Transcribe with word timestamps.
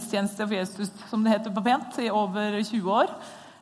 tjeneste 0.00 0.46
for 0.46 0.54
Jesus, 0.56 0.90
som 1.10 1.20
det 1.20 1.34
heter 1.34 1.52
på 1.52 1.60
pent, 1.66 1.98
i 2.00 2.06
over 2.08 2.54
20 2.64 2.86
år. 2.88 3.10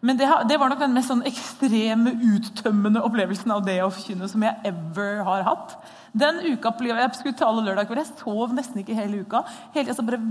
Men 0.00 0.16
det, 0.16 0.28
var 0.30 0.70
nok 0.70 0.78
den 0.78 0.92
mest 0.94 1.10
sånn 1.10 1.24
ekstreme, 1.26 2.12
uttømmende 2.36 3.02
opplevelsen 3.02 3.50
av 3.50 3.64
det 3.66 3.80
å 3.82 3.88
forkynne 3.90 4.28
som 4.30 4.44
jeg 4.46 4.70
ever 4.70 5.24
har 5.26 5.42
hatt. 5.48 5.74
Den 6.14 6.38
uka 6.46 6.70
Jeg 6.86 7.10
skulle 7.18 7.34
tale 7.34 7.64
lørdag 7.66 7.90
kveld, 7.90 8.04
jeg 8.04 8.20
sov 8.22 8.54
nesten 8.54 8.78
ikke 8.78 8.94
hele 8.94 9.24
uka. 9.26 9.42
Hele 9.74 9.94
så 9.94 10.06
bare 10.06 10.22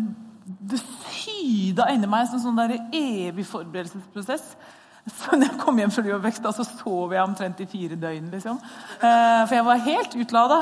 Det 0.72 0.80
syda 1.20 1.92
inni 1.92 2.08
meg 2.08 2.32
som 2.32 2.40
en 2.40 2.48
sånn 2.48 2.94
evig 2.96 3.46
forberedelsesprosess. 3.52 4.56
Så 5.20 5.38
når 5.38 5.48
jeg 5.48 5.60
kom 5.62 5.80
hjem 5.80 5.94
fra 5.94 6.04
Liv 6.06 6.28
så 6.54 6.66
sov 6.66 7.14
jeg 7.16 7.24
omtrent 7.24 7.62
i 7.64 7.68
fire 7.70 7.96
døgn. 8.00 8.30
liksom. 8.34 8.60
Eh, 9.00 9.42
for 9.48 9.56
jeg 9.56 9.66
var 9.66 9.88
helt 9.88 10.20
utlada. 10.24 10.60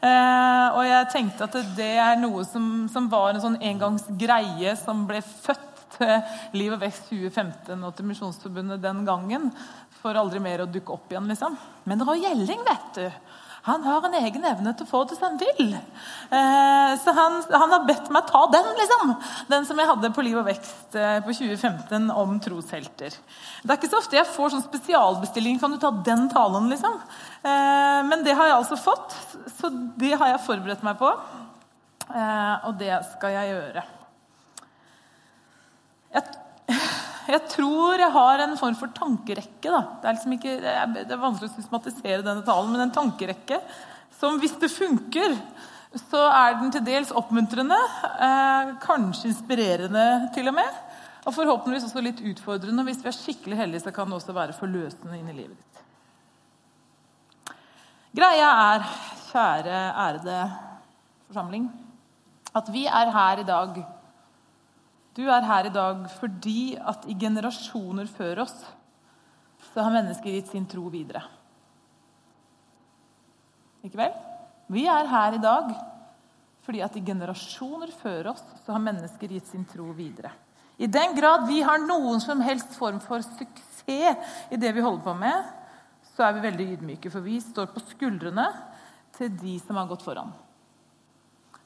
Eh, 0.00 0.66
og 0.78 0.82
jeg 0.88 1.10
tenkte 1.12 1.48
at 1.48 1.60
det 1.76 1.92
er 2.02 2.18
noe 2.20 2.44
som, 2.48 2.88
som 2.92 3.08
var 3.12 3.34
en 3.34 3.44
sånn 3.44 3.60
engangsgreie 3.60 4.74
som 4.80 5.06
ble 5.08 5.20
født 5.22 5.70
til 5.94 6.58
Liv 6.58 6.74
og 6.74 6.82
Vekst 6.82 7.08
2015 7.12 7.84
og 7.84 7.94
til 7.94 8.08
Misjonsforbundet 8.08 8.82
den 8.82 9.04
gangen. 9.06 9.50
For 10.00 10.16
aldri 10.18 10.42
mer 10.42 10.64
å 10.64 10.68
dukke 10.70 10.96
opp 10.96 11.12
igjen, 11.12 11.30
liksom. 11.30 11.56
Men 11.88 12.00
det 12.00 12.08
var 12.08 12.20
Gjelling, 12.20 12.64
vet 12.66 12.98
du. 12.98 13.06
Han 13.64 13.84
har 13.86 14.04
en 14.04 14.14
egen 14.18 14.42
evne 14.44 14.74
til 14.76 14.84
å 14.84 14.90
få 14.90 14.98
det 15.08 15.16
som 15.16 15.30
han 15.30 15.38
vil. 15.40 15.70
Eh, 15.72 16.90
så 17.00 17.14
han, 17.16 17.38
han, 17.48 17.70
har 17.72 17.86
bedt 17.88 18.10
meg 18.12 18.26
ta 18.28 18.42
den, 18.52 18.66
liksom. 18.76 19.14
Den 19.48 19.64
som 19.64 19.78
jeg 19.80 19.88
hadde 19.88 20.10
på 20.12 20.24
Liv 20.26 20.36
og 20.36 20.44
Vekst 20.50 20.98
eh, 21.00 21.16
på 21.24 21.32
2015 21.32 22.10
om 22.12 22.34
troshelter. 22.44 23.16
Det 23.62 23.72
er 23.72 23.80
ikke 23.80 23.88
så 23.88 24.02
ofte 24.02 24.18
jeg 24.18 24.28
får 24.34 24.52
sånn 24.52 24.66
spesialbestilling. 24.66 25.56
Kan 25.62 25.72
du 25.72 25.80
ta 25.80 25.94
den 26.04 26.26
talen, 26.32 26.68
liksom? 26.74 27.00
Eh, 27.40 28.02
men 28.10 28.26
det 28.26 28.36
har 28.36 28.52
jeg 28.52 28.58
altså 28.58 28.80
fått, 28.84 29.16
så 29.56 29.72
det 29.72 30.12
har 30.12 30.34
jeg 30.34 30.44
forberedt 30.44 30.84
meg 30.84 31.00
på. 31.00 31.14
Eh, 32.10 32.68
og 32.68 32.76
det 32.84 32.92
skal 33.14 33.32
jeg 33.38 33.54
gjøre. 33.54 33.86
Jeg, 36.14 36.36
jeg, 37.32 37.42
tror 37.52 38.00
jeg 38.00 38.12
har 38.14 38.42
en 38.44 38.56
form 38.60 38.76
for 38.78 38.92
tankerekke. 38.96 39.70
Da. 39.70 39.80
Det, 40.00 40.08
er 40.08 40.16
liksom 40.16 40.36
ikke, 40.36 40.54
det 40.96 41.04
er 41.08 41.20
vanskelig 41.22 41.50
å 41.50 41.54
systematisere 41.56 42.24
denne 42.26 42.44
talen, 42.46 42.72
men 42.74 42.86
en 42.86 42.94
tankerekke 42.94 43.60
som 44.18 44.38
hvis 44.40 44.56
det 44.60 44.70
funker, 44.72 45.36
så 46.08 46.20
er 46.30 46.56
den 46.58 46.72
til 46.74 46.84
dels 46.86 47.12
oppmuntrende, 47.14 47.78
eh, 48.26 48.74
kanskje 48.82 49.30
inspirerende 49.30 50.04
til 50.34 50.50
og 50.50 50.56
med. 50.56 50.80
Og 51.24 51.32
forhåpentligvis 51.32 51.86
også 51.88 52.02
litt 52.04 52.20
utfordrende. 52.20 52.82
og 52.82 52.88
Hvis 52.88 53.02
vi 53.02 53.08
er 53.08 53.16
skikkelig 53.16 53.56
heldige, 53.56 53.84
så 53.86 53.94
kan 53.94 54.10
det 54.10 54.18
også 54.18 54.34
være 54.36 54.56
forløsende 54.58 55.18
inn 55.18 55.30
i 55.30 55.36
livet 55.38 55.56
ditt. 55.56 55.82
Greia 58.14 58.50
er, 58.70 58.84
kjære, 59.32 59.78
ærede 59.98 60.38
forsamling, 61.26 61.64
at 62.54 62.68
vi 62.70 62.84
er 62.86 63.10
her 63.10 63.40
i 63.42 63.46
dag 63.48 63.80
du 65.14 65.22
er 65.30 65.46
her 65.46 65.68
i 65.68 65.74
dag 65.74 66.06
fordi 66.18 66.74
at 66.78 67.06
i 67.06 67.14
generasjoner 67.18 68.08
før 68.10 68.44
oss 68.44 68.56
så 69.70 69.82
har 69.82 69.94
mennesker 69.94 70.34
gitt 70.34 70.50
sin 70.50 70.66
tro 70.70 70.88
videre. 70.92 71.22
Ikke 73.84 74.00
vel? 74.00 74.14
Vi 74.72 74.86
er 74.90 75.10
her 75.10 75.36
i 75.36 75.42
dag 75.42 75.74
fordi 76.64 76.80
at 76.84 76.96
i 76.96 77.04
generasjoner 77.04 77.92
før 78.00 78.32
oss 78.32 78.42
så 78.64 78.72
har 78.72 78.82
mennesker 78.82 79.34
gitt 79.36 79.50
sin 79.50 79.66
tro 79.68 79.90
videre. 79.96 80.32
I 80.80 80.88
den 80.90 81.14
grad 81.14 81.46
vi 81.46 81.60
har 81.62 81.82
noen 81.82 82.22
som 82.22 82.40
helst 82.42 82.74
form 82.78 82.98
for 83.04 83.22
suksess 83.22 84.50
i 84.50 84.58
det 84.58 84.72
vi 84.74 84.82
holder 84.82 85.04
på 85.04 85.14
med, 85.18 85.44
så 86.14 86.24
er 86.26 86.34
vi 86.36 86.46
veldig 86.46 86.66
ydmyke, 86.76 87.10
for 87.12 87.22
vi 87.22 87.36
står 87.42 87.68
på 87.74 87.82
skuldrene 87.90 88.46
til 89.14 89.30
de 89.36 89.58
som 89.62 89.76
har 89.78 89.88
gått 89.90 90.02
foran. 90.06 90.32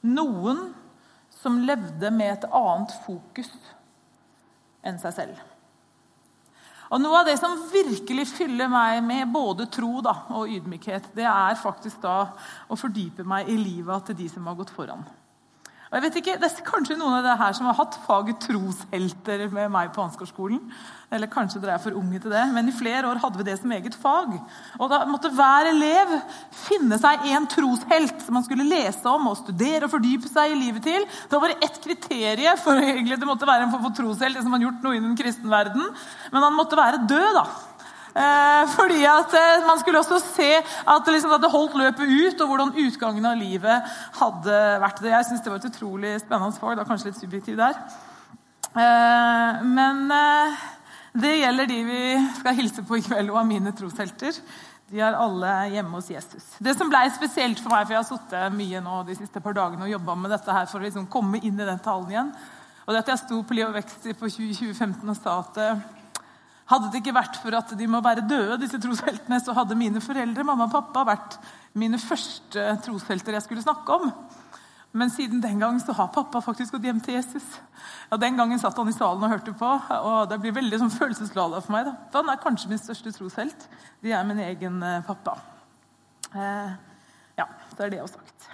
Noen 0.05 0.69
som 1.39 1.61
levde 1.63 2.11
med 2.11 2.33
et 2.33 2.49
annet 2.51 2.95
fokus 3.05 3.51
enn 4.85 4.99
seg 5.01 5.15
selv. 5.15 5.39
Og 6.89 6.97
Noe 7.03 7.19
av 7.21 7.27
det 7.27 7.35
som 7.37 7.53
virkelig 7.69 8.25
fyller 8.31 8.69
meg 8.71 9.03
med 9.05 9.29
både 9.29 9.67
tro 9.69 9.99
da, 10.01 10.15
og 10.33 10.49
ydmykhet, 10.49 11.11
det 11.13 11.27
er 11.29 11.59
faktisk 11.59 12.01
da 12.01 12.31
å 12.67 12.77
fordype 12.79 13.25
meg 13.27 13.51
i 13.51 13.57
livet 13.59 14.09
til 14.09 14.17
de 14.23 14.29
som 14.31 14.47
har 14.49 14.57
gått 14.57 14.73
foran. 14.73 15.05
Og 15.89 15.97
jeg 15.97 16.03
vet 16.03 16.17
ikke, 16.19 16.37
Det 16.37 16.45
er 16.45 16.65
kanskje 16.67 16.95
noen 16.99 17.15
av 17.17 17.23
dere 17.25 17.39
her 17.39 17.53
som 17.57 17.65
har 17.65 17.77
hatt 17.79 17.95
faget 18.05 18.37
troshelter 18.43 19.47
med 19.49 19.71
meg 19.73 19.89
på 19.95 20.03
Ansgarskolen. 20.03 20.59
Eller 21.09 21.25
kanskje 21.25 21.57
dere 21.63 21.73
er 21.73 21.81
for 21.81 21.97
unge 21.97 22.19
til 22.21 22.29
det, 22.29 22.43
men 22.53 22.69
i 22.69 22.75
flere 22.77 23.09
år 23.09 23.17
hadde 23.17 23.39
vi 23.39 23.47
det 23.47 23.55
som 23.57 23.71
eget 23.73 23.95
fag. 23.97 24.35
Og 24.77 24.89
Da 24.91 24.99
måtte 25.09 25.31
hver 25.33 25.71
elev 25.71 26.13
finne 26.53 26.99
seg 27.01 27.25
en 27.31 27.47
troshelt 27.49 28.21
som 28.21 28.37
man 28.37 28.45
skulle 28.45 28.69
lese 28.69 29.09
om 29.09 29.31
og 29.31 29.39
studere 29.41 29.89
og 29.89 29.95
fordype 29.95 30.29
seg 30.29 30.53
i 30.53 30.59
livet 30.61 30.85
til. 30.85 31.07
Det 31.31 31.41
var 31.41 31.57
ett 31.57 31.81
kriterium 31.81 32.61
for 32.61 32.77
egentlig 32.77 33.17
det 33.17 33.31
måtte 33.31 33.49
være 33.49 33.65
en 33.65 33.73
for 33.73 33.89
troshelt, 33.89 34.37
det 34.37 34.45
som 34.45 34.53
man 34.53 34.61
gjort 34.61 34.85
noe 34.85 35.01
innen 35.01 35.17
kristen 35.17 35.49
verden. 35.49 35.89
Men 36.29 36.45
han 36.45 36.53
måtte 36.53 36.77
være 36.77 37.01
død, 37.09 37.33
da. 37.41 37.47
Eh, 38.09 38.63
fordi 38.73 39.03
at 39.05 39.33
eh, 39.37 39.65
Man 39.67 39.79
skulle 39.79 39.99
også 39.99 40.17
se 40.19 40.49
at 40.57 41.05
det 41.05 41.13
liksom 41.13 41.33
hadde 41.35 41.51
holdt 41.53 41.77
løpet 41.77 42.09
ut, 42.09 42.41
og 42.41 42.47
hvordan 42.47 42.71
utgangen 42.85 43.25
av 43.25 43.37
livet 43.37 43.91
hadde 44.17 44.55
vært. 44.81 45.01
det. 45.03 45.11
Jeg 45.13 45.27
syns 45.27 45.43
det 45.45 45.51
var 45.51 45.61
et 45.61 45.69
utrolig 45.69 46.15
spennende 46.23 46.57
fag. 46.57 46.71
Det 46.71 46.83
var 46.83 46.89
kanskje 46.89 47.11
litt 47.11 47.21
subjektivt 47.21 47.61
der. 47.61 47.77
Eh, 48.69 49.61
men 49.65 50.09
det 51.13 51.37
gjelder 51.37 51.69
de 51.69 51.83
vi 51.85 52.01
skal 52.39 52.57
hilse 52.57 52.83
på 52.83 52.97
i 52.97 53.05
kveld, 53.05 53.29
og 53.29 53.43
av 53.43 53.47
mine 53.49 53.73
troshelter. 53.77 54.41
De 54.89 55.01
er 55.05 55.13
alle 55.13 55.53
hjemme 55.69 55.99
hos 55.99 56.09
Jesus. 56.09 56.47
Det 56.57 56.73
som 56.77 56.89
ble 56.89 57.03
spesielt 57.13 57.59
for 57.61 57.69
meg, 57.69 57.85
for 57.85 57.93
jeg 57.93 58.01
har 58.01 58.09
sittet 58.09 58.55
mye 58.57 58.81
nå 58.81 59.03
de 59.05 59.19
siste 59.19 59.41
par 59.43 59.53
dagene 59.53 59.85
og 59.85 59.91
jobba 59.91 60.15
med 60.17 60.33
dette 60.33 60.55
her 60.55 60.65
for 60.65 60.81
å 60.81 60.87
liksom 60.87 61.05
komme 61.13 61.37
inn 61.43 61.61
i 61.61 61.67
den 61.67 61.81
talen 61.85 62.09
igjen, 62.09 62.31
og 62.87 62.95
det 62.95 63.03
at 63.03 63.11
jeg 63.13 63.21
sto 63.21 63.43
på 63.45 63.53
Liv 63.53 63.67
og 63.67 63.75
vekst 63.77 64.07
på 64.17 64.31
2015 64.33 65.11
og 65.13 65.17
sa 65.19 65.35
at 65.43 65.59
hadde 66.69 66.91
det 66.91 67.01
ikke 67.01 67.15
vært 67.17 67.39
for 67.41 67.55
at 67.57 67.71
de 67.77 67.87
må 67.89 68.01
være 68.05 68.25
døde, 68.29 68.59
disse 68.61 68.79
trosheltene, 68.81 69.39
så 69.41 69.55
hadde 69.57 69.77
mine 69.77 70.01
foreldre 70.03 70.45
mamma 70.45 70.67
og 70.67 70.75
pappa, 70.75 71.05
vært 71.07 71.39
mine 71.77 71.97
første 72.01 72.65
troshelter 72.85 73.37
jeg 73.37 73.47
skulle 73.47 73.65
snakke 73.65 73.97
om. 73.97 74.11
Men 74.91 75.11
siden 75.13 75.41
den 75.41 75.59
gang 75.61 75.77
så 75.81 75.93
har 75.93 76.09
pappa 76.13 76.41
faktisk 76.41 76.73
gått 76.73 76.87
hjem 76.87 77.01
til 77.05 77.19
Jesus. 77.19 77.45
Ja, 78.09 78.17
Den 78.17 78.37
gangen 78.37 78.59
satt 78.59 78.77
han 78.77 78.89
i 78.89 78.95
salen 78.95 79.21
og 79.21 79.29
hørte 79.29 79.53
på, 79.53 79.69
og 79.69 80.29
det 80.29 80.39
blir 80.41 80.55
veldig 80.55 80.79
sånn 80.81 80.93
følelsesladet 80.93 81.61
for 81.65 81.75
meg. 81.75 81.85
da. 81.85 81.93
For 82.09 82.23
Han 82.23 82.33
er 82.33 82.41
kanskje 82.41 82.71
min 82.71 82.81
største 82.81 83.13
troshelt. 83.13 83.67
De 84.01 84.13
er 84.13 84.25
min 84.25 84.41
egen 84.41 84.81
eh, 84.81 85.03
pappa. 85.05 85.37
Eh, 86.33 86.73
ja, 87.37 87.45
så 87.75 87.85
er 87.85 87.93
det 87.93 88.01
også 88.01 88.17
sagt. 88.17 88.49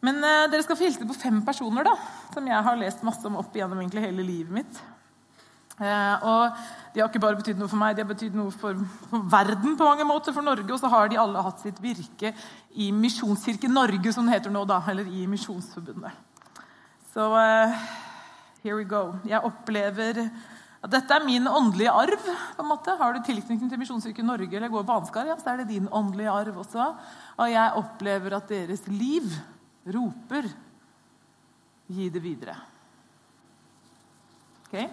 Men 0.00 0.22
eh, 0.24 0.46
dere 0.48 0.64
skal 0.64 0.80
få 0.80 0.86
hilse 0.88 1.08
på 1.08 1.20
fem 1.20 1.42
personer 1.44 1.84
da, 1.84 1.96
som 2.32 2.48
jeg 2.48 2.64
har 2.64 2.80
lest 2.80 3.04
masse 3.04 3.28
om 3.28 3.36
opp 3.40 3.52
igjennom 3.56 3.82
egentlig 3.82 4.06
hele 4.06 4.24
livet 4.24 4.62
mitt. 4.62 4.80
Eh, 5.78 6.26
og 6.26 6.58
De 6.94 7.02
har 7.02 7.10
ikke 7.10 7.22
bare 7.22 7.38
betydd 7.38 7.60
noe 7.60 7.70
for 7.70 7.78
meg, 7.78 7.94
de 7.94 8.02
har 8.02 8.08
betydd 8.10 8.34
noe 8.34 8.50
for, 8.50 8.78
for, 9.06 9.22
verden 9.30 9.76
på 9.78 9.86
mange 9.86 10.06
måter, 10.08 10.34
for 10.34 10.42
Norge. 10.42 10.66
Og 10.72 10.80
så 10.80 10.90
har 10.90 11.10
de 11.10 11.20
alle 11.20 11.44
hatt 11.44 11.62
sitt 11.62 11.78
virke 11.82 12.32
i 12.74 12.88
Misjonskirken 12.94 13.70
Norge, 13.76 14.12
som 14.14 14.26
det 14.26 14.38
heter 14.38 14.54
nå, 14.54 14.64
da, 14.66 14.80
eller 14.90 15.06
i 15.06 15.26
Misjonsforbundet. 15.30 16.16
Så 17.12 17.28
uh, 17.30 17.76
here 18.64 18.78
we 18.80 18.86
go. 18.88 19.12
Jeg 19.28 19.44
opplever 19.46 20.24
at 20.78 20.90
dette 20.92 21.14
er 21.14 21.26
min 21.26 21.46
åndelige 21.50 21.92
arv. 21.92 22.24
på 22.56 22.64
en 22.64 22.70
måte. 22.70 22.96
Har 22.98 23.14
du 23.14 23.22
tilknytning 23.26 23.70
til 23.70 23.78
Misjonskirken 23.78 24.26
Norge 24.26 24.56
eller 24.56 24.72
går 24.72 24.86
på 24.86 24.98
Ansgar, 24.98 25.26
ja, 25.26 25.36
så 25.38 25.52
er 25.52 25.62
det 25.62 25.70
din 25.70 25.88
åndelige 25.90 26.30
arv 26.30 26.58
også. 26.64 26.88
Og 27.38 27.52
jeg 27.52 27.78
opplever 27.82 28.36
at 28.36 28.50
deres 28.50 28.86
liv 28.90 29.30
roper 29.86 30.50
'gi 31.88 32.08
det 32.10 32.22
videre'. 32.22 32.58
Okay? 34.68 34.88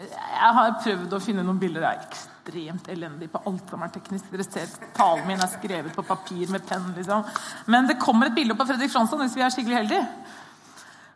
Jeg 0.00 0.52
har 0.56 0.76
prøvd 0.80 1.12
å 1.12 1.20
finne 1.20 1.42
noen 1.44 1.58
bilder. 1.60 1.84
Jeg 1.84 1.98
er 1.98 2.04
ekstremt 2.08 2.86
elendig 2.92 3.28
på 3.32 3.40
alt 3.50 3.72
som 3.72 3.82
er 3.84 3.90
teknisk. 3.92 4.30
Dere 4.32 4.46
ser 4.46 4.70
Talen 4.96 5.26
min 5.28 5.42
er 5.44 5.50
skrevet 5.52 5.96
på 5.96 6.04
papir 6.08 6.48
med 6.52 6.64
penn. 6.68 6.86
Liksom. 6.96 7.26
Men 7.68 7.88
det 7.90 7.98
kommer 8.00 8.30
et 8.30 8.36
bilde 8.36 8.56
av 8.56 8.70
Fredrik 8.70 8.92
Fransson 8.94 9.20
hvis 9.20 9.36
vi 9.36 9.44
er 9.44 9.52
skikkelig 9.52 9.82
heldige. 9.82 10.06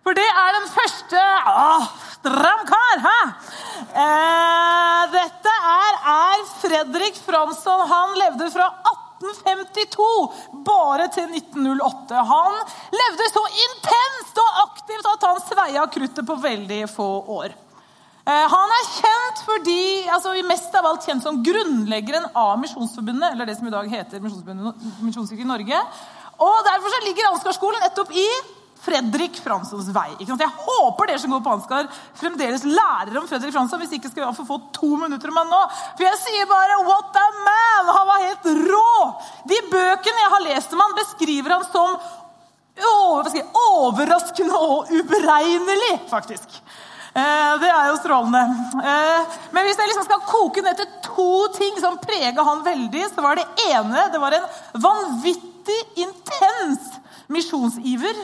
For 0.05 0.17
det 0.17 0.27
er 0.27 0.50
den 0.53 0.67
første 0.69 1.21
Åh, 1.48 1.86
stram 2.19 2.66
kar! 2.69 3.01
Hæ? 3.07 3.16
Eh, 4.04 5.01
dette 5.15 5.57
er, 5.71 5.98
er 6.13 6.45
Fredrik 6.59 7.25
Fransson. 7.25 7.86
Han 7.89 8.13
levde 8.21 8.51
fra 8.53 8.69
1852 9.25 10.10
bare 10.69 11.09
til 11.16 11.33
1908. 11.41 12.21
Han 12.34 12.60
levde 13.01 13.33
så 13.33 13.48
intenst 13.65 14.45
og 14.45 14.65
aktivt 14.69 15.13
at 15.16 15.31
han 15.31 15.45
sveia 15.48 15.89
kruttet 15.97 16.28
på 16.28 16.42
veldig 16.51 16.84
få 16.92 17.13
år. 17.41 17.57
Eh, 18.24 18.47
han 18.48 18.71
er 18.72 18.86
kjent 18.88 19.41
fordi, 19.44 19.80
altså 20.09 20.32
mest 20.48 20.72
av 20.78 20.86
alt 20.88 21.04
kjent 21.04 21.24
som 21.26 21.42
grunnleggeren 21.44 22.30
av 22.32 22.56
Misjonsforbundet, 22.62 23.34
eller 23.34 23.48
det 23.48 23.59
som 23.59 23.68
i 23.68 23.74
dag 23.74 23.91
heter 23.91 24.22
Misjonskirken 24.24 25.50
Norge. 25.50 25.80
Og 26.41 26.54
Derfor 26.65 26.94
så 26.94 27.00
ligger 27.04 27.28
Ansgarskolen 27.28 27.84
nettopp 27.84 28.15
i 28.16 28.24
Fredrik 28.84 29.36
Franssons 29.41 29.91
vei. 29.92 30.09
Jeg 30.21 30.48
håper 30.48 31.09
dere 31.09 31.21
som 31.21 31.32
går 31.36 31.44
på 31.44 31.53
Ansgar, 31.53 31.86
fremdeles 32.21 32.65
lærer 32.65 33.21
om 33.21 33.28
Fredrik 33.28 33.53
Fransson. 33.53 33.80
Hvis 33.80 33.94
ikke 33.97 34.10
skal 34.12 34.32
vi 34.32 34.48
få 34.48 34.59
to 34.76 34.91
minutter 35.00 35.32
om 35.32 35.41
han 35.41 35.53
nå. 35.53 35.60
For 35.92 36.04
jeg 36.09 36.21
sier 36.24 36.48
bare 36.48 36.80
'what 36.80 37.16
a 37.21 37.28
man'! 37.44 37.94
Han 37.97 38.06
var 38.09 38.26
helt 38.26 38.50
rå! 38.72 38.97
De 39.53 39.60
bøkene 39.68 40.24
jeg 40.24 40.34
har 40.36 40.47
lest 40.48 40.72
om 40.72 40.80
han 40.80 40.97
beskriver 41.00 41.56
han 41.59 41.65
som 41.72 41.97
overraskende 43.54 44.56
og 44.59 44.88
uberegnelig, 44.91 46.00
faktisk. 46.10 46.60
Eh, 47.15 47.53
det 47.63 47.71
er 47.71 47.91
jo 47.93 47.99
strålende. 48.03 48.43
Eh, 48.83 49.34
men 49.55 49.66
hvis 49.69 49.78
jeg 49.78 49.91
liksom 49.91 50.07
skal 50.09 50.25
koke 50.27 50.63
ned 50.66 50.81
til 50.81 50.89
to 51.07 51.47
ting 51.55 51.77
som 51.78 52.01
prega 52.03 52.43
han 52.43 52.65
veldig, 52.66 53.05
så 53.13 53.22
var 53.22 53.39
det 53.39 53.47
ene 53.69 54.09
det 54.11 54.22
var 54.22 54.34
en 54.34 54.49
vanvittig 54.83 55.77
intens 56.03 56.89
misjonsiver. 57.31 58.19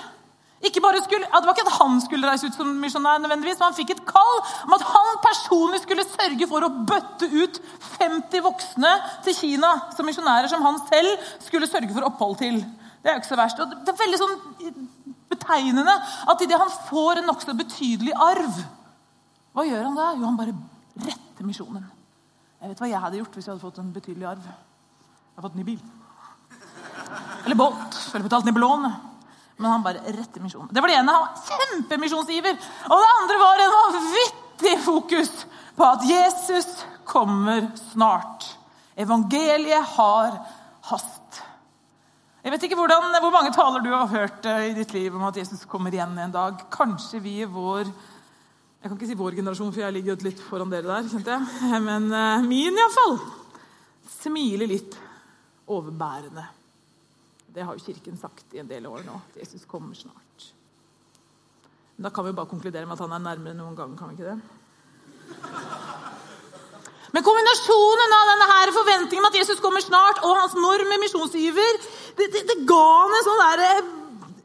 Ikke 0.66 0.82
bare 0.84 0.98
skulle, 1.00 1.24
det 1.24 1.46
var 1.46 1.54
ikke 1.54 1.68
at 1.70 1.78
han 1.78 2.00
skulle 2.04 2.28
reise 2.28 2.50
ut 2.50 2.56
som 2.58 2.72
misjonær, 2.82 3.22
nødvendigvis, 3.22 3.60
men 3.60 3.70
han 3.70 3.76
fikk 3.78 3.94
et 3.94 4.02
kall 4.08 4.34
om 4.66 4.74
at 4.76 4.82
han 4.90 5.22
personlig 5.24 5.80
skulle 5.84 6.04
sørge 6.04 6.50
for 6.50 6.66
å 6.66 6.72
bøtte 6.90 7.30
ut 7.30 7.62
50 7.94 8.44
voksne 8.44 8.90
til 9.24 9.38
Kina 9.38 9.70
som 9.94 10.10
misjonærer 10.10 10.50
som 10.52 10.66
han 10.66 10.82
selv 10.90 11.30
skulle 11.46 11.70
sørge 11.70 11.94
for 11.94 12.10
opphold 12.10 12.36
til. 12.42 12.58
Det 13.00 13.08
er 13.08 13.16
jo 13.16 13.22
ikke 13.22 13.30
så 13.30 13.40
verst. 13.40 13.62
Og 13.62 13.72
det 13.72 13.94
er 13.94 14.02
veldig 14.02 14.20
sånn 14.20 14.36
betegnende 15.30 15.94
at 16.34 16.44
idet 16.44 16.60
han 16.60 16.76
får 16.90 17.22
en 17.22 17.30
nokså 17.30 17.56
betydelig 17.56 18.12
arv, 18.18 18.60
hva 19.54 19.66
gjør 19.66 19.86
han 19.88 19.96
da? 19.98 20.10
Jo, 20.14 20.26
han 20.28 20.38
bare 20.38 20.54
retter 21.00 21.46
misjonen. 21.46 21.86
Jeg 22.60 22.70
vet 22.70 22.82
hva 22.82 22.90
jeg 22.90 23.02
hadde 23.02 23.20
gjort 23.22 23.36
hvis 23.36 23.46
jeg 23.46 23.54
hadde 23.54 23.64
fått 23.64 23.80
en 23.82 23.94
betydelig 23.94 24.28
arv. 24.30 24.44
Jeg 24.46 25.38
hadde 25.38 25.46
fått 25.48 25.58
ny 25.58 25.64
bil. 25.66 25.80
Eller 27.46 27.58
båt. 27.58 27.98
Eller 28.12 28.26
betalt 28.26 28.46
ned 28.46 28.60
lån. 28.60 28.86
Men 29.60 29.70
han 29.74 29.84
bare 29.84 30.04
retter 30.06 30.44
misjonen. 30.44 30.70
Det 30.72 30.82
var 30.82 30.92
det 30.92 30.98
ene. 31.00 31.16
Han 31.16 31.26
var 31.26 31.64
kjempemisjonsiver. 31.64 32.60
Og 32.88 33.02
det 33.02 33.10
andre 33.16 33.40
var 33.42 33.64
en 33.64 33.74
vanvittig 33.76 34.76
fokus 34.84 35.32
på 35.76 35.88
at 35.88 36.06
Jesus 36.08 36.68
kommer 37.08 37.66
snart. 37.90 38.46
Evangeliet 39.00 39.96
har 39.96 40.38
hast. 40.90 41.42
Jeg 42.40 42.54
vet 42.54 42.62
ikke 42.64 42.78
hvordan, 42.78 43.10
hvor 43.20 43.32
mange 43.34 43.52
taler 43.52 43.82
du 43.84 43.90
har 43.92 44.08
hørt 44.08 44.46
eh, 44.48 44.70
i 44.70 44.76
ditt 44.76 44.94
liv 44.96 45.12
om 45.16 45.26
at 45.28 45.36
Jesus 45.36 45.66
kommer 45.68 45.92
igjen 45.92 46.16
en 46.16 46.32
dag. 46.32 46.62
Kanskje 46.72 47.20
vi 47.20 47.34
i 47.42 47.48
vår 47.48 47.90
jeg 48.80 48.88
kan 48.88 48.96
ikke 48.96 49.10
si 49.10 49.18
vår 49.18 49.34
generasjon, 49.36 49.72
for 49.74 49.82
jeg 49.84 49.92
ligger 49.92 50.22
litt 50.24 50.38
foran 50.40 50.70
dere 50.72 50.88
der. 50.88 51.08
kjente 51.12 51.34
jeg. 51.34 51.80
Men 51.88 52.08
uh, 52.08 52.46
min 52.46 52.78
iallfall 52.80 53.18
smiler 54.08 54.70
litt 54.70 54.96
overbærende. 55.70 56.46
Det 57.50 57.66
har 57.66 57.76
jo 57.76 57.84
Kirken 57.84 58.16
sagt 58.16 58.54
i 58.56 58.62
en 58.62 58.70
del 58.70 58.88
år 58.88 59.04
nå. 59.04 59.20
at 59.20 59.42
Jesus 59.42 59.66
kommer 59.68 59.94
snart. 59.98 60.48
Men 61.96 62.08
da 62.08 62.14
kan 62.14 62.24
vi 62.24 62.32
jo 62.32 62.38
bare 62.38 62.48
konkludere 62.48 62.88
med 62.88 62.96
at 62.96 63.04
han 63.04 63.12
er 63.18 63.26
nærmere 63.26 63.58
noen 63.58 63.76
gang. 63.76 63.92
kan 63.98 64.08
vi 64.08 64.16
ikke 64.16 64.32
det? 64.32 64.40
Men 67.10 67.26
kombinasjonen 67.26 68.14
av 68.16 68.28
denne 68.30 68.46
her 68.48 68.72
forventningen 68.72 69.28
at 69.28 69.38
Jesus 69.42 69.60
kommer 69.60 69.82
snart, 69.84 70.22
og 70.24 70.36
hans 70.38 70.54
norme 70.56 70.96
misjonsiver, 71.02 71.80
det, 72.16 72.30
det, 72.32 72.44
det, 72.48 72.62
ga 72.68 72.84
han 73.02 73.16
en 73.18 73.26
sånn 73.26 73.42
derre 73.42 73.72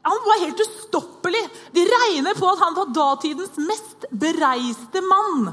han 0.06 0.26
var 0.26 0.40
helt 0.40 0.60
ustoppelig. 0.60 1.42
De 1.72 1.84
regner 1.90 2.34
på 2.38 2.48
at 2.50 2.60
han 2.62 2.76
var 2.76 2.92
datidens 2.94 3.56
mest 3.58 4.06
bereiste 4.10 5.02
mann. 5.02 5.48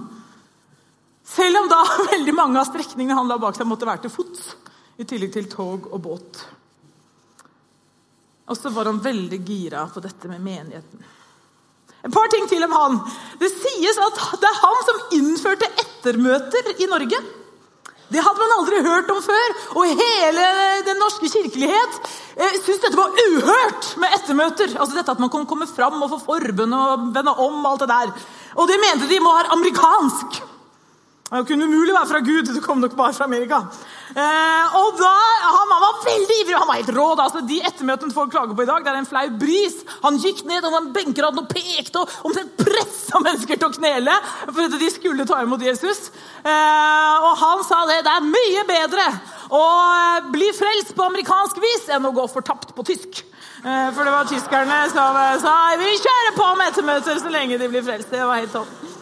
Selv 1.25 1.63
om 1.63 1.71
da 1.71 1.79
veldig 2.11 2.35
mange 2.37 2.61
av 2.61 2.69
strekningene 2.69 3.17
han 3.17 3.31
la 3.31 3.39
bak 3.41 3.57
seg, 3.57 3.69
måtte 3.69 3.89
være 3.89 4.05
til 4.05 4.13
fots. 4.13 4.51
I 5.01 5.07
tillegg 5.09 5.33
til 5.33 5.49
tog 5.49 5.87
og 5.89 6.03
båt. 6.05 6.43
Og 8.45 8.59
så 8.59 8.69
var 8.75 8.91
han 8.91 9.01
veldig 9.01 9.39
gira 9.47 9.87
på 9.89 10.03
dette 10.03 10.29
med 10.29 10.43
menigheten. 10.43 11.01
Et 12.03 12.11
par 12.13 12.27
ting 12.29 12.45
til 12.51 12.65
om 12.67 12.73
han. 12.75 12.97
Det 13.39 13.49
sies 13.49 13.99
at 14.05 14.19
det 14.41 14.49
er 14.49 14.59
han 14.59 14.81
som 14.85 15.05
innførte 15.17 15.69
ettermøter 15.81 16.75
i 16.83 16.89
Norge. 16.91 17.21
Det 18.11 18.21
hadde 18.21 18.41
man 18.41 18.55
aldri 18.57 18.81
hørt 18.85 19.11
om 19.13 19.21
før. 19.23 19.53
Og 19.79 19.93
hele 20.01 20.47
den 20.85 20.99
norske 21.01 21.29
kirkelighet 21.31 21.99
eh, 22.35 22.57
syntes 22.59 22.81
dette 22.83 22.99
var 22.99 23.13
uhørt 23.25 23.93
med 24.01 24.17
ettermøter. 24.19 24.75
Altså 24.77 24.97
dette 24.97 25.15
At 25.15 25.21
man 25.23 25.31
kan 25.33 25.47
komme 25.49 25.67
fram 25.67 26.01
og 26.01 26.11
få 26.15 26.19
forbund 26.25 26.73
og 26.77 27.07
vende 27.15 27.35
om. 27.35 27.65
alt 27.65 27.85
det 27.85 27.89
der. 27.89 28.11
Og 28.55 28.67
det 28.67 28.79
mente 28.81 29.09
de 29.09 29.21
være 29.23 29.53
amerikansk. 29.55 30.43
Det 31.33 31.47
kunne 31.47 31.65
umulig 31.65 31.93
være 31.93 32.07
fra 32.07 32.19
Gud. 32.19 32.53
Det 32.53 32.63
kom 32.63 32.77
nok 32.77 32.95
bare 32.95 33.13
fra 33.13 33.25
Amerika. 33.25 33.63
Eh, 34.13 34.75
og 34.77 34.97
da, 34.99 35.11
Han 35.43 35.69
var 35.71 36.03
veldig 36.03 36.37
ivrig, 36.41 36.55
han 36.57 36.67
var 36.67 36.79
helt 36.81 36.91
rå. 36.93 37.07
Altså, 37.15 37.41
de 37.47 37.59
ettermøtene 37.65 38.13
folk 38.13 38.31
klager 38.33 38.55
på 38.57 38.65
i 38.65 38.69
dag, 38.69 38.83
det 38.83 38.91
er 38.91 38.99
en 39.01 39.09
flau 39.09 39.25
bris. 39.41 39.79
Han 40.03 40.19
gikk 40.21 40.43
ned 40.49 40.65
og 40.67 40.75
han 40.75 40.91
benkeradden 40.95 41.43
og 41.43 41.49
pekte 41.51 42.03
og 42.03 42.27
omtrent 42.27 42.55
pressa 42.59 43.21
mennesker 43.25 43.59
til 43.59 43.69
å 43.69 43.75
knele 43.77 44.17
for 44.49 44.63
at 44.67 44.77
de 44.79 44.91
skulle 44.93 45.27
ta 45.29 45.41
imot 45.43 45.63
Jesus. 45.65 46.09
Eh, 46.43 47.27
og 47.27 47.33
han 47.41 47.63
sa 47.67 47.83
det. 47.89 48.01
Det 48.07 48.15
er 48.15 48.29
mye 48.29 48.65
bedre 48.69 49.07
å 49.53 49.63
eh, 49.63 50.31
bli 50.33 50.49
frelst 50.55 50.95
på 50.97 51.07
amerikansk 51.09 51.61
vis 51.63 51.87
enn 51.93 52.09
å 52.09 52.15
gå 52.15 52.27
fortapt 52.31 52.75
på 52.75 52.87
tysk. 52.91 53.23
Eh, 53.63 53.89
for 53.95 54.03
det 54.03 54.15
var 54.15 54.29
tyskerne 54.29 54.81
som 54.93 55.21
sa 55.43 55.55
vi 55.79 55.95
kjører 55.95 56.35
på 56.37 56.49
med 56.59 56.73
ettermøter 56.73 57.23
så 57.23 57.33
lenge 57.33 57.61
de 57.61 57.71
blir 57.71 57.85
frelst. 57.85 58.11
Det 58.13 58.25
var 58.27 58.43
helt 58.43 58.53
topp. 58.55 58.92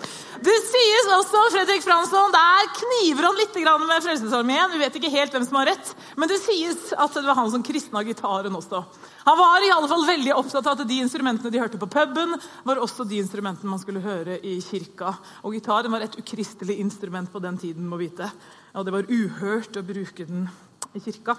Det 0.42 0.54
sies 0.66 1.10
også 1.14 1.40
Fredrik 1.54 1.84
Fransson, 1.86 2.32
der 2.34 2.70
kniver 2.74 3.28
han 3.28 3.36
litt 3.38 3.58
med 3.62 4.02
Frelsesarmeen. 4.02 4.72
Vi 4.74 4.80
vet 4.82 4.96
ikke 4.98 5.12
helt 5.14 5.36
hvem 5.36 5.46
som 5.46 5.60
har 5.60 5.70
rett, 5.70 5.92
men 6.18 6.32
det 6.32 6.40
sies 6.42 6.90
at 6.98 7.14
det 7.14 7.28
var 7.28 7.38
han 7.38 7.52
som 7.54 7.62
kristna 7.62 8.02
gitaren 8.02 8.58
også. 8.58 8.82
Han 9.28 9.38
var 9.38 9.62
i 9.62 9.70
alle 9.70 9.92
fall 9.92 10.08
veldig 10.08 10.34
opptatt 10.34 10.66
av 10.66 10.82
at 10.82 10.90
de 10.90 10.98
instrumentene 11.04 11.54
de 11.54 11.62
hørte 11.62 11.78
på 11.78 11.90
puben, 11.94 12.34
var 12.66 12.82
også 12.82 13.06
de 13.06 13.22
instrumentene 13.22 13.70
man 13.70 13.84
skulle 13.84 14.02
høre 14.02 14.40
i 14.42 14.58
kirka. 14.66 15.14
Og 15.46 15.54
gitaren 15.60 15.94
var 15.94 16.08
et 16.08 16.18
ukristelig 16.18 16.80
instrument 16.82 17.30
på 17.30 17.44
den 17.44 17.62
tiden, 17.62 17.86
må 17.86 18.02
vite. 18.02 18.32
Og 18.74 18.88
det 18.88 18.98
var 18.98 19.14
uhørt 19.14 19.78
å 19.78 19.86
bruke 19.86 20.26
den 20.26 20.50
i 20.98 21.06
kirka. 21.06 21.38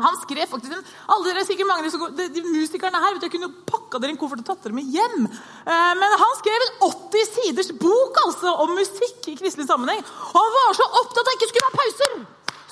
Han 0.00 0.14
skrev 0.22 0.48
faktisk 0.48 0.72
en, 0.72 0.84
alle 1.12 1.26
dere 1.28 1.44
sikkert 1.44 1.68
mange 1.68 1.90
av 1.92 2.12
de, 2.16 2.26
de, 2.32 2.42
musikerne 2.48 3.00
her 3.02 3.12
vet 3.12 3.26
jeg 3.26 3.34
kunne 3.34 3.50
pakka 3.68 3.98
dere 4.00 4.14
en 4.14 4.20
koffert 4.20 4.40
og 4.40 4.46
tatt 4.48 4.64
dere 4.64 4.76
med 4.78 4.88
hjem. 4.88 5.26
Eh, 5.28 5.90
men 6.00 6.14
han 6.22 6.38
skrev 6.38 6.64
en 6.64 6.78
80 6.88 7.26
siders 7.34 7.72
bok 7.76 8.20
altså, 8.24 8.54
om 8.64 8.72
musikk 8.78 9.28
i 9.28 9.36
kristelig 9.36 9.68
sammenheng. 9.68 10.00
Og 10.30 10.38
han 10.38 10.54
var 10.56 10.78
så 10.78 10.86
opptatt 11.02 11.20
av 11.20 11.26
at 11.26 11.28
det 11.28 11.36
ikke 11.36 11.50
skulle 11.52 11.68
være 11.68 11.82
pauser! 11.82 12.22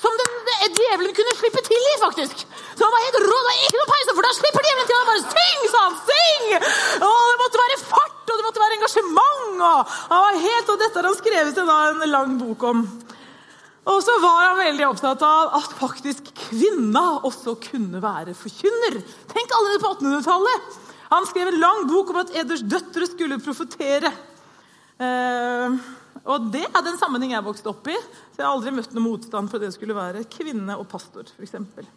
Som 0.01 0.17
den, 0.17 0.31
den, 0.47 0.73
djevelen 0.79 1.13
kunne 1.13 1.37
slippe 1.37 1.61
til 1.67 1.77
i, 1.91 1.93
faktisk. 2.01 2.41
Så 2.73 2.87
han 2.87 2.93
var 2.95 3.05
helt 3.05 3.19
rå. 3.21 3.37
Det 3.37 3.45
var 3.51 3.59
ikke 3.67 3.77
noen 3.77 3.91
pause, 3.91 4.15
for 4.17 4.25
da 4.25 4.33
slipper 4.33 4.65
djevelen 4.65 4.89
til. 4.89 4.97
Han 4.97 5.09
bare 5.11 5.25
syng, 5.27 5.67
sa 5.69 5.83
han! 5.85 5.99
Syng! 6.09 6.47
Og 7.05 7.19
det 7.29 7.39
måtte 7.43 7.61
være 7.61 7.79
fart, 7.83 8.23
og 8.25 8.33
det 8.33 8.47
måtte 8.47 8.63
være 8.63 8.79
engasjement. 8.79 9.61
Og 9.61 9.93
han 10.09 10.25
var 10.25 10.41
helt, 10.47 10.73
og 10.73 10.81
dette 10.81 10.97
har 10.97 11.11
han 11.11 11.21
skrevet 11.21 11.61
en 11.61 12.15
lang 12.17 12.33
bok 12.41 12.65
om. 12.71 12.81
Og 13.91 13.97
så 14.05 14.13
var 14.21 14.41
han 14.45 14.59
veldig 14.59 14.85
opptatt 14.91 15.23
av 15.25 15.55
at 15.57 15.71
faktisk 15.79 16.20
kvinna 16.51 17.03
også 17.27 17.55
kunne 17.63 18.01
være 18.03 18.35
forkynner. 18.37 18.99
Tenk 19.31 19.55
allerede 19.57 19.83
på 19.83 19.93
1800-tallet! 19.95 20.79
Han 21.11 21.25
skrev 21.27 21.49
en 21.51 21.59
lang 21.59 21.87
bok 21.89 22.11
om 22.13 22.21
at 22.21 22.35
Eders 22.39 22.61
døtre 22.63 23.07
skulle 23.09 23.39
profetere. 23.43 24.11
Eh, 25.01 25.79
og 26.21 26.51
Det 26.53 26.63
er 26.67 26.85
den 26.85 26.99
sammenheng 26.99 27.33
jeg 27.33 27.43
vokste 27.43 27.71
opp 27.71 27.89
i. 27.91 27.97
Så 28.31 28.39
Jeg 28.39 28.45
har 28.45 28.53
aldri 28.53 28.75
møtt 28.75 28.93
noen 28.95 29.07
motstand 29.09 29.51
for 29.51 29.59
at 29.59 29.65
det 29.65 29.73
skulle 29.75 29.97
være 29.97 30.23
kvinne 30.31 30.77
og 30.77 30.87
pastor. 30.91 31.27
Eksempel. 31.41 31.87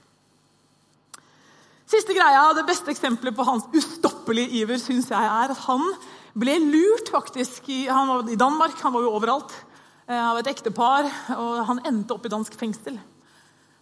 Siste 1.87 2.17
greia, 2.17 2.55
Det 2.55 2.67
beste 2.67 2.91
eksempelet 2.91 3.37
på 3.37 3.45
hans 3.47 3.69
ustoppelige 3.71 4.51
iver 4.63 4.79
synes 4.79 5.11
jeg 5.11 5.21
er 5.21 5.53
at 5.53 5.63
han 5.69 5.83
ble 6.35 6.59
lurt 6.59 7.13
faktisk. 7.13 7.69
Han 7.87 8.09
var 8.09 8.31
i 8.31 8.41
Danmark, 8.41 8.81
han 8.81 8.93
var 8.93 9.03
jo 9.05 9.15
overalt. 9.15 9.53
Eh, 10.09 10.31
av 10.31 10.37
et 10.37 10.49
ektepar, 10.51 11.07
og 11.39 11.65
han 11.65 11.81
endte 11.87 12.13
opp 12.13 12.27
i 12.27 12.33
dansk 12.33 12.57
fengsel. 12.61 12.99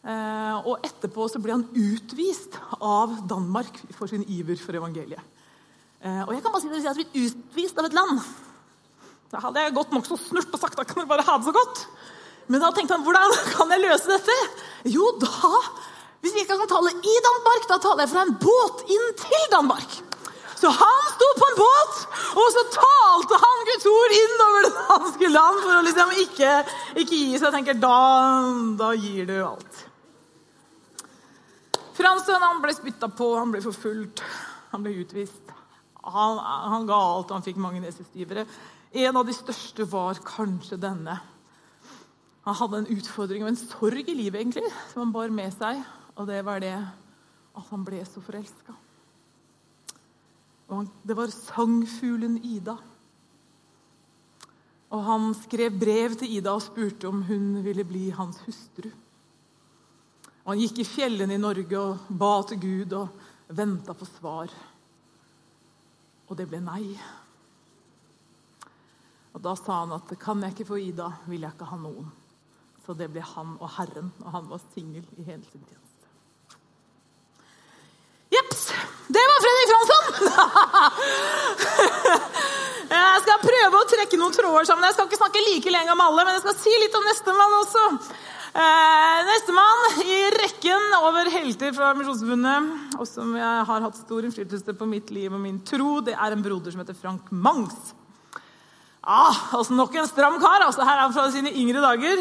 Eh, 0.03 0.57
og 0.67 0.83
etterpå 0.83 1.29
så 1.31 1.39
ble 1.39 1.55
han 1.55 1.69
utvist 1.79 2.57
av 2.83 3.21
Danmark 3.31 3.77
for 3.95 4.11
sin 4.11 4.25
iver 4.27 4.59
for 4.59 4.75
evangeliet. 4.75 5.23
Eh, 6.03 6.25
og 6.25 6.33
jeg 6.35 6.43
kan 6.43 6.55
bare 6.55 6.81
si 6.83 6.91
at 6.91 6.99
vi 6.99 7.27
utvist 7.29 7.79
av 7.79 7.87
et 7.87 7.95
land. 7.95 8.19
Da 9.31 9.41
hadde 9.45 9.63
jeg 9.63 9.77
gått 9.77 9.95
nokså 9.95 10.19
snurt 10.19 10.51
og 10.51 10.61
sagt 10.61 10.81
da 10.81 10.85
kan 10.85 10.99
dere 10.99 11.11
bare 11.13 11.27
ha 11.29 11.39
det 11.39 11.47
så 11.47 11.55
godt. 11.55 11.85
Men 12.51 12.65
da 12.65 12.73
tenkte 12.75 12.99
han 12.99 13.05
hvordan 13.07 13.37
kan 13.55 13.71
jeg 13.71 13.85
løse 13.85 14.11
dette? 14.11 14.39
Jo, 14.91 15.13
da 15.23 15.31
Hvis 16.23 16.35
vi 16.35 16.43
ikke 16.45 16.55
kan 16.59 16.71
tale 16.71 16.91
i 16.95 17.15
Danmark, 17.27 17.65
da 17.67 17.79
taler 17.83 18.05
jeg 18.05 18.11
fra 18.13 18.23
en 18.27 18.37
båt 18.43 18.83
inn 18.95 19.07
til 19.19 19.47
Danmark. 19.51 19.97
Så 20.55 20.71
han 20.71 21.07
sto 21.11 21.29
på 21.35 21.47
en 21.51 21.57
båt, 21.59 21.97
og 22.39 22.51
så 22.55 22.63
talte 22.77 23.39
han 23.43 23.65
Guds 23.67 23.87
ord 23.91 24.15
innover 24.15 24.67
det 24.67 24.71
danske 24.77 25.31
land 25.35 25.59
for 25.65 25.75
å 25.75 25.81
liksom 25.89 26.13
ikke, 26.23 26.53
ikke 27.03 27.17
gi 27.17 27.33
seg. 27.33 27.49
Jeg 27.49 27.57
tenker, 27.57 27.81
da, 27.83 27.97
da 28.79 28.93
gir 28.95 29.27
du 29.27 29.35
alt. 29.43 29.72
Han 32.03 32.63
ble 32.63 32.75
spytta 32.75 33.09
på, 33.09 33.29
han 33.39 33.53
ble 33.55 33.63
forfulgt, 33.65 34.23
han 34.73 34.83
ble 34.85 34.95
utvist. 35.03 35.53
Han, 36.03 36.39
han 36.43 36.87
ga 36.89 36.99
alt, 36.99 37.31
han 37.31 37.45
fikk 37.45 37.61
mange 37.63 37.83
nesestivere. 37.83 38.47
En 38.93 39.17
av 39.17 39.27
de 39.27 39.35
største 39.37 39.87
var 39.89 40.19
kanskje 40.27 40.81
denne. 40.81 41.15
Han 42.43 42.59
hadde 42.59 42.83
en 42.83 42.91
utfordring 42.97 43.45
og 43.45 43.53
en 43.53 43.61
sorg 43.61 44.09
i 44.11 44.17
livet 44.19 44.41
egentlig, 44.41 44.67
som 44.91 45.05
han 45.05 45.13
bar 45.15 45.31
med 45.35 45.55
seg. 45.55 45.83
Og 46.19 46.27
det 46.29 46.41
var 46.45 46.63
det 46.63 46.75
at 46.75 47.69
han 47.71 47.85
ble 47.87 48.01
så 48.09 48.23
forelska. 48.25 48.75
Det 51.05 51.15
var 51.17 51.33
sangfuglen 51.35 52.39
Ida. 52.43 52.79
Og 54.93 55.05
han 55.07 55.31
skrev 55.37 55.77
brev 55.81 56.17
til 56.21 56.39
Ida 56.39 56.57
og 56.57 56.65
spurte 56.65 57.09
om 57.09 57.23
hun 57.29 57.63
ville 57.65 57.85
bli 57.89 58.11
hans 58.17 58.41
hustru. 58.47 58.91
Og 60.43 60.53
han 60.53 60.63
gikk 60.63 60.77
i 60.83 60.89
fjellene 60.89 61.35
i 61.37 61.43
Norge 61.43 61.79
og 61.79 62.07
ba 62.19 62.33
til 62.49 62.59
Gud 62.63 62.95
og 62.99 63.07
venta 63.55 63.95
på 63.95 64.05
svar. 64.09 64.49
Og 66.27 66.39
det 66.39 66.49
ble 66.51 66.59
nei. 66.65 66.87
Og 69.33 69.41
Da 69.41 69.55
sa 69.57 69.73
han 69.83 69.95
at 69.97 70.11
kan 70.21 70.43
jeg 70.43 70.53
ikke 70.57 70.71
få 70.73 70.77
Ida, 70.83 71.09
vil 71.31 71.43
jeg 71.47 71.55
ikke 71.55 71.71
ha 71.71 71.79
noen. 71.81 72.11
Så 72.83 72.91
det 72.99 73.09
ble 73.13 73.23
han 73.23 73.55
og 73.61 73.71
Herren, 73.77 74.11
og 74.25 74.31
han 74.35 74.51
var 74.51 74.61
singel 74.75 75.07
i 75.17 75.23
hele 75.23 75.45
sin 75.47 75.63
tjeneste. 75.63 76.07
Jepps! 78.33 78.63
Det 79.13 79.23
var 79.31 79.39
Fredrik 79.45 79.71
Fransson! 79.71 80.05
jeg 82.97 83.23
skal 83.27 83.45
prøve 83.45 83.77
å 83.79 83.91
trekke 83.93 84.19
noen 84.19 84.35
tråder 84.35 84.65
sammen. 84.69 84.87
Jeg 84.89 84.97
skal 84.97 85.09
ikke 85.09 85.21
snakke 85.21 85.47
like 85.47 85.71
lenge 85.77 85.95
om 85.95 86.05
alle, 86.09 86.23
men 86.27 86.35
jeg 86.39 86.45
skal 86.47 86.59
si 86.59 86.73
litt 86.83 86.99
om 86.99 87.07
nestemann 87.07 87.55
også. 87.61 87.83
Eh, 88.53 89.19
Nestemann 89.25 90.03
i 90.05 90.17
rekken 90.37 90.91
over 90.99 91.31
helter 91.33 91.73
fra 91.73 91.95
Misjonsforbundet, 91.97 92.99
og 93.01 93.07
som 93.09 93.31
jeg 93.39 93.63
har 93.69 93.85
hatt 93.87 93.97
stor 93.97 94.27
innflytelse 94.29 94.75
på 94.77 94.89
mitt 94.91 95.09
liv 95.09 95.33
og 95.33 95.41
min 95.41 95.63
tro, 95.65 96.03
det 96.05 96.13
er 96.13 96.35
en 96.35 96.45
broder 96.45 96.75
som 96.75 96.83
heter 96.83 96.99
Frank 96.99 97.31
Mangs. 97.33 97.95
Ah, 99.01 99.39
altså 99.57 99.73
Nok 99.75 99.97
en 99.97 100.11
stram 100.11 100.37
kar. 100.43 100.67
altså 100.67 100.85
Her 100.85 100.99
er 100.99 101.07
han 101.07 101.15
fra 101.17 101.31
sine 101.33 101.55
yngre 101.57 101.81
dager. 101.81 102.21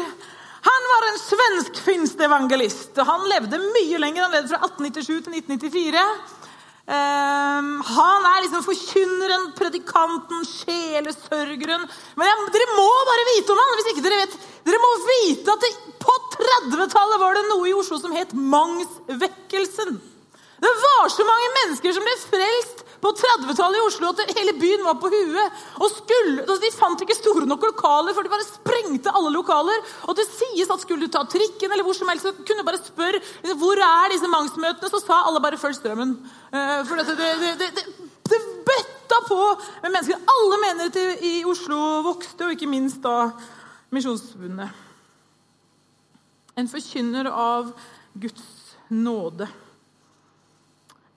Han 0.64 0.88
var 0.94 1.06
en 1.10 1.20
svensk-finsk 1.20 2.24
evangelist. 2.24 2.96
Han 2.96 3.28
levde 3.28 3.60
mye 3.60 4.00
lenger. 4.00 4.24
Han 4.24 4.32
levde 4.32 4.54
fra 4.54 4.64
1897 4.64 5.04
til 5.28 5.36
1994. 5.36 6.41
Um, 6.82 7.76
han 7.86 8.24
er 8.26 8.40
liksom 8.42 8.64
forkynneren, 8.66 9.52
predikanten, 9.54 10.42
sjelesørgeren. 10.48 11.84
Men 12.18 12.30
jeg, 12.30 12.46
dere 12.56 12.70
må 12.74 12.88
bare 13.06 13.26
vite 13.28 13.54
om 13.54 13.60
han, 13.62 13.74
hvis 13.78 13.90
ikke 13.92 14.04
dere 14.08 14.22
vet. 14.24 14.34
Dere 14.66 14.80
må 14.82 14.90
vite 15.06 15.54
at 15.54 15.62
det, 15.62 15.70
på 16.02 16.16
30-tallet 16.34 17.22
var 17.22 17.38
det 17.38 17.44
noe 17.52 17.68
i 17.70 17.76
Oslo 17.76 18.00
som 18.02 18.14
het 18.16 18.34
Mangsvekkelsen. 18.34 20.00
Det 20.62 20.72
var 20.82 21.10
så 21.10 21.26
mange 21.26 21.54
mennesker 21.60 21.94
som 21.94 22.06
ble 22.06 22.16
frelst 22.22 22.82
på 23.02 23.10
30-tallet 23.18 23.80
i 23.80 23.82
Oslo 23.82 24.12
at 24.12 24.36
hele 24.36 24.54
byen 24.60 24.84
var 24.86 24.94
på 25.02 25.10
huet. 25.10 25.62
Og 25.82 25.90
skulle, 25.90 26.44
altså 26.44 26.58
De 26.62 26.70
fant 26.76 27.02
ikke 27.02 27.16
store 27.18 27.48
nok 27.50 27.66
lokaler, 27.72 28.14
for 28.14 28.22
de 28.22 28.30
bare 28.30 28.46
sprengte 28.46 29.10
alle 29.10 29.32
lokaler. 29.34 29.80
Og 30.06 30.14
det 30.18 30.28
sies 30.28 30.70
at 30.70 30.84
skulle 30.84 31.08
du 31.08 31.12
ta 31.12 31.24
trikken 31.26 31.72
eller 31.72 31.86
hvor 31.86 31.98
som 31.98 32.10
helst, 32.12 32.28
så 32.28 32.34
kunne 32.38 32.62
du 32.62 32.68
bare 32.68 32.82
spørre 32.82 33.18
liksom, 33.18 33.58
hvor 33.58 33.82
er 33.88 34.14
disse 34.14 34.30
mangsmøtene, 34.30 34.92
så 34.92 35.02
sa 35.02 35.22
alle 35.26 35.42
bare 35.42 35.58
'følg 35.58 35.76
strømmen'. 35.80 36.14
Uh, 36.54 36.80
for 36.86 36.94
det, 37.00 37.18
det, 37.18 37.32
det, 37.42 37.70
det, 37.80 37.84
det 38.30 38.40
bøtta 38.68 39.18
på 39.26 39.40
med 39.82 39.90
mennesker. 39.90 40.22
Alle 40.36 40.60
menigheter 40.64 41.26
i 41.26 41.34
Oslo 41.44 41.80
vokste, 42.06 42.46
og 42.46 42.54
ikke 42.54 42.70
minst 42.70 43.02
da 43.02 43.32
Misjonsforbundet. 43.92 44.70
En 46.56 46.68
forkynner 46.68 47.26
av 47.28 47.72
Guds 48.14 48.46
nåde. 48.88 49.48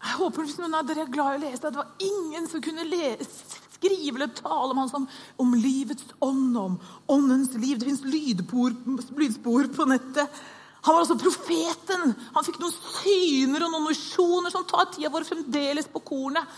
Jeg 0.06 0.20
håper 0.20 0.46
hvis 0.46 0.58
noen 0.62 0.76
av 0.78 0.86
dere 0.88 1.06
er 1.06 1.14
glad 1.14 1.36
i 1.36 1.40
å 1.40 1.44
lese, 1.48 1.62
at 1.66 1.74
det 1.74 1.82
var 1.82 2.04
ingen 2.06 2.46
som 2.50 2.62
kunne 2.64 2.86
lese, 2.86 3.62
skrive 3.76 4.20
eller 4.20 4.36
tale 4.38 4.72
om 4.72 4.84
han 4.84 4.92
som 4.92 5.08
om 5.42 5.56
livets 5.58 6.14
ånd, 6.24 6.54
om 6.58 6.78
åndens 7.12 7.56
liv. 7.58 7.80
Det 7.80 7.90
fins 7.90 8.06
lydspor 8.06 9.72
på 9.74 9.90
nettet. 9.90 10.44
Han 10.86 10.94
var 10.94 11.02
altså 11.02 11.18
profeten. 11.18 12.14
Han 12.36 12.46
fikk 12.46 12.62
noen 12.62 12.76
syner 12.78 13.66
og 13.66 13.74
noen 13.74 13.90
visjoner 13.90 14.54
som 14.54 14.68
tar 14.70 14.92
tida 14.94 15.10
vår 15.14 15.26
fremdeles 15.26 15.90
på 15.90 16.04
kornet. 16.06 16.56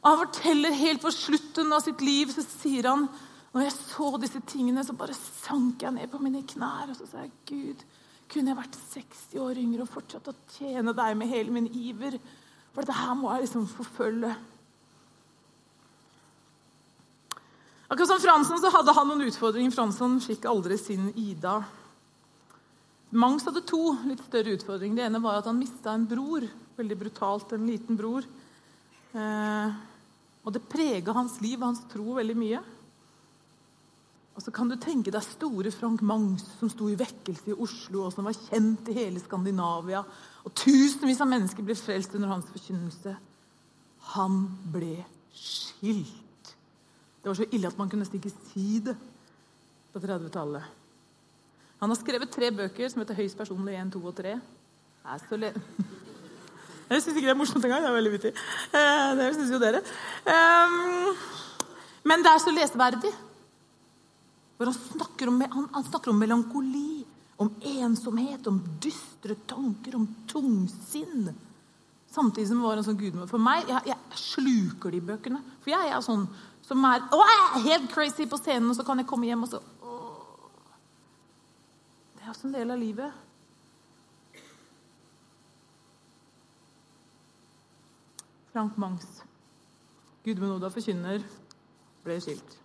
Og 0.00 0.08
han 0.08 0.20
forteller 0.22 0.78
helt 0.80 1.04
på 1.04 1.12
slutten 1.12 1.72
av 1.76 1.84
sitt 1.84 2.00
liv, 2.04 2.32
så 2.32 2.44
sier 2.46 2.88
han 2.88 3.08
når 3.52 3.66
jeg 3.66 3.76
så 3.76 4.08
disse 4.20 4.40
tingene, 4.48 4.84
så 4.84 4.92
bare 4.96 5.14
sank 5.16 5.84
jeg 5.84 5.94
ned 5.96 6.10
på 6.12 6.18
mine 6.20 6.42
knær 6.44 6.90
og 6.92 6.96
så 6.98 7.06
sa 7.08 7.22
jeg, 7.24 7.30
Gud, 7.48 7.84
kunne 8.28 8.52
jeg 8.52 8.58
vært 8.58 8.80
60 8.92 9.40
år 9.40 9.60
yngre 9.62 9.86
og 9.86 9.92
fortsatt 9.94 10.28
å 10.28 10.34
tjene 10.58 10.92
deg 10.96 11.14
med 11.16 11.30
hele 11.30 11.54
min 11.54 11.70
iver? 11.72 12.18
For 12.76 12.84
dette 12.84 12.92
her 12.92 13.14
må 13.16 13.30
jeg 13.32 13.46
liksom 13.46 13.64
forfølge. 13.72 14.34
Akkurat 17.86 18.10
som 18.10 18.20
Fransson 18.20 18.60
så 18.60 18.68
hadde 18.74 18.92
han 18.92 19.08
noen 19.08 19.24
utfordringer. 19.30 19.72
Fransson 19.72 20.18
fikk 20.20 20.44
aldri 20.50 20.76
sin 20.76 21.06
Ida. 21.16 21.62
Mangs 23.16 23.46
hadde 23.48 23.62
to 23.64 23.80
litt 24.04 24.20
større 24.26 24.58
utfordringer. 24.58 24.98
Det 24.98 25.06
ene 25.06 25.22
var 25.24 25.40
at 25.40 25.48
han 25.48 25.56
mista 25.56 25.94
en 25.96 26.04
bror. 26.10 26.44
Veldig 26.76 26.98
brutalt. 27.00 27.56
En 27.56 27.64
liten 27.64 27.96
bror. 27.96 28.28
Eh, 29.16 29.76
og 30.44 30.52
det 30.52 30.66
prega 30.68 31.16
hans 31.16 31.40
liv 31.40 31.56
og 31.56 31.70
hans 31.70 31.80
tro 31.88 32.18
veldig 32.20 32.36
mye. 32.36 32.60
Og 34.36 34.44
så 34.44 34.52
kan 34.52 34.68
du 34.68 34.76
tenke 34.76 35.12
deg 35.12 35.24
store 35.24 35.70
Frank 35.72 36.02
Mangs, 36.04 36.44
som 36.58 36.68
sto 36.68 36.90
i 36.92 36.98
vekkelse 37.00 37.54
i 37.54 37.56
Oslo, 37.56 38.04
og 38.04 38.12
som 38.12 38.26
var 38.28 38.36
kjent 38.36 38.90
i 38.92 38.96
hele 38.98 39.20
Skandinavia. 39.22 40.02
Og 40.44 40.52
tusenvis 40.52 41.22
av 41.24 41.30
mennesker 41.30 41.64
ble 41.64 41.76
frelst 41.78 42.14
under 42.18 42.34
hans 42.34 42.50
forkynnelse. 42.52 43.14
Han 44.12 44.42
ble 44.72 44.98
skilt. 45.32 46.52
Det 47.22 47.30
var 47.32 47.38
så 47.40 47.48
ille 47.48 47.72
at 47.72 47.78
man 47.80 47.88
kunne 47.90 48.04
stikke 48.06 48.28
ikke 48.28 48.50
si 48.52 48.82
det 48.84 48.94
på 49.94 50.02
30-tallet. 50.04 50.68
Han 51.80 51.92
har 51.92 51.98
skrevet 51.98 52.30
tre 52.32 52.52
bøker 52.52 52.88
som 52.92 53.00
heter 53.02 53.16
'Høyst 53.16 53.36
personlig 53.36 53.74
1, 53.80 53.92
2 53.92 54.04
og 54.04 54.14
3'. 54.20 54.36
Er 55.06 55.18
så 55.28 55.36
le 55.36 55.52
Jeg 56.90 57.02
syns 57.02 57.16
ikke 57.16 57.26
det 57.26 57.34
er 57.34 57.40
morsomt 57.40 57.64
engang. 57.64 57.82
Det 57.82 57.88
er 57.88 57.98
veldig 57.98 58.12
vittig. 58.12 58.32
Eh, 58.78 59.16
det 59.18 59.34
syns 59.34 59.50
jo 59.50 59.58
dere. 59.58 59.80
Ehm, 60.30 61.16
men 62.04 62.22
det 62.22 62.30
er 62.30 62.38
så 62.38 62.52
leseverdig. 62.54 63.10
Hvor 64.56 64.70
han 64.70 64.76
snakker, 64.76 65.28
om, 65.28 65.40
han, 65.40 65.68
han 65.72 65.84
snakker 65.84 66.10
om 66.10 66.18
melankoli, 66.20 67.04
om 67.36 67.50
ensomhet, 67.60 68.46
om 68.46 68.62
dystre 68.80 69.36
tanker, 69.48 69.96
om 69.98 70.06
tungsinn. 70.30 71.28
Samtidig 72.10 72.48
som 72.48 72.62
det 72.62 72.64
var 72.64 72.80
en 72.80 72.86
sånn 72.86 72.96
gudmor. 72.96 73.28
For 73.28 73.42
meg, 73.42 73.68
jeg, 73.68 73.90
jeg, 73.90 74.20
sluker 74.22 74.94
de 74.94 75.02
bøkene. 75.04 75.42
For 75.60 75.74
jeg 75.74 75.92
er 75.92 76.04
sånn 76.04 76.24
som 76.64 76.84
er, 76.88 77.04
å, 77.12 77.20
helt 77.66 77.90
crazy 77.92 78.24
på 78.26 78.40
scenen, 78.40 78.70
og 78.72 78.78
så 78.78 78.86
kan 78.86 79.02
jeg 79.02 79.08
komme 79.10 79.28
hjem 79.28 79.44
og 79.44 79.52
så 79.52 79.60
å. 79.84 79.94
Det 82.16 82.24
er 82.24 82.32
også 82.32 82.48
en 82.48 82.56
del 82.56 82.72
av 82.72 82.80
livet. 82.80 83.22
Frank 88.56 88.78
Mangs. 88.80 89.18
Gudmund 90.24 90.56
Oda 90.56 90.72
forkynner, 90.72 91.20
ble 92.06 92.16
skilt. 92.24 92.56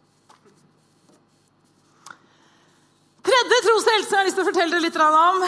Tredje 3.31 3.57
troshelsen 3.63 4.11
jeg 4.11 4.19
har 4.19 4.25
lyst 4.27 4.35
til 4.35 4.43
å 4.43 4.49
fortelle 4.49 4.73
dere 4.75 4.83
litt 4.83 4.97
om, 4.99 5.43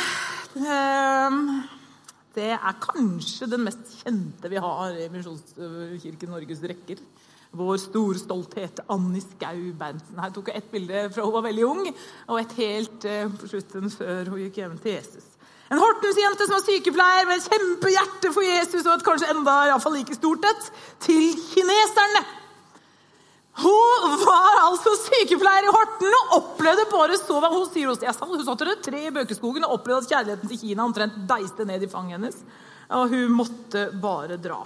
ehm, 0.63 1.39
det 2.37 2.53
er 2.55 2.77
kanskje 2.79 3.49
den 3.51 3.65
mest 3.65 3.89
kjente 3.99 4.49
vi 4.49 4.61
har 4.63 4.93
i 4.95 5.09
Misjonskirken 5.11 6.31
Norges 6.31 6.61
rekker. 6.63 7.01
Vår 7.53 7.81
store 7.83 8.21
stolthet, 8.21 8.79
Annie 8.89 9.21
Skau 9.21 9.59
Berntsen. 9.77 10.17
Her 10.17 10.31
tok 10.31 10.47
jeg 10.47 10.61
ett 10.61 10.71
bilde 10.71 11.01
fra 11.13 11.25
hun 11.25 11.35
var 11.35 11.43
veldig 11.43 11.65
ung, 11.67 11.89
og 12.29 12.39
et 12.39 12.55
helt 12.61 13.05
eh, 13.05 13.27
på 13.27 13.51
slutten 13.51 13.91
før 13.91 14.31
hun 14.31 14.39
gikk 14.45 14.61
hjem 14.61 14.79
til 14.79 14.95
Jesus. 14.95 15.27
En 15.69 15.81
Hortens-jente 15.83 16.47
som 16.47 16.55
var 16.55 16.63
sykepleier 16.63 17.27
med 17.27 17.41
et 17.41 17.51
kjempehjerte 17.51 18.31
for 18.31 18.47
Jesus 18.47 18.87
og 18.87 18.95
et 18.95 19.05
kanskje 19.09 19.33
enda 19.35 19.57
i 19.67 19.75
fall 19.83 19.97
like 19.99 20.15
stort 20.15 20.47
et, 20.47 20.71
til 21.03 21.35
kineserne. 21.51 22.23
Hun 23.53 24.13
var 24.23 24.63
altså 24.63 24.95
sykepleier 24.97 25.67
i 25.67 25.73
Horten 25.73 26.15
og 26.17 26.31
opplevde 26.39 26.87
bare 26.89 27.17
så 27.21 27.37
hva 27.37 27.51
hun 27.53 27.67
sier. 27.69 27.91
Jeg 28.01 28.15
sa, 28.17 28.25
hun 28.25 28.41
satt 28.41 28.63
det 28.65 28.79
tre 28.81 29.03
i 29.05 29.13
Bøkeskogen 29.13 29.67
og 29.67 29.75
opplevde 29.77 30.07
at 30.07 30.13
kjærligheten 30.13 30.49
til 30.49 30.61
Kina 30.63 30.87
omtrent 30.87 31.19
deiste 31.29 31.67
ned 31.69 31.85
i 31.85 31.91
fanget 31.91 32.17
hennes. 32.17 32.39
Og 32.97 33.13
hun 33.13 33.35
måtte 33.37 33.91
bare 34.01 34.39
dra. 34.41 34.63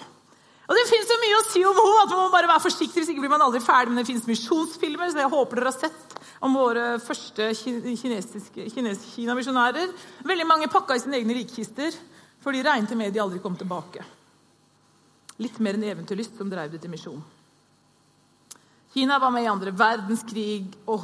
Og 0.67 0.75
Det 0.75 0.87
fins 0.89 1.11
mye 1.19 1.35
å 1.37 1.43
si 1.47 1.61
om 1.63 1.77
henne, 1.79 2.01
at 2.03 2.11
man 2.11 2.25
må 2.25 2.31
bare 2.31 2.47
være 2.49 2.63
forsiktig. 2.65 2.99
hvis 2.99 3.11
ikke 3.13 3.23
blir 3.23 3.31
man 3.31 3.43
aldri 3.43 3.61
ferdig, 3.63 3.91
Men 3.91 4.03
det 4.03 4.07
fins 4.07 4.27
misjonsfilmer, 4.27 5.11
så 5.11 5.19
jeg 5.23 5.31
håper 5.31 5.55
dere 5.55 5.71
har 5.71 5.79
sett 5.79 6.19
om 6.41 6.53
våre 6.53 6.99
første 6.99 7.55
Kina-misjonærer. 9.15 9.87
Veldig 10.23 10.47
mange 10.47 10.67
pakka 10.67 10.95
i 10.95 10.99
sine 10.99 11.17
egne 11.19 11.33
rikkister, 11.39 11.95
for 12.39 12.51
de 12.51 12.63
regnet 12.63 12.97
med 12.97 13.13
de 13.13 13.19
aldri 13.19 13.39
kom 13.39 13.55
tilbake. 13.55 14.03
Litt 15.39 15.59
mer 15.59 15.73
enn 15.75 15.83
eventyrlyst 15.83 16.37
som 16.37 16.49
drev 16.49 16.71
det 16.71 16.81
til 16.81 16.91
misjon. 16.91 17.36
Kina 18.97 19.19
var 19.19 19.29
med 19.29 19.43
i 19.45 19.49
andre 19.51 19.69
verdenskrig, 19.77 20.71
og 20.89 21.03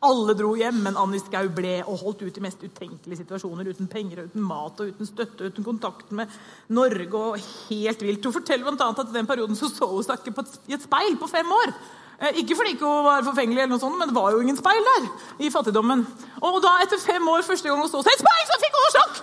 alle 0.00 0.32
dro 0.38 0.54
hjem. 0.56 0.78
Men 0.86 0.96
Annie 0.96 1.20
Skau 1.20 1.50
ble 1.52 1.74
og 1.82 1.98
holdt 2.00 2.22
ut 2.24 2.38
i 2.40 2.42
mest 2.44 2.62
utenkelige 2.64 3.20
situasjoner. 3.20 3.68
Uten 3.68 3.90
penger, 3.92 4.22
uten 4.30 4.46
mat, 4.48 4.80
og 4.80 4.94
uten 4.94 5.08
støtte, 5.10 5.50
uten 5.50 5.66
kontakt 5.66 6.14
med 6.16 6.32
Norge. 6.72 7.10
og 7.12 7.36
helt 7.68 8.06
vilt. 8.06 8.24
Hun 8.24 8.36
forteller 8.38 8.72
annet 8.72 9.02
at 9.02 9.12
i 9.12 9.18
den 9.18 9.28
perioden 9.28 9.60
så, 9.60 9.68
så 9.68 9.90
hun 9.90 10.06
seg 10.06 10.24
ikke 10.24 10.46
i 10.72 10.78
et 10.78 10.88
speil 10.88 11.20
på 11.20 11.28
fem 11.28 11.52
år. 11.52 11.74
Eh, 12.22 12.36
ikke 12.40 12.54
fordi 12.58 12.76
hun 12.78 13.04
var 13.04 13.24
forfengelig, 13.26 13.60
eller 13.62 13.74
noe 13.74 13.82
sånt, 13.82 13.98
men 13.98 14.10
det 14.10 14.14
var 14.14 14.30
jo 14.34 14.42
ingen 14.42 14.58
speil 14.58 14.82
der. 14.90 15.06
i 15.44 15.50
fattigdommen. 15.50 16.04
Og 16.46 16.56
da, 16.62 16.76
etter 16.84 17.00
fem 17.02 17.28
år, 17.28 17.42
første 17.42 17.68
gang 17.68 17.80
hun 17.80 17.90
så 17.90 18.02
seg 18.06 18.14
et 18.14 18.22
speil, 18.22 18.44
så 18.50 18.58
fikk 18.62 18.76
hun 18.78 18.92
sjokk! 18.94 19.16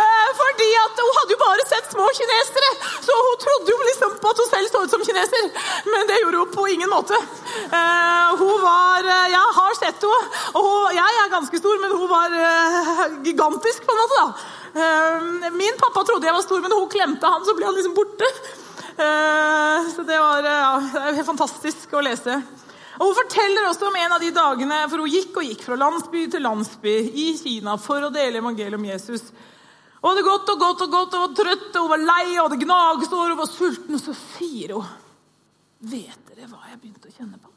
Eh, 0.00 0.28
fordi 0.40 0.68
at 0.82 1.00
hun 1.02 1.16
hadde 1.18 1.34
jo 1.34 1.38
bare 1.42 1.64
sett 1.70 1.88
små 1.94 2.06
kinesere, 2.18 2.70
så 3.06 3.16
hun 3.26 3.40
trodde 3.44 3.72
jo 3.74 3.78
liksom 3.88 4.14
på 4.22 4.32
at 4.32 4.42
hun 4.42 4.50
selv 4.52 4.70
så 4.70 4.82
ut 4.84 4.94
som 4.94 5.06
kineser. 5.08 5.48
Men 5.92 6.10
det 6.10 6.20
gjorde 6.22 6.42
hun 6.44 6.52
på 6.54 6.66
ingen 6.74 6.92
måte. 6.92 7.18
Eh, 7.66 8.36
hun 8.42 8.62
var 8.62 9.10
Jeg 9.36 9.48
har 9.58 9.74
sett 9.80 10.06
henne, 10.06 10.28
og 10.54 10.68
hun, 10.68 10.94
jeg 10.94 11.18
er 11.22 11.32
ganske 11.32 11.58
stor, 11.58 11.80
men 11.82 11.96
hun 11.98 12.08
var 12.10 12.36
gigantisk, 13.26 13.82
på 13.86 13.96
en 13.96 14.00
måte. 14.04 14.22
da. 14.22 15.50
Min 15.56 15.78
pappa 15.80 16.04
trodde 16.04 16.28
jeg 16.28 16.36
var 16.36 16.44
stor, 16.46 16.62
men 16.62 16.72
hun 16.72 16.88
klemte 16.92 17.26
han, 17.26 17.44
så 17.44 17.56
ble 17.56 17.66
han 17.66 17.74
liksom 17.74 17.96
borte. 17.96 18.30
Eh, 18.96 19.88
så 19.92 20.02
det 20.02 20.16
var 20.20 20.46
ja, 20.46 20.76
er 21.02 21.16
helt 21.18 21.28
fantastisk 21.28 21.92
å 21.92 22.04
lese. 22.04 22.38
Og 22.96 23.10
Hun 23.10 23.18
forteller 23.18 23.66
også 23.68 23.90
om 23.90 23.98
en 24.00 24.14
av 24.16 24.22
de 24.22 24.30
dagene 24.32 24.78
for 24.88 25.04
hun 25.04 25.12
gikk 25.12 25.36
og 25.36 25.50
gikk 25.50 25.66
fra 25.66 25.76
landsby 25.76 26.22
til 26.32 26.46
landsby 26.46 26.94
i 27.12 27.26
Kina 27.36 27.76
for 27.80 28.06
å 28.06 28.12
dele 28.14 28.40
evangeliet 28.40 28.78
om 28.78 28.86
Jesus. 28.88 29.26
Og 30.00 30.08
hadde 30.12 30.24
gått 30.24 30.52
og 30.54 30.62
gått 30.62 30.86
og 30.86 30.94
gått 30.94 31.18
og 31.18 31.26
var 31.26 31.34
trøtt 31.42 31.76
og 31.76 31.82
hun 31.82 31.92
var 31.92 32.06
lei 32.08 32.30
og 32.38 32.46
hadde 32.46 32.62
gnagsår 32.62 33.34
og 33.34 33.42
var 33.42 33.52
sulten. 33.52 33.98
Og 33.98 34.04
så 34.06 34.16
sier 34.38 34.78
hun 34.78 34.94
Vet 35.86 36.30
dere 36.30 36.48
hva 36.48 36.62
jeg 36.70 36.80
begynte 36.80 37.10
å 37.10 37.12
kjenne 37.12 37.36
på? 37.36 37.52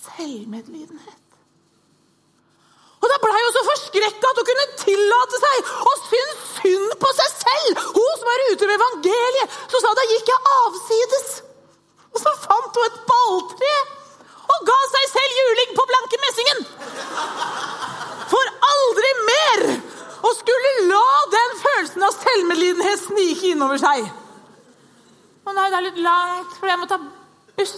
Selvmedlidenhet. 0.00 1.27
Og 2.98 3.10
Da 3.12 3.18
blei 3.22 3.42
hun 3.42 3.52
så 3.54 3.64
forskrekka 3.66 4.30
at 4.30 4.40
hun 4.40 4.48
kunne 4.48 4.66
tillate 4.80 5.40
seg 5.44 5.68
å 5.90 5.92
synes 6.06 6.40
synd 6.56 6.96
på 7.02 7.12
seg 7.20 7.36
selv! 7.36 7.84
Hun 7.94 8.16
som 8.18 8.30
var 8.30 8.46
ute 8.48 8.70
med 8.70 8.78
evangeliet, 8.78 9.60
så 9.70 9.82
sa 9.84 9.92
da 9.94 10.06
gikk 10.10 10.32
jeg 10.32 10.54
avsides. 10.54 11.28
Og 12.14 12.22
så 12.24 12.32
fant 12.42 12.80
hun 12.80 12.88
et 12.88 12.98
balltre 13.10 13.76
og 14.48 14.66
ga 14.70 14.78
seg 14.94 15.10
selv 15.12 15.38
juling 15.38 15.74
på 15.76 15.86
blanke 15.90 16.20
messingen. 16.24 16.64
For 18.32 18.52
aldri 18.72 19.12
mer 19.28 19.64
å 20.24 20.34
skulle 20.40 20.72
la 20.90 21.04
den 21.36 21.56
følelsen 21.62 22.06
av 22.08 22.16
selvmedlidenhet 22.16 23.04
snike 23.04 23.52
innover 23.52 23.80
seg. 23.82 24.08
Å 25.46 25.54
nei, 25.56 25.68
det 25.70 25.78
er 25.78 25.86
litt 25.86 26.02
langt, 26.04 26.56
for 26.58 26.68
jeg 26.68 26.80
må 26.80 26.88
ta 26.90 26.98
buss 27.56 27.76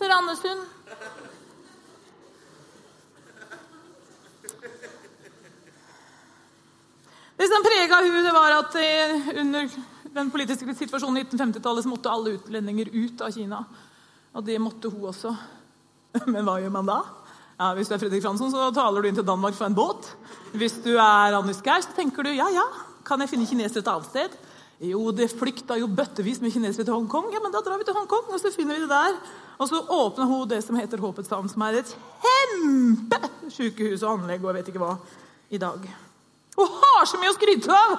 til 0.00 0.10
Randesund. 0.10 0.71
Det 7.42 7.48
som 7.50 7.64
prega 7.66 7.96
hun, 8.04 8.20
det 8.22 8.32
var 8.34 8.52
at 8.54 8.76
under 9.42 9.70
den 10.14 10.28
politiske 10.30 10.74
situasjonen 10.78 11.18
i 11.18 11.24
1950-tallet 11.24 11.82
så 11.82 11.90
måtte 11.90 12.12
alle 12.12 12.36
utlendinger 12.36 12.92
ut 12.92 13.24
av 13.24 13.32
Kina. 13.34 13.64
Og 14.36 14.44
det 14.46 14.60
måtte 14.62 14.92
hun 14.92 15.08
også. 15.10 15.32
Men 16.34 16.46
hva 16.46 16.60
gjør 16.62 16.74
man 16.76 16.86
da? 16.86 17.00
Ja, 17.58 17.72
Hvis 17.74 17.90
du 17.90 17.96
er 17.96 18.02
Fredrik 18.04 18.22
Fransson, 18.22 18.52
så 18.52 18.68
taler 18.76 19.02
du 19.02 19.08
inn 19.08 19.18
til 19.18 19.26
Danmark 19.26 19.58
fra 19.58 19.66
en 19.66 19.74
båt. 19.74 20.12
Hvis 20.54 20.78
du 20.84 20.92
er 20.94 21.34
Anders 21.34 21.64
Geir, 21.66 21.82
så 21.82 21.96
tenker 21.96 22.28
du 22.28 22.30
ja, 22.30 22.46
ja, 22.54 22.68
kan 23.06 23.22
jeg 23.24 23.32
finne 23.32 23.48
kinesere 23.50 23.82
et 23.82 23.90
annet 23.90 24.12
sted? 24.12 24.38
Jo, 24.82 25.02
det 25.14 25.32
flykta 25.34 25.76
jo 25.78 25.90
bøttevis 25.90 26.40
med 26.42 26.54
kinesere 26.54 26.86
til 26.86 26.94
Hongkong. 26.94 27.32
Ja, 27.34 27.42
men 27.42 27.54
da 27.54 27.62
drar 27.62 27.78
vi 27.78 27.86
til 27.90 27.98
Hongkong, 27.98 28.30
og 28.30 28.38
så 28.38 28.54
finner 28.54 28.78
vi 28.78 28.86
det 28.86 28.90
der. 28.94 29.18
Og 29.58 29.70
så 29.70 29.82
åpner 29.82 30.30
hun 30.30 30.48
det 30.50 30.62
som 30.62 30.78
heter 30.78 31.02
Håpets 31.02 31.34
havn, 31.34 31.50
som 31.50 31.66
er 31.66 31.82
et 31.82 31.92
kjempesykehus 32.22 34.02
og 34.02 34.16
anlegg 34.16 34.42
og 34.42 34.50
jeg 34.52 34.60
vet 34.60 34.72
ikke 34.72 34.82
hva 34.82 34.96
i 35.50 35.60
dag. 35.62 35.86
Hun 36.56 36.68
har 36.82 37.08
så 37.08 37.20
mye 37.20 37.32
å 37.32 37.36
skryte 37.36 37.72
av! 37.72 37.96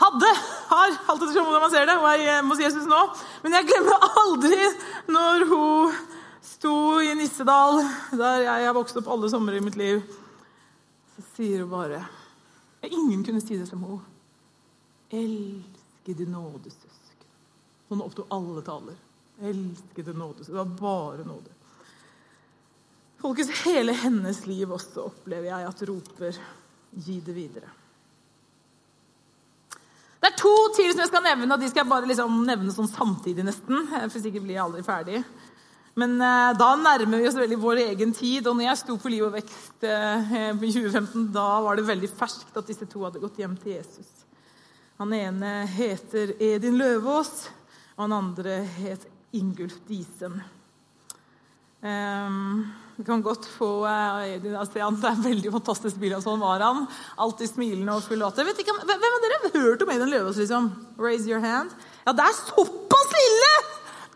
Hadde, 0.00 0.28
har, 0.70 0.94
alt 1.12 1.24
etter 1.26 1.36
hvordan 1.36 1.60
man 1.60 1.72
ser 1.72 1.84
det, 1.84 1.98
og 2.00 2.06
er 2.08 2.22
hjemme 2.24 2.54
hos 2.54 2.62
Jesus 2.62 2.86
nå. 2.88 3.00
Men 3.44 3.58
jeg 3.58 3.66
glemmer 3.68 4.06
aldri 4.22 4.60
når 5.12 5.44
hun 5.50 5.98
sto 6.44 6.76
i 7.04 7.10
Nissedal, 7.18 7.82
der 8.16 8.46
jeg 8.46 8.64
har 8.64 8.76
vokst 8.76 8.96
opp 8.96 9.10
alle 9.12 9.28
somre 9.28 9.58
i 9.58 9.64
mitt 9.64 9.76
liv. 9.76 10.00
Så 11.16 11.26
sier 11.34 11.66
hun 11.66 11.72
bare 11.74 12.00
Ingen 12.88 13.20
kunne 13.26 13.42
si 13.44 13.58
det 13.60 13.66
som 13.68 13.82
hun. 13.84 13.98
Elskede 15.12 16.24
nådesøsken. 16.32 17.26
Sånn 17.90 18.00
opptok 18.00 18.32
alle 18.32 18.62
taler. 18.64 18.96
Elskede 19.44 20.14
nådesøsken. 20.16 20.54
Det 20.54 20.62
var 20.62 20.78
bare 20.80 21.26
nåde. 21.28 21.52
Folkens, 23.20 23.52
hele 23.66 23.92
hennes 24.00 24.46
liv 24.48 24.72
også 24.72 25.10
opplever 25.10 25.50
jeg 25.50 25.68
at 25.68 25.84
roper 25.90 26.40
'gi 26.96 27.20
det 27.20 27.36
videre'. 27.36 27.79
Det 30.20 30.28
er 30.28 30.36
to 30.36 30.54
til 30.76 30.90
som 30.92 31.00
jeg 31.00 31.08
skal 31.08 31.24
nevne, 31.24 31.48
og 31.54 31.62
de 31.62 31.68
skal 31.70 31.80
jeg 31.80 31.90
bare 31.90 32.08
liksom 32.08 32.42
nevne 32.44 32.74
sånn 32.74 32.90
samtidig 32.90 33.46
nesten. 33.46 33.86
For 33.88 34.18
sikkert 34.20 34.44
blir 34.44 34.58
jeg 34.58 34.64
aldri 34.66 34.84
ferdig. 34.84 35.22
Men 35.98 36.16
eh, 36.22 36.50
da 36.60 36.68
nærmer 36.78 37.22
vi 37.22 37.28
oss 37.28 37.38
veldig 37.38 37.58
vår 37.60 37.82
egen 37.86 38.12
tid. 38.16 38.46
Og 38.46 38.56
når 38.56 38.68
jeg 38.68 38.80
sto 38.82 38.96
på 39.00 39.12
Liv 39.12 39.26
og 39.26 39.34
vekst 39.38 39.86
eh, 39.88 40.34
i 40.52 40.72
2015, 40.74 41.30
da 41.34 41.48
var 41.64 41.78
det 41.80 41.88
veldig 41.88 42.10
ferskt 42.18 42.56
at 42.60 42.68
disse 42.68 42.88
to 42.90 43.06
hadde 43.06 43.22
gått 43.22 43.40
hjem 43.40 43.56
til 43.62 43.78
Jesus. 43.78 44.10
Han 45.00 45.14
ene 45.16 45.64
heter 45.72 46.34
Edin 46.36 46.76
Løvaas, 46.76 47.48
og 47.96 48.04
han 48.04 48.18
andre 48.18 48.60
het 48.76 49.06
Ingulf 49.36 49.78
Disen. 49.88 50.36
Um, 51.80 52.66
vi 53.00 53.04
kan 53.04 53.22
godt 53.22 53.46
få 53.48 53.88
Edin 54.28 54.56
Asian. 54.60 54.96
Det 55.00 55.08
er 55.08 55.14
en 55.14 55.22
veldig 55.24 55.50
fantastisk 55.54 55.96
bilde 55.96 56.18
av 56.18 56.24
sånn 56.26 56.42
var 56.42 56.60
han. 56.60 56.82
Alltid 57.16 57.48
smilende 57.48 57.94
og 57.96 58.04
full 58.04 58.20
latter. 58.20 58.44
Hvem 58.44 59.06
av 59.08 59.22
dere 59.22 59.38
har 59.40 59.54
hørt 59.54 59.84
om 59.86 59.92
Edin 59.94 60.10
Løvaas? 60.12 60.36
Liksom? 60.36 60.66
Raise 61.00 61.24
your 61.24 61.40
hand. 61.40 61.72
Ja, 62.04 62.12
det 62.12 62.26
er 62.26 62.36
såpass 62.36 63.14
ille! 63.22 63.54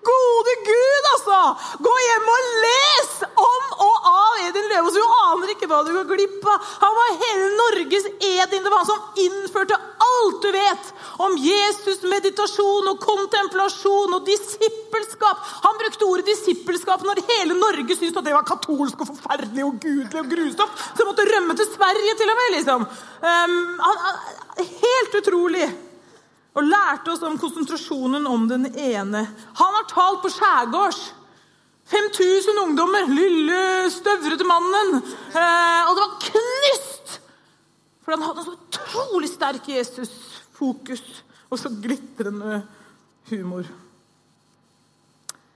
Gode 0.05 0.55
Gud, 0.67 1.09
altså! 1.15 1.39
Gå 1.87 1.95
hjem 2.05 2.29
og 2.35 2.51
les 2.67 3.15
om 3.47 3.73
og 3.87 4.11
av 4.13 4.45
Edin 4.51 4.69
Løvaas. 4.75 5.01
Du 5.01 5.17
aner 5.31 5.55
ikke 5.55 5.71
hva 5.73 5.81
du 5.89 5.95
går 5.97 6.11
glipp 6.13 6.45
av. 6.45 6.71
Han 6.85 7.01
var 7.01 7.19
hele 7.25 7.51
Norges 7.63 8.11
Edin. 8.19 8.61
Det 8.61 8.69
var 8.69 8.83
han 8.83 8.91
som 8.91 9.25
innførte 9.25 9.81
alt 10.15 10.43
du 10.43 10.51
vet 10.55 10.91
om 11.27 11.37
Jesus, 11.41 12.03
meditasjon 12.09 12.91
og 12.93 13.01
kontemplasjon 13.03 14.17
og 14.19 14.27
disippelskap. 14.29 15.41
Han 15.67 15.81
brukte 15.81 16.09
ordet 16.09 16.29
disippelskap 16.31 17.05
når 17.07 17.23
hele 17.31 17.57
Norge 17.59 17.97
syntes 17.97 18.19
at 18.21 18.29
det 18.29 18.37
var 18.37 18.47
katolsk 18.49 19.03
og 19.05 19.11
forferdelig 19.13 19.67
og 19.67 19.81
gudelig 19.83 20.21
og 20.23 20.31
grusomt. 20.31 20.85
Så 20.95 21.09
måtte 21.09 21.27
rømme 21.31 21.57
til 21.59 21.71
Sverige 21.73 22.15
til 22.21 22.33
og 22.35 22.39
med. 22.41 22.55
liksom. 22.59 22.87
Um, 23.25 23.59
han, 23.87 24.07
helt 24.61 25.19
utrolig 25.21 25.69
og 26.55 26.67
lærte 26.69 27.11
oss 27.15 27.23
om 27.27 27.39
konsentrasjonen 27.39 28.27
om 28.31 28.47
den 28.49 28.69
ene. 28.79 29.27
Han 29.59 29.79
har 29.79 29.87
talt 29.91 30.23
på 30.23 30.31
skjærgårds. 30.31 31.03
5000 31.91 32.59
ungdommer. 32.63 33.09
Lille, 33.11 33.91
støvrete 33.91 34.47
mannen. 34.49 35.01
Eh, 35.35 35.81
og 35.89 35.97
det 35.97 36.05
var 36.05 36.15
knust! 36.29 36.94
For 38.05 38.13
han 38.13 38.27
hadde 38.27 38.45
så 38.45 38.57
utrolig 38.59 39.31
sterk 39.33 39.71
Jesus-fokus 39.73 41.03
og 41.49 41.61
så 41.61 41.73
glitrende 41.73 42.61
humor. 43.31 43.69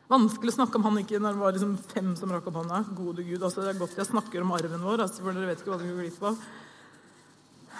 Vanskelig 0.08 0.54
å 0.54 0.56
snakke 0.62 0.78
om 0.78 0.86
han 0.88 1.02
ikke 1.02 1.20
når 1.20 1.36
det 1.36 1.42
var 1.42 1.56
liksom 1.56 1.74
fem 1.90 2.14
som 2.16 2.32
rakk 2.32 2.48
opp 2.48 2.62
hånda. 2.62 2.80
Gode 2.96 3.26
Gud, 3.26 3.42
altså 3.42 3.60
Det 3.60 3.74
er 3.74 3.82
godt 3.82 3.98
jeg 3.98 4.08
snakker 4.08 4.40
om 4.40 4.54
arven 4.56 4.80
vår, 4.80 5.04
altså, 5.04 5.20
for 5.20 5.36
dere 5.36 5.50
vet 5.50 5.60
ikke 5.60 5.74
hva 5.74 5.80
dere 5.82 5.92
går 5.92 6.06
glipp 6.06 6.24
av. 6.30 6.38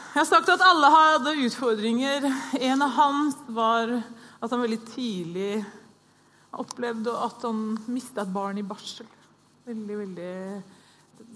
Jeg 0.08 0.20
har 0.20 0.28
sagt 0.28 0.50
at 0.52 0.64
alle 0.66 0.90
hadde 0.92 1.36
utfordringer. 1.46 2.26
En 2.68 2.84
av 2.84 2.92
hans 2.98 3.38
var 3.48 3.94
at 3.96 4.52
han 4.52 4.60
veldig 4.60 4.80
tidlig 4.90 5.52
opplevde 6.58 7.12
at 7.16 7.44
han 7.46 7.62
mista 7.88 8.24
et 8.24 8.34
barn 8.34 8.60
i 8.60 8.66
barsel. 8.66 9.08
Veldig, 9.68 9.96
veldig 10.02 10.34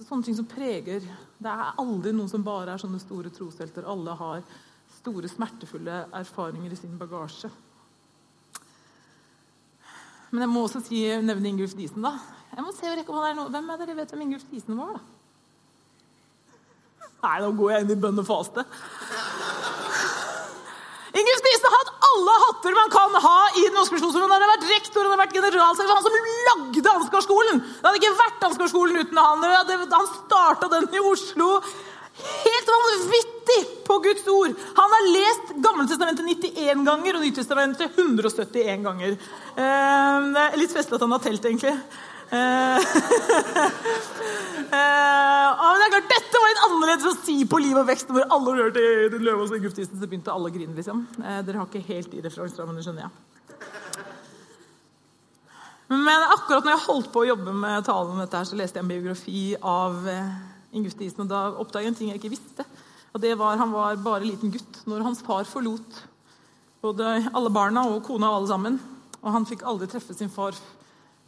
Sånne 0.07 0.27
ting 0.27 0.37
som 0.37 0.47
preger 0.49 1.03
Det 1.03 1.51
er 1.51 1.79
aldri 1.81 2.13
noen 2.15 2.31
som 2.31 2.45
bare 2.45 2.75
er 2.75 2.83
sånne 2.83 3.01
store 3.03 3.33
troshelter. 3.35 3.87
Alle 3.89 4.15
har 4.19 4.43
store, 4.99 5.31
smertefulle 5.31 6.05
erfaringer 6.15 6.73
i 6.73 6.79
sin 6.79 6.99
bagasje. 6.99 7.51
Men 10.33 10.47
jeg 10.47 10.53
må 10.53 10.63
også 10.65 10.81
si, 10.87 11.03
nevne 11.21 11.51
Ingulf 11.51 11.75
Disen. 11.77 12.05
da. 12.05 12.15
Jeg 12.53 12.65
må 12.65 12.73
se 12.77 12.89
om 12.89 13.17
han 13.19 13.31
er 13.31 13.35
noe. 13.37 13.51
Hvem 13.53 13.71
er 13.73 13.83
dere 13.83 13.97
vet 13.97 14.15
hvem 14.15 14.23
Ingulf 14.27 14.47
Disen 14.51 14.79
var? 14.79 14.97
da? 14.97 15.03
Nei, 17.23 17.37
nå 17.39 17.53
går 17.55 17.71
jeg 17.71 17.85
inn 17.85 17.93
i 17.95 18.01
bønn 18.03 18.19
og 18.19 18.27
faste. 18.27 18.65
Har 21.73 21.81
hatt 21.81 22.09
alle 22.09 22.35
hatter 22.45 22.75
man 22.77 22.91
kan 22.93 23.15
ha 23.25 23.39
i 23.57 23.63
Den 23.65 23.79
norske 23.79 23.97
misjonsforening. 23.97 24.33
Han 24.35 24.45
har 24.45 24.53
vært 24.55 24.69
rektor, 24.71 25.07
han 25.07 25.15
har 25.15 25.23
vært 25.25 25.39
generalsekretær, 25.39 25.97
han 25.97 26.05
som 26.05 26.19
lagde 26.51 26.93
Ansgarskolen. 26.93 27.63
Det 27.63 27.87
hadde 27.87 28.03
ikke 28.03 28.19
vært 28.19 28.47
Ansgarskolen 28.51 29.01
uten 29.01 29.23
han. 29.23 29.47
Han 29.97 30.11
starta 30.13 30.69
den 30.77 30.91
i 30.93 31.03
Oslo. 31.13 31.49
Helt 32.23 32.69
vanvittig 32.69 33.61
på 33.87 33.99
Guds 34.05 34.27
ord. 34.29 34.53
Han 34.77 34.95
har 34.95 35.09
lest 35.15 35.53
Gammeltestamentet 35.65 36.29
91 36.29 36.85
ganger 36.87 37.17
og 37.17 37.25
Nytestamentet 37.25 37.97
171 37.97 38.85
ganger. 38.85 39.17
Eh, 39.57 40.59
litt 40.61 40.75
festlig 40.77 40.99
at 40.99 41.07
han 41.07 41.17
har 41.17 41.25
telt, 41.25 41.49
egentlig. 41.49 41.73
Uh, 44.73 44.73
uh, 44.73 45.77
det 45.77 45.85
er 45.85 45.93
klart, 45.93 46.09
Dette 46.09 46.41
var 46.41 46.49
litt 46.49 46.63
annerledes 46.65 47.05
å 47.11 47.19
si 47.19 47.35
på 47.45 47.59
Liv 47.61 47.77
og 47.77 47.85
vekst, 47.91 48.09
hvor 48.09 48.25
alle 48.25 48.55
hørte 48.57 48.81
Løvaas 49.21 49.53
og 49.53 49.61
Guftisen, 49.67 49.99
så 50.01 50.09
begynte 50.09 50.33
alle 50.33 50.49
å 50.49 50.55
grine. 50.55 50.73
liksom. 50.73 51.05
Uh, 51.19 51.45
dere 51.45 51.61
har 51.61 51.69
ikke 51.69 51.85
helt 51.91 52.09
de 52.09 52.23
referanserammene, 52.25 52.81
skjønner 52.87 53.05
jeg. 53.05 53.13
Men 55.93 56.25
akkurat 56.33 56.65
når 56.65 56.73
jeg 56.73 56.87
holdt 56.87 57.13
på 57.13 57.21
å 57.21 57.29
jobbe 57.35 57.53
med 57.53 57.85
talen 57.85 58.15
om 58.15 58.21
dette, 58.23 58.41
her, 58.41 58.49
så 58.49 58.57
leste 58.57 58.81
jeg 58.81 58.85
en 58.87 58.95
biografi 58.95 59.43
av 59.61 59.93
Ingulf 60.73 60.97
Diesen. 60.97 61.27
Og 61.27 61.31
da 61.35 61.53
oppdaget 61.53 61.85
jeg 61.85 61.93
en 61.93 61.99
ting 62.01 62.09
jeg 62.15 62.21
ikke 62.23 62.33
visste. 62.33 62.65
Og 63.13 63.21
det 63.21 63.37
var 63.37 63.61
Han 63.61 63.77
var 63.77 64.01
bare 64.01 64.25
liten 64.25 64.49
gutt 64.55 64.87
når 64.89 65.05
hans 65.05 65.21
far 65.27 65.45
forlot 65.45 66.01
både 66.83 67.15
alle 67.31 67.51
barna 67.55 67.85
og 67.93 68.03
kona 68.07 68.31
og 68.31 68.41
alle 68.41 68.51
sammen. 68.51 68.79
Og 69.23 69.35
han 69.37 69.47
fikk 69.47 69.63
aldri 69.69 69.89
treffe 69.91 70.17
sin 70.17 70.33
far 70.33 70.57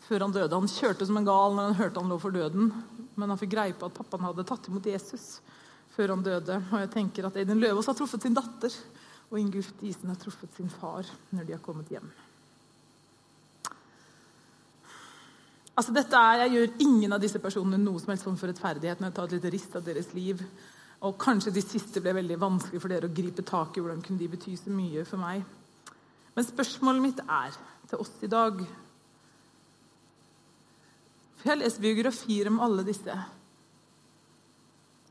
før 0.09 0.27
han 0.27 0.35
døde. 0.35 0.55
Han 0.55 0.71
kjørte 0.71 1.07
som 1.09 1.19
en 1.21 1.27
gal 1.27 1.57
når 1.57 1.71
han 1.71 1.79
hørte 1.81 2.03
han 2.03 2.13
lå 2.13 2.19
for 2.21 2.35
døden, 2.35 2.73
men 3.15 3.31
han 3.31 3.41
fikk 3.41 3.55
greie 3.55 3.77
på 3.79 3.89
at 3.89 3.97
pappaen 3.97 4.27
hadde 4.27 4.47
tatt 4.49 4.69
imot 4.69 4.91
Jesus 4.91 5.39
før 5.95 6.15
han 6.17 6.27
døde. 6.27 6.59
Og 6.73 6.79
jeg 6.83 6.93
tenker 6.93 7.29
at 7.29 7.39
Edin 7.41 7.63
Løvaas 7.63 7.89
har 7.91 7.97
truffet 7.99 8.27
sin 8.27 8.37
datter. 8.37 8.75
Og 9.31 9.41
Ingulf 9.41 9.73
Disen 9.81 10.11
har 10.11 10.19
truffet 10.21 10.53
sin 10.57 10.71
far 10.71 11.07
når 11.35 11.47
de 11.47 11.57
har 11.57 11.63
kommet 11.65 11.91
hjem. 11.91 12.07
Altså 15.75 15.91
dette 15.95 16.15
er, 16.15 16.45
Jeg 16.45 16.53
gjør 16.55 16.87
ingen 16.87 17.13
av 17.13 17.23
disse 17.23 17.41
personene 17.43 17.81
noe 17.83 17.99
som 17.99 18.13
helst 18.13 18.27
form 18.27 18.39
for 18.39 18.51
rettferdighet 18.51 19.01
når 19.01 19.11
jeg 19.11 19.17
tar 19.17 19.27
et 19.27 19.37
lite 19.39 19.53
rist 19.55 19.77
av 19.79 19.87
deres 19.87 20.13
liv. 20.15 20.43
Og 21.05 21.19
kanskje 21.21 21.53
de 21.55 21.65
siste 21.65 22.03
ble 22.03 22.15
veldig 22.15 22.39
vanskelig 22.41 22.81
for 22.81 22.93
dere 22.93 23.11
å 23.11 23.15
gripe 23.15 23.43
tak 23.47 23.75
i. 23.77 23.83
Hvordan 23.83 24.03
kunne 24.05 24.23
de 24.23 24.31
bety 24.31 24.55
så 24.59 24.71
mye 24.73 25.03
for 25.09 25.23
meg? 25.23 25.43
Men 26.35 26.47
spørsmålet 26.47 27.03
mitt 27.03 27.21
er 27.25 27.59
til 27.91 28.01
oss 28.03 28.15
i 28.23 28.31
dag 28.31 28.63
For 31.45 31.51
jeg 31.51 31.59
har 31.59 31.61
lest 31.61 31.81
biografier 31.85 32.49
om 32.49 32.63
alle 32.65 32.81
disse. 32.87 33.15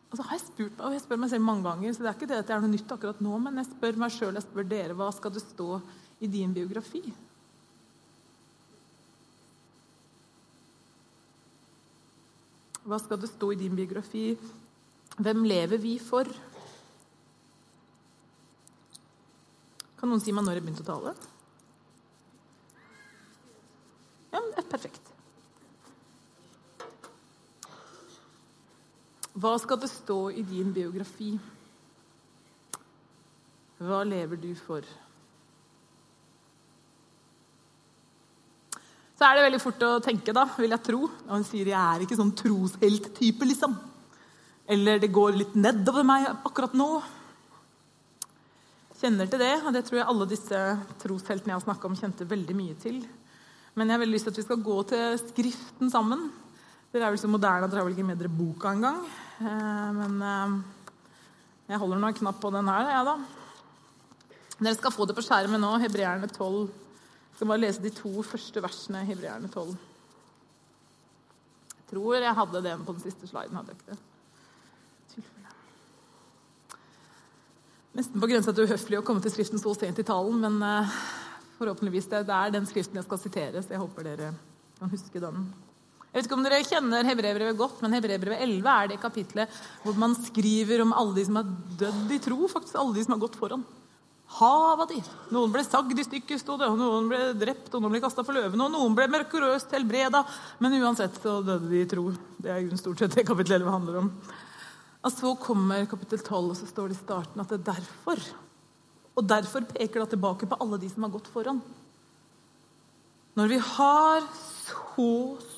Og 0.10 0.18
så 0.18 0.24
har 0.26 0.40
jeg 0.40 0.42
spurt 0.48 0.72
meg, 0.74 0.82
og 0.88 0.96
jeg 0.96 1.04
spør 1.04 1.20
meg 1.22 1.30
selv 1.30 1.46
mange 1.46 1.62
ganger, 1.68 1.94
så 1.94 2.02
det 2.02 2.10
er 2.10 2.18
ikke 2.18 2.30
det 2.32 2.40
at 2.42 2.48
det 2.50 2.56
er 2.56 2.64
noe 2.64 2.72
nytt 2.72 2.96
akkurat 2.96 3.22
nå, 3.22 3.36
men 3.44 3.60
jeg 3.62 3.68
spør 3.70 4.00
meg 4.02 4.16
sjøl, 4.16 4.34
jeg 4.34 4.46
spør 4.48 4.66
dere, 4.72 4.96
hva 4.98 5.12
skal 5.14 5.36
det 5.36 5.44
stå 5.46 5.68
i 6.26 6.30
din 6.34 6.56
biografi? 6.58 7.04
Hva 12.82 13.02
skal 13.06 13.22
det 13.22 13.30
stå 13.30 13.54
i 13.54 13.62
din 13.62 13.78
biografi? 13.78 14.26
Hvem 15.22 15.46
lever 15.54 15.86
vi 15.86 15.96
for? 16.02 16.34
Kan 20.02 20.10
noen 20.10 20.26
si 20.26 20.34
meg 20.34 20.50
når 20.50 20.58
jeg 20.58 20.66
begynte 20.66 20.90
å 20.90 20.92
tale? 20.92 21.16
Ja, 24.34 24.42
det 24.42 24.62
er 24.66 24.72
perfekt. 24.74 25.13
Hva 29.34 29.56
skal 29.58 29.80
det 29.82 29.90
stå 29.90 30.20
i 30.30 30.44
din 30.46 30.70
biografi? 30.74 31.32
Hva 33.82 34.04
lever 34.06 34.38
du 34.38 34.52
for? 34.56 34.86
Så 39.18 39.26
er 39.26 39.38
det 39.38 39.46
veldig 39.48 39.62
fort 39.64 39.84
å 39.88 39.90
tenke, 40.04 40.36
da, 40.36 40.44
vil 40.60 40.74
jeg 40.76 40.86
tro. 40.86 41.08
Og 41.08 41.34
hun 41.34 41.48
sier 41.48 41.72
jeg 41.72 41.80
er 41.80 42.06
ikke 42.06 42.18
sånn 42.20 42.36
troshelt-type, 42.38 43.50
liksom. 43.50 43.76
Eller 44.70 45.02
det 45.02 45.12
går 45.14 45.38
litt 45.40 45.58
nedover 45.58 46.06
meg 46.08 46.30
akkurat 46.34 46.78
nå. 46.78 46.88
Kjenner 49.02 49.28
til 49.28 49.42
det, 49.42 49.54
og 49.66 49.74
det 49.76 49.84
tror 49.88 50.00
jeg 50.00 50.10
alle 50.14 50.30
disse 50.30 50.62
trosheltene 51.02 51.52
jeg 51.52 51.58
har 51.58 51.66
snakka 51.66 51.90
om, 51.90 51.98
kjente 52.00 52.30
veldig 52.30 52.56
mye 52.56 52.78
til. 52.80 53.02
Men 53.74 53.90
jeg 53.90 53.98
har 53.98 54.04
veldig 54.06 54.16
lyst 54.16 54.30
til 54.30 54.36
at 54.36 54.40
vi 54.44 54.46
skal 54.46 54.66
gå 54.70 54.78
til 54.94 55.20
Skriften 55.24 55.92
sammen. 55.92 56.28
Dere 56.94 57.08
er 57.08 57.16
vel 57.16 57.24
så 57.24 57.32
moderne 57.32 57.66
at 57.66 57.74
dere 57.74 57.82
har 57.82 57.90
vel 57.90 57.98
ikke 57.98 58.06
med 58.06 58.20
dere 58.22 58.30
boka 58.32 58.70
engang. 58.70 59.02
Eh, 59.44 59.90
men 59.98 60.22
eh, 60.24 60.54
jeg 61.74 61.82
holder 61.82 62.00
nå 62.00 62.12
en 62.12 62.20
knapp 62.22 62.40
på 62.44 62.52
den 62.56 62.70
her, 62.72 62.92
jeg, 62.94 63.08
da. 63.10 63.16
Dere 64.60 64.78
skal 64.78 64.96
få 64.96 65.08
det 65.10 65.18
på 65.18 65.26
skjermen 65.26 65.62
nå, 65.64 65.74
Hebreerne 65.84 66.30
12. 66.32 66.62
Jeg 66.64 67.38
skal 67.38 67.50
bare 67.50 67.64
lese 67.64 67.84
de 67.84 67.92
to 67.94 68.24
første 68.24 68.64
versene 68.64 69.04
i 69.04 69.10
Hebreerne 69.10 69.50
12. 69.52 69.76
Jeg 71.74 71.86
tror 71.92 72.18
jeg 72.18 72.40
hadde 72.40 72.64
det 72.66 72.80
på 72.86 72.96
den 72.96 73.04
siste 73.04 73.30
sliden. 73.30 73.58
hadde 73.60 73.74
jeg 73.74 73.82
ikke 73.82 73.94
det? 73.94 74.02
Nesten 77.94 78.18
på 78.18 78.26
grensa 78.30 78.50
til 78.50 78.66
uhøflig 78.66 78.98
å 78.98 79.04
komme 79.06 79.22
til 79.22 79.30
Skriften 79.30 79.62
så 79.62 79.76
sent 79.78 80.00
i 80.02 80.06
talen, 80.08 80.40
men 80.42 80.56
uh, 80.66 80.96
forhåpentligvis 81.60 82.08
det, 82.10 82.24
det, 82.26 82.34
er 82.34 82.56
den 82.56 82.66
Skriften 82.66 82.98
jeg 82.98 83.06
skal 83.06 83.22
sitere, 83.22 83.62
så 83.62 83.76
jeg 83.76 83.82
håper 83.84 84.08
dere 84.08 84.32
kan 84.80 84.90
huske 84.90 85.22
den. 85.22 85.44
Jeg 86.14 86.20
vet 86.20 86.28
ikke 86.28 86.36
om 86.38 86.44
dere 86.46 86.62
kjenner 86.62 87.08
Hebreerbrevet 87.10 87.58
godt, 87.58 87.80
men 87.82 87.96
Hebreerbrevet 87.98 88.44
11 88.46 88.68
er 88.70 88.90
det 88.92 89.00
kapitlet 89.02 89.62
hvor 89.82 89.96
man 89.98 90.14
skriver 90.14 90.84
om 90.84 90.92
alle 90.94 91.16
de 91.18 91.24
som 91.26 91.40
har 91.40 91.48
dødd 91.80 92.12
i 92.14 92.20
tro, 92.22 92.38
faktisk 92.52 92.78
alle 92.78 92.94
de 92.94 93.06
som 93.06 93.16
har 93.16 93.24
gått 93.24 93.38
foran. 93.40 93.64
Hav 94.34 94.84
av 94.84 94.88
de. 94.90 95.00
Noen 95.34 95.52
ble 95.54 95.64
sagd 95.66 95.98
i 95.98 96.06
stykker, 96.06 96.38
sto 96.38 96.60
det, 96.62 96.70
og 96.70 96.78
noen 96.78 97.10
ble 97.10 97.20
drept, 97.38 97.72
og 97.74 97.82
noen 97.82 97.96
ble 97.96 98.02
kasta 98.04 98.22
for 98.26 98.38
løvene, 98.38 98.66
og 98.66 98.76
noen 98.76 98.96
ble 98.98 99.10
mørkurøst 99.10 99.74
helbreda. 99.74 100.22
Men 100.62 100.78
uansett 100.80 101.18
så 101.22 101.40
døde 101.46 101.70
de 101.70 101.82
i 101.82 101.90
tro. 101.90 102.08
Det 102.42 102.54
er 102.54 102.70
stort 102.78 103.02
sett 103.02 103.18
det 103.18 103.26
kapittel 103.28 103.58
11 103.60 103.74
handler 103.74 104.00
om. 104.04 104.10
Og 105.04 105.14
så 105.18 105.34
kommer 105.42 105.90
kapittel 105.90 106.22
12, 106.22 106.40
og 106.54 106.58
så 106.62 106.70
står 106.70 106.94
det 106.94 106.98
i 107.00 107.02
starten 107.02 107.42
at 107.42 107.50
det 107.50 107.60
er 107.60 107.70
derfor. 107.74 108.22
Og 109.14 109.26
derfor 109.30 109.66
peker 109.70 110.02
det 110.02 110.14
tilbake 110.14 110.50
på 110.50 110.62
alle 110.62 110.78
de 110.82 110.94
som 110.94 111.06
har 111.06 111.14
gått 111.14 111.34
foran. 111.34 111.62
Når 113.38 113.50
vi 113.50 113.60
har 113.66 114.26
så 114.34 115.12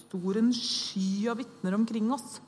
stor 0.06 0.40
en 0.42 0.52
sky 0.56 1.28
av 1.32 1.40
vitner 1.42 1.76
omkring 1.78 2.12
oss 2.14 2.40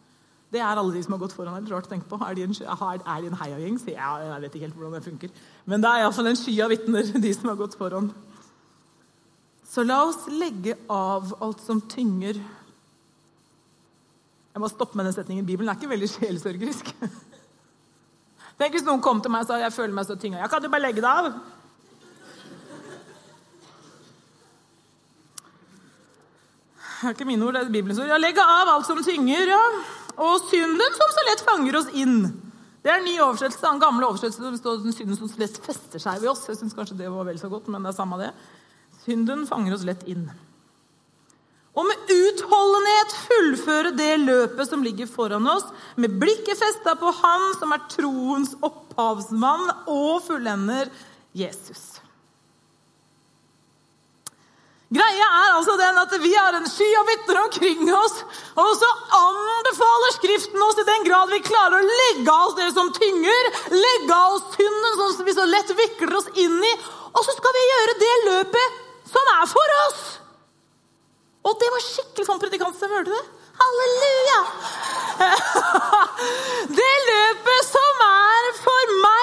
Det 0.51 0.61
er 0.63 0.79
alle 0.79 0.93
de 0.93 1.01
som 1.03 1.11
har 1.11 1.19
gått 1.19 1.33
foran. 1.35 1.57
Er 1.59 1.73
rart 1.73 1.89
å 1.89 1.91
tenke 1.91 2.07
på? 2.07 2.15
Er 2.23 2.37
de 2.37 2.45
en, 2.45 2.53
er 2.55 3.21
de 3.21 3.27
en 3.27 3.39
heiagjeng? 3.41 3.79
Ja, 3.91 4.13
jeg 4.23 4.43
vet 4.45 4.53
ikke 4.55 4.63
helt 4.63 4.77
hvordan 4.77 4.93
det 4.95 5.03
funker. 5.03 5.33
Men 5.67 5.83
det 5.83 5.89
er 5.89 6.05
iallfall 6.05 6.29
en 6.31 6.39
sky 6.39 6.53
av 6.63 6.71
vitner, 6.71 7.09
de 7.25 7.33
som 7.35 7.49
har 7.51 7.57
gått 7.59 7.75
foran. 7.75 8.07
Så 9.67 9.83
la 9.83 9.97
oss 10.07 10.21
legge 10.31 10.77
av 10.87 11.33
alt 11.43 11.59
som 11.65 11.83
tynger 11.83 12.39
jeg 14.57 14.63
må 14.63 14.71
stoppe 14.71 14.97
med 14.97 15.05
den 15.05 15.13
setningen. 15.13 15.45
Bibelen 15.45 15.69
er 15.69 15.75
ikke 15.77 15.91
veldig 15.91 16.07
sjelsørgerisk. 16.09 16.87
Tenk 18.57 18.73
hvis 18.73 18.85
noen 18.87 19.03
kom 19.05 19.19
til 19.21 19.29
meg 19.29 19.43
og 19.43 19.51
sa 19.51 19.59
jeg 19.61 19.75
føler 19.75 19.93
meg 19.93 20.07
så 20.07 20.15
tynga. 20.17 20.39
Ja, 20.41 20.47
kan 20.49 20.63
du 20.63 20.71
bare 20.73 20.87
legge 20.87 21.03
det 21.03 21.11
av? 21.11 21.27
Det 26.97 27.05
er 27.05 27.13
ikke 27.13 27.27
mine 27.29 27.45
ord, 27.45 27.53
det 27.53 27.61
er 27.61 27.71
Bibelens 27.73 28.01
ord. 28.01 28.09
Ja, 28.09 28.17
legge 28.17 28.41
av 28.41 28.71
alt 28.73 28.87
som 28.89 29.03
tynger, 29.05 29.53
ja. 29.53 29.61
Og 30.17 30.47
synden 30.49 30.97
som 30.97 31.13
så 31.13 31.25
lett 31.27 31.45
fanger 31.45 31.77
oss 31.77 31.91
inn. 31.93 32.23
Det 32.81 32.89
er 32.89 33.01
en 33.01 33.05
ny 33.05 33.17
oversettelse. 33.19 33.61
Den 33.67 33.83
gamle 33.83 34.09
oversettelsen 34.09 34.57
står 34.57 34.81
synden 34.95 35.19
som 35.19 35.29
så 35.29 35.43
lett 35.43 35.61
fester 35.61 36.01
seg 36.01 36.23
ved 36.23 36.31
oss. 36.33 36.47
Jeg 36.49 36.57
synes 36.61 36.73
kanskje 36.77 36.97
det 37.03 37.13
var 37.13 37.27
vel 37.29 37.37
så 37.41 37.51
godt, 37.53 37.69
men 37.69 37.85
det 37.85 37.93
er 37.93 37.99
samme 37.99 38.19
det. 38.23 38.33
Synden 39.05 39.45
fanger 39.49 39.77
oss 39.77 39.85
lett 39.87 40.07
inn 40.09 40.25
og 41.77 41.85
med 41.85 42.09
utholdenhet 42.09 43.13
fullføre 43.27 43.91
det 43.97 44.13
løpet 44.23 44.69
som 44.69 44.81
ligger 44.85 45.09
foran 45.09 45.45
oss, 45.51 45.67
med 45.95 46.15
blikket 46.17 46.57
festa 46.57 46.95
på 46.97 47.11
Han 47.19 47.51
som 47.59 47.75
er 47.75 47.85
troens 47.91 48.55
opphavsmann 48.65 49.69
og 49.85 50.23
fullender 50.25 50.89
Jesus. 51.37 51.99
Greia 54.87 55.25
er 55.27 55.53
altså 55.57 55.73
den 55.75 55.97
at 55.99 56.13
Vi 56.23 56.29
har 56.31 56.55
en 56.55 56.67
sky 56.71 56.87
av 56.95 57.09
vitner 57.11 57.39
omkring 57.41 57.89
oss. 57.91 58.21
Og 58.55 58.69
så 58.79 58.91
anbefaler 59.19 60.15
Skriften 60.15 60.63
oss 60.63 60.79
i 60.79 60.85
den 60.87 61.07
grad 61.07 61.33
vi 61.33 61.41
klarer 61.43 61.81
å 61.81 61.97
legge 62.03 62.31
av 62.31 62.45
oss 62.45 62.55
det 62.59 62.69
som 62.75 62.93
tynger, 62.95 63.49
legge 63.73 64.15
av 64.15 64.37
oss 64.37 64.45
synden 64.55 64.95
som 65.01 65.27
vi 65.27 65.35
så 65.35 65.47
lett 65.49 65.73
vikler 65.75 66.15
oss 66.19 66.29
inn 66.39 66.55
i, 66.63 66.73
og 67.11 67.19
så 67.25 67.35
skal 67.35 67.55
vi 67.57 67.65
gjøre 67.65 67.97
det 68.03 68.13
løpet 68.29 68.79
som 69.11 69.33
er 69.33 69.49
for 69.51 69.75
oss. 69.87 70.05
Og 71.47 71.59
det 71.59 71.69
var 71.73 71.83
skikkelig 71.83 72.27
sånn 72.27 72.41
predikantstemme, 72.41 72.99
hørte 72.99 73.11
du 73.11 73.17
det? 73.17 73.25
Halleluja! 73.57 74.41
Det 76.77 76.93
løpet 77.07 77.65
som 77.65 78.01
er 78.05 78.49
for 78.59 78.91
meg, 79.01 79.16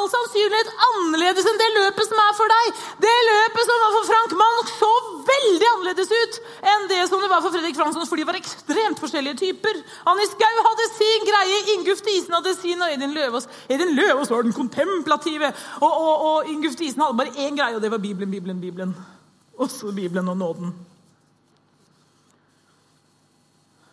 all 0.00 0.08
sannsynlighet 0.12 0.70
annerledes 0.86 1.46
enn 1.50 1.60
det 1.60 1.68
løpet 1.76 2.08
som 2.08 2.20
er 2.22 2.34
for 2.38 2.52
deg. 2.52 2.80
Det 3.04 3.14
løpet 3.28 3.68
som 3.68 3.82
var 3.84 3.94
for 3.96 4.08
Frank 4.08 4.34
Mann, 4.40 4.60
så 4.70 4.90
veldig 5.28 5.68
annerledes 5.74 6.12
ut 6.12 6.38
enn 6.72 6.88
det 6.90 7.00
som 7.10 7.22
det 7.22 7.30
var 7.32 7.44
for 7.44 7.54
Fredrik 7.54 7.78
Fransson, 7.78 8.08
for 8.08 8.20
de 8.20 8.26
var 8.28 8.38
ekstremt 8.40 9.00
forskjellige 9.02 9.40
typer. 9.42 9.80
Annie 10.10 10.28
Skau 10.30 10.60
hadde 10.68 10.88
sin 10.96 11.28
greie, 11.28 11.62
Inguf 11.76 12.04
Disen 12.06 12.36
hadde 12.36 12.56
sin, 12.58 12.80
og 12.80 12.94
Edin 12.94 13.16
Løvaas 13.16 13.48
Edin 13.68 13.94
Løvaas 13.96 14.32
var 14.32 14.46
den 14.46 14.56
kontemplative. 14.56 15.52
Og, 15.80 15.90
og, 15.90 16.28
og 16.30 16.52
Inguf 16.52 16.78
Disen 16.80 17.02
hadde 17.04 17.18
bare 17.20 17.36
én 17.36 17.58
greie, 17.58 17.76
og 17.76 17.84
det 17.84 17.92
var 17.92 18.02
Bibelen, 18.02 18.30
Bibelen, 18.30 18.60
Bibelen. 18.60 18.96
Også 19.60 19.92
Bibelen 19.92 20.28
og 20.32 20.38
nåden. 20.40 20.72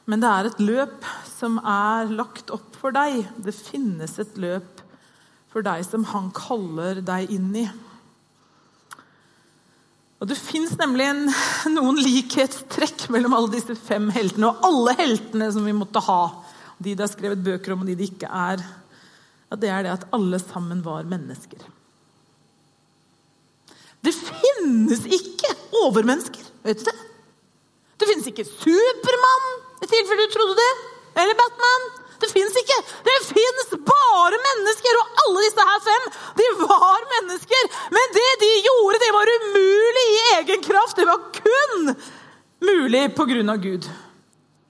Men 0.07 0.23
det 0.23 0.29
er 0.31 0.47
et 0.47 0.59
løp 0.63 1.07
som 1.27 1.57
er 1.59 2.07
lagt 2.15 2.51
opp 2.55 2.77
for 2.79 2.95
deg. 2.95 3.25
Det 3.43 3.51
finnes 3.55 4.13
et 4.23 4.37
løp 4.39 4.76
for 5.57 5.65
deg 5.65 5.81
som 5.87 6.05
han 6.11 6.29
kaller 6.37 6.99
deg 7.01 7.31
inn 7.33 7.49
i. 7.57 7.65
Og 10.21 10.29
Det 10.29 10.37
fins 10.37 10.75
nemlig 10.77 11.05
en, 11.09 11.23
noen 11.73 11.97
likhetstrekk 12.01 13.07
mellom 13.13 13.33
alle 13.37 13.55
disse 13.55 13.73
fem 13.87 14.09
heltene 14.13 14.51
og 14.51 14.67
alle 14.67 14.93
heltene 14.99 15.49
som 15.53 15.65
vi 15.65 15.73
måtte 15.77 16.01
ha. 16.05 16.21
De 16.77 16.93
det 16.93 17.05
er 17.05 17.09
skrevet 17.09 17.41
bøker 17.45 17.73
om, 17.73 17.81
og 17.81 17.89
de 17.89 17.97
det 17.97 18.11
ikke 18.11 18.29
er. 18.29 18.61
At 19.49 19.61
det 19.61 19.71
er 19.73 19.85
det 19.85 19.95
at 19.95 20.07
alle 20.13 20.37
sammen 20.41 20.83
var 20.85 21.09
mennesker. 21.09 21.61
Det 24.05 24.13
finnes 24.13 25.05
ikke 25.09 25.53
overmennesker. 25.83 26.49
Vet 26.65 26.81
du 26.83 26.89
det? 26.89 26.97
Det 27.97 28.09
finnes 28.09 28.29
ikke 28.29 28.45
Supermann. 28.45 29.47
I 29.81 29.89
tilfelle 29.89 30.25
du 30.27 30.33
trodde 30.35 30.57
det. 30.59 30.73
Eller 31.17 31.37
Batman. 31.39 31.89
Det 32.21 32.31
fins 32.31 32.57
ikke. 32.61 32.79
Det 33.07 33.17
fins 33.29 33.75
bare 33.91 34.41
mennesker. 34.47 35.01
Og 35.01 35.21
alle 35.25 35.45
disse 35.45 35.67
her 35.69 35.85
fem, 35.85 36.09
de 36.39 36.49
var 36.63 37.05
mennesker. 37.13 37.69
Men 37.93 38.17
det 38.17 38.31
de 38.43 38.51
gjorde, 38.69 39.03
det 39.05 39.13
var 39.19 39.35
umulig 39.37 40.07
i 40.07 40.19
egen 40.39 40.65
kraft. 40.65 40.97
Det 40.97 41.07
var 41.09 41.29
kun 41.37 41.95
mulig 42.67 43.07
på 43.15 43.29
grunn 43.29 43.53
av 43.53 43.63
Gud. 43.63 43.87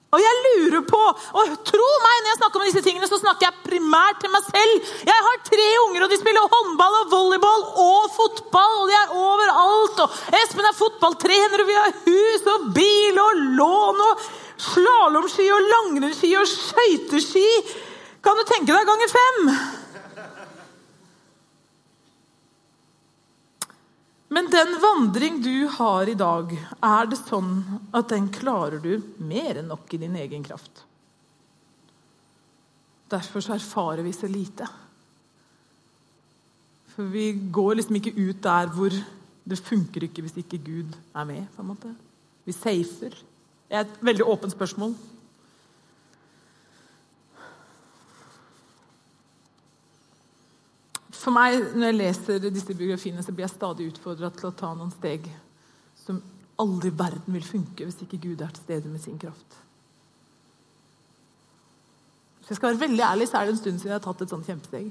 Og 0.08 0.22
jeg 0.22 0.36
lurer 0.44 0.84
på 0.88 0.98
Og 1.36 1.50
tro 1.68 1.88
meg, 2.00 2.20
når 2.22 2.30
jeg 2.30 2.38
snakker 2.38 2.60
om 2.60 2.68
disse 2.68 2.82
tingene, 2.84 3.08
så 3.10 3.18
snakker 3.20 3.48
jeg 3.48 3.64
primært 3.66 4.22
til 4.22 4.32
meg 4.32 4.46
selv. 4.46 4.92
Jeg 5.04 5.24
har 5.26 5.42
tre 5.44 5.68
unger, 5.84 6.04
og 6.06 6.12
de 6.12 6.20
spiller 6.20 6.52
håndball 6.54 6.96
og 7.02 7.10
volleyball 7.12 7.64
og 7.84 8.08
fotball. 8.16 8.76
Og 8.82 8.88
de 8.88 8.96
er 8.96 9.14
overalt. 9.20 10.02
Og 10.04 10.38
Espen 10.40 10.68
er 10.68 10.78
fotballtrener, 10.78 11.64
og 11.64 11.68
vi 11.68 11.76
har 11.76 11.96
hus 12.06 12.52
og 12.54 12.68
bil 12.76 13.20
og 13.24 13.42
lån 13.60 14.04
og 14.06 14.28
slalåmski 14.58 15.46
og 15.54 15.68
langrennsski 15.72 16.32
og 16.38 16.48
skøyteski. 16.50 17.46
Kan 18.24 18.38
du 18.38 18.46
tenke 18.48 18.74
deg 18.74 18.88
ganger 18.88 19.12
fem? 19.12 19.52
Men 24.28 24.50
den 24.52 24.74
vandring 24.82 25.38
du 25.42 25.68
har 25.78 26.08
i 26.10 26.16
dag, 26.18 26.50
er 26.84 27.08
det 27.08 27.16
sånn 27.22 27.62
at 27.96 28.10
den 28.12 28.28
klarer 28.32 28.82
du 28.82 28.98
mer 29.24 29.56
enn 29.56 29.70
nok 29.72 29.94
i 29.96 30.00
din 30.02 30.18
egen 30.20 30.44
kraft? 30.44 30.84
Derfor 33.08 33.40
så 33.40 33.54
erfarer 33.56 34.04
vi 34.04 34.12
så 34.12 34.28
lite. 34.28 34.68
For 36.92 37.08
vi 37.08 37.30
går 37.32 37.78
liksom 37.78 37.96
ikke 37.96 38.16
ut 38.18 38.42
der 38.44 38.68
hvor 38.74 38.92
det 39.48 39.60
funker 39.64 40.04
ikke 40.04 40.26
hvis 40.26 40.36
ikke 40.42 40.60
Gud 40.60 40.92
er 41.16 41.24
med. 41.24 41.46
på 41.54 41.64
en 41.64 41.70
måte. 41.72 41.94
Vi 42.44 42.52
safer. 42.52 43.16
Det 43.68 43.76
er 43.76 43.84
et 43.84 44.02
veldig 44.04 44.24
åpent 44.24 44.52
spørsmål. 44.52 44.94
For 51.18 51.34
meg, 51.34 51.58
Når 51.74 51.90
jeg 51.90 51.98
leser 51.98 52.48
disse 52.48 52.74
biografiene, 52.74 53.22
så 53.22 53.32
blir 53.32 53.44
jeg 53.44 53.56
stadig 53.56 53.90
utfordra 53.90 54.30
til 54.32 54.48
å 54.48 54.56
ta 54.56 54.72
noen 54.74 54.92
steg 54.94 55.28
som 56.00 56.22
aldri 56.58 56.90
verden 56.90 57.34
vil 57.34 57.44
funke 57.44 57.84
hvis 57.84 58.00
ikke 58.04 58.20
Gud 58.22 58.40
er 58.40 58.54
til 58.54 58.64
stede 58.64 58.88
med 58.88 59.02
sin 59.02 59.18
kraft. 59.20 59.58
Hvis 62.38 62.54
jeg 62.54 62.60
skal 62.60 62.72
være 62.72 62.86
veldig 62.86 63.04
ærlig, 63.04 63.28
så 63.28 63.38
er 63.38 63.44
det 63.44 63.52
en 63.52 63.60
stund 63.60 63.82
siden 63.82 63.92
jeg 63.92 63.98
har 63.98 64.06
tatt 64.06 64.24
et 64.24 64.32
sånt 64.32 64.48
kjempesteg. 64.48 64.88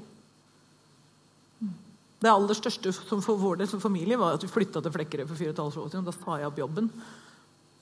Det 2.18 2.30
aller 2.30 2.54
største 2.54 2.92
som 2.94 3.22
for 3.22 3.38
vår 3.38 3.60
del 3.60 3.70
som 3.70 3.82
familie 3.82 4.18
var 4.18 4.36
at 4.36 4.42
vi 4.42 4.50
flytta 4.50 4.82
til 4.82 4.94
Flekkerøy 4.94 5.26
for 5.26 5.38
fire 5.38 5.50
og 5.50 5.56
et 5.56 5.64
halvt 5.64 5.80
år 5.82 5.90
siden. 5.90 6.06
Da 6.06 6.14
sa 6.14 6.38
jeg 6.38 6.50
opp 6.50 6.62
jobben. 6.62 6.92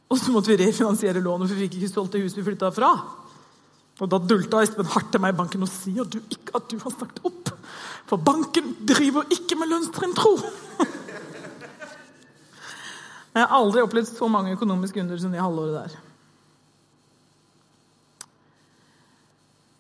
Og 0.07 0.19
så 0.21 0.33
måtte 0.33 0.53
vi 0.53 0.61
refinansiere 0.61 1.23
lånet, 1.23 1.49
for 1.51 1.59
vi 1.59 1.67
fikk 1.67 1.81
ikke 1.81 1.93
solgt 1.93 2.15
det 2.15 2.23
huset 2.23 2.39
vi 2.39 2.47
flytta 2.51 2.71
fra. 2.75 2.93
Og 3.97 4.11
Da 4.13 4.21
dulta 4.21 4.61
Espen 4.63 4.89
hardt 4.93 5.11
til 5.13 5.23
meg 5.25 5.33
i 5.33 5.39
banken 5.39 5.65
og 5.65 5.73
sier 5.73 6.05
du 6.05 6.19
ikke 6.21 6.59
at 6.59 6.69
du 6.71 6.77
har 6.83 6.93
sagt 6.95 7.23
opp. 7.25 7.53
For 8.07 8.21
banken 8.23 8.75
driver 8.87 9.27
ikke 9.33 9.59
med 9.59 9.73
lønnstrinn, 9.73 10.15
tro! 10.17 10.37
Jeg 13.37 13.45
har 13.45 13.53
aldri 13.53 13.83
opplevd 13.85 14.09
så 14.09 14.29
mange 14.33 14.55
økonomiske 14.57 15.01
under 15.03 15.19
som 15.21 15.33
det 15.35 15.43
halvåret 15.45 15.75
der. 15.77 15.97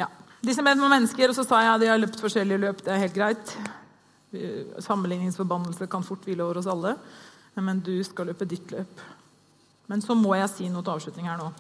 Ja. 0.02 0.08
Disse 0.44 0.64
med 0.64 0.82
mennesker, 0.82 1.32
og 1.32 1.38
så 1.38 1.44
sa 1.46 1.62
jeg 1.62 1.70
at 1.72 1.80
de 1.80 1.88
har 1.88 2.02
løpt 2.02 2.20
forskjellige 2.20 2.60
løp. 2.66 2.82
Det 2.84 2.92
er 2.92 3.00
helt 3.00 3.16
greit. 3.16 3.54
Sammenligningsforbannelse 4.84 5.88
kan 5.88 6.04
fort 6.04 6.28
hvile 6.28 6.44
over 6.44 6.60
oss 6.60 6.68
alle. 6.68 6.98
Men 7.56 7.80
du 7.80 7.94
skal 8.04 8.28
løpe 8.28 8.44
ditt 8.44 8.76
løp. 8.76 9.00
Men 9.90 10.03
så 10.03 10.16
må 10.18 10.35
jeg 10.38 10.51
si 10.53 10.68
noe 10.72 10.85
til 10.85 10.96
avslutning 10.96 11.29
her 11.31 11.38
nå. 11.40 11.51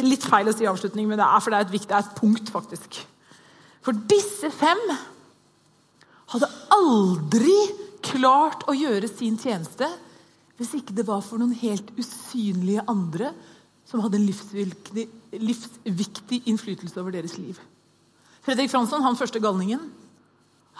Litt 0.00 0.24
feil 0.24 0.48
å 0.48 0.54
si 0.56 0.68
avslutning, 0.68 1.08
men 1.10 1.20
det 1.20 1.26
er 1.26 1.44
for 1.44 1.52
det 1.52 1.58
er 1.58 1.66
et 1.66 1.74
viktig 1.74 1.92
er 1.92 2.06
et 2.06 2.16
punkt, 2.16 2.52
faktisk. 2.52 3.00
For 3.84 3.96
disse 4.08 4.50
fem 4.54 4.80
hadde 6.32 6.48
aldri 6.74 7.56
klart 8.04 8.64
å 8.68 8.76
gjøre 8.76 9.10
sin 9.10 9.36
tjeneste 9.40 9.88
hvis 10.58 10.74
ikke 10.80 10.96
det 10.96 11.06
var 11.06 11.22
for 11.22 11.38
noen 11.40 11.54
helt 11.60 11.90
usynlige 12.00 12.82
andre 12.90 13.30
som 13.88 14.02
hadde 14.04 14.20
livsviktig, 14.20 15.04
livsviktig 15.38 16.42
innflytelse 16.50 16.98
over 17.00 17.14
deres 17.14 17.36
liv. 17.38 17.56
Fredrik 18.44 18.72
Fransson, 18.72 19.04
han 19.04 19.16
første 19.16 19.40
galningen, 19.40 19.86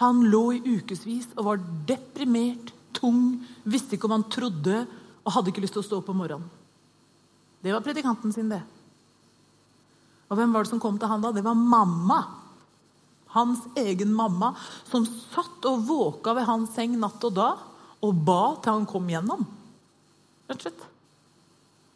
han 0.01 0.21
lå 0.31 0.43
i 0.57 0.75
ukevis 0.77 1.31
og 1.37 1.47
var 1.47 1.63
deprimert, 1.87 2.73
tung, 2.95 3.39
visste 3.63 3.95
ikke 3.95 4.09
om 4.09 4.17
han 4.17 4.27
trodde 4.31 4.83
og 5.29 5.35
hadde 5.35 5.53
ikke 5.53 5.61
lyst 5.61 5.77
til 5.77 5.83
å 5.83 5.85
stå 5.85 6.01
opp 6.01 6.09
om 6.09 6.17
morgenen. 6.23 6.49
Det 7.61 7.75
var 7.75 7.85
predikanten 7.85 8.33
sin, 8.33 8.49
det. 8.49 8.63
Og 10.29 10.37
hvem 10.39 10.51
var 10.55 10.65
det 10.65 10.71
som 10.71 10.81
kom 10.81 10.97
til 10.97 11.09
han 11.11 11.21
da? 11.21 11.33
Det 11.35 11.45
var 11.45 11.57
mamma 11.57 12.19
hans 13.29 13.59
egen 13.75 14.13
mamma, 14.13 14.53
som 14.89 15.05
satt 15.05 15.65
og 15.69 15.83
våka 15.85 16.33
ved 16.33 16.47
hans 16.49 16.73
seng 16.73 16.95
natt 16.99 17.23
og 17.27 17.35
dag 17.37 17.65
og 18.05 18.21
ba 18.25 18.55
til 18.63 18.79
han 18.79 18.87
kom 18.89 19.09
gjennom. 19.11 19.43
Rett 20.49 20.57
og 20.57 20.65
slett. 20.65 20.85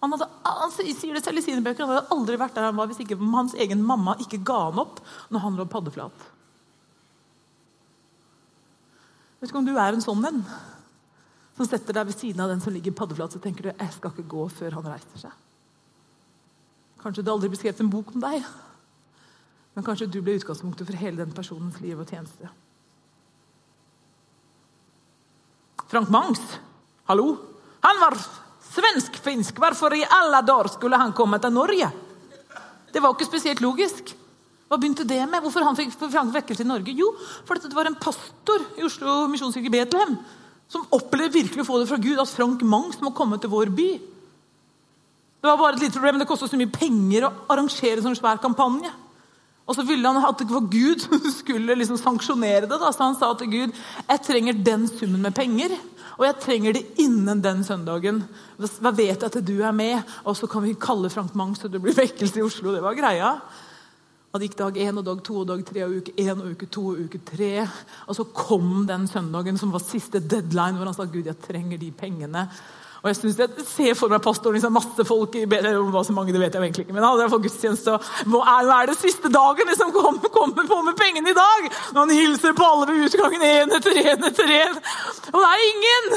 Han, 0.03 0.11
hadde, 0.11 0.27
han 0.43 0.73
sier 0.75 1.15
det 1.15 1.23
selv 1.23 1.39
i 1.39 1.45
sine 1.45 1.63
bøker, 1.63 1.87
han 1.87 1.95
hadde 1.95 2.13
aldri 2.13 2.37
vært 2.37 2.57
der 2.57 2.67
han 2.67 2.77
var 2.77 2.89
hvis 2.91 2.99
ikke 3.05 3.17
hans 3.33 3.55
egen 3.55 3.81
mamma 3.87 4.17
ikke 4.21 4.41
ga 4.45 4.59
han 4.67 4.81
opp 4.83 4.99
når 5.31 5.45
han 5.45 5.57
lå 5.57 5.65
paddeflat. 5.71 6.27
Vet 9.39 9.49
ikke 9.49 9.61
om 9.63 9.67
du 9.67 9.73
er 9.73 9.95
en 9.95 10.03
sånn 10.03 10.27
en 10.27 10.43
som 11.57 11.69
setter 11.69 11.93
deg 11.93 12.09
ved 12.09 12.17
siden 12.17 12.41
av 12.41 12.49
den 12.49 12.61
som 12.63 12.73
ligger 12.73 12.95
paddeflat, 12.97 13.33
så 13.35 13.41
tenker 13.41 13.67
du 13.67 13.71
jeg 13.71 13.93
skal 13.93 14.13
ikke 14.13 14.29
gå 14.31 14.45
før 14.57 14.77
han 14.79 14.87
reiser 14.89 15.25
seg. 15.27 15.33
Kanskje 17.03 17.25
det 17.25 17.33
aldri 17.33 17.51
blir 17.51 17.61
skrevet 17.61 17.83
en 17.83 17.91
bok 17.93 18.13
om 18.15 18.23
deg. 18.23 18.45
Men 19.73 19.85
kanskje 19.85 20.09
du 20.09 20.19
ble 20.23 20.37
utgangspunktet 20.39 20.87
for 20.87 20.97
hele 20.97 21.19
den 21.21 21.33
personens 21.35 21.79
liv 21.83 21.99
og 21.99 22.09
tjeneste. 22.09 22.49
Frank 25.91 26.09
Mangs, 26.13 26.41
hallo? 27.09 27.35
Han 27.83 27.99
var 28.01 28.17
svensk-finsk. 28.73 29.59
Hvorfor 29.61 29.93
i 29.93 30.05
alle 30.09 30.41
dager 30.47 30.71
skulle 30.73 30.97
han 30.97 31.13
komme 31.13 31.37
til 31.41 31.53
Norge? 31.53 31.89
Det 32.93 33.01
var 33.01 33.13
ikke 33.13 33.29
spesielt 33.29 33.61
logisk. 33.61 34.13
Hva 34.69 34.79
begynte 34.79 35.05
det 35.05 35.19
med? 35.27 35.41
Hvorfor 35.43 35.65
han 35.67 35.77
fikk 35.77 35.91
Frank 35.99 36.33
vekkelse 36.33 36.65
i 36.65 36.69
Norge? 36.69 36.95
Jo, 36.97 37.11
fordi 37.45 37.69
det 37.69 37.77
var 37.77 37.89
en 37.89 37.99
pastor 37.99 38.63
i 38.79 38.85
Oslo 38.87 39.25
misjonskirke 39.29 39.73
Betlehem 39.73 40.17
som 40.73 40.87
opplevde 40.95 41.37
virkelig 41.37 41.63
å 41.63 41.67
få 41.67 41.79
det 41.81 41.89
fra 41.91 42.01
Gud 42.01 42.19
at 42.21 42.31
Frank 42.33 42.63
Mangs 42.65 42.99
må 43.03 43.13
komme 43.15 43.37
til 43.41 43.51
vår 43.53 43.69
by. 43.75 43.91
Det 45.43 45.49
var 45.51 45.59
bare 45.59 45.75
et 45.75 45.85
lite 45.85 45.99
problem, 45.99 46.21
det 46.21 46.27
kostet 46.29 46.53
så 46.53 46.57
mye 46.59 46.71
penger 46.71 47.27
å 47.27 47.33
arrangere 47.51 47.99
en 47.99 48.07
sånn 48.07 48.17
svær 48.17 48.41
kampanje. 48.41 48.91
Og 49.63 49.77
så 49.77 49.85
ville 49.87 50.09
han 50.09 50.19
at 50.27 50.39
det 50.41 50.49
var 50.51 50.67
Gud 50.71 51.03
som 51.03 51.19
skulle 51.41 51.75
liksom 51.79 51.99
sanksjonere 51.99 52.67
det. 52.67 52.79
Da. 52.79 52.91
Så 52.91 53.05
han 53.05 53.17
sa 53.19 53.31
til 53.39 53.51
Gud 53.51 53.75
jeg 53.75 54.23
trenger 54.25 54.63
den 54.65 54.87
summen 54.91 55.23
med 55.23 55.35
penger, 55.37 55.75
og 56.13 56.25
jeg 56.27 56.39
trenger 56.43 56.77
det 56.77 56.85
innen 57.01 57.41
den 57.43 57.63
søndagen. 57.65 58.23
Hva 58.57 58.93
vet 58.95 59.15
jeg 59.15 59.29
at 59.29 59.39
du 59.45 59.55
er 59.61 59.75
med? 59.75 60.01
Og 60.27 60.37
så 60.37 60.49
kan 60.51 60.65
vi 60.65 60.75
kalle 60.79 61.11
Frank 61.13 61.35
Mang 61.37 61.55
så 61.57 61.71
det 61.71 61.81
blir 61.83 61.95
vekkelse 61.97 62.39
i 62.41 62.45
Oslo. 62.45 62.73
Det 62.75 62.83
var 62.83 62.97
greia. 62.97 63.35
Det 64.33 64.47
gikk 64.47 64.55
dag 64.57 64.77
én 64.81 64.97
og 64.97 65.03
dag 65.05 65.19
to 65.21 65.35
og 65.43 65.43
dag 65.45 65.59
tre 65.61 65.83
og 65.85 65.91
uke 65.93 66.13
én 66.17 66.39
og 66.41 66.55
uke 66.55 66.65
to 66.73 66.87
og 66.89 67.01
uke 67.05 67.19
tre. 67.21 67.67
Og 68.09 68.15
så 68.17 68.23
kom 68.33 68.87
den 68.89 69.03
søndagen 69.05 69.59
som 69.61 69.69
var 69.69 69.83
siste 69.85 70.17
deadline, 70.17 70.73
hvor 70.79 70.89
han 70.89 70.95
sa 70.97 71.05
Gud, 71.05 71.27
jeg 71.29 71.37
trenger 71.37 71.77
de 71.77 71.91
pengene. 71.93 72.47
Og 73.03 73.11
Jeg 73.11 73.19
synes 73.19 73.37
jeg 73.37 73.65
ser 73.67 73.93
for 73.99 74.09
meg 74.09 74.23
pastoren 74.25 74.57
liksom 74.57 74.73
masse 74.73 75.05
folk 75.05 75.37
i 75.37 75.43
hva 75.45 76.01
så 76.07 76.15
mange 76.17 76.33
det 76.33 76.41
vet 76.41 76.57
jeg 76.57 76.65
egentlig 76.65 76.87
ikke, 76.87 76.95
men 76.95 77.05
han 77.05 77.21
hadde 77.21 77.39
gudstjeneste, 77.45 77.93
og 77.93 78.31
Nå 78.33 78.41
er, 78.41 78.89
det 78.89 78.97
siste 78.97 79.29
dagen 79.29 79.69
liksom 79.69 79.93
kommer, 79.93 80.33
kommer 80.33 80.65
på 80.65 80.81
med 80.81 80.97
pengene 80.97 81.29
i 81.29 81.37
dag! 81.37 81.69
Når 81.93 81.99
han 82.01 82.17
hilser 82.17 82.57
på 82.57 82.65
alle 82.65 82.89
ved 82.89 83.05
utgangen 83.05 83.45
én 83.51 83.77
etter 83.77 84.01
én 84.01 84.29
etter 84.31 84.53
én. 84.57 84.79
Og 85.29 85.37
det 85.43 85.49
er 85.51 85.65
ingen! 85.69 86.13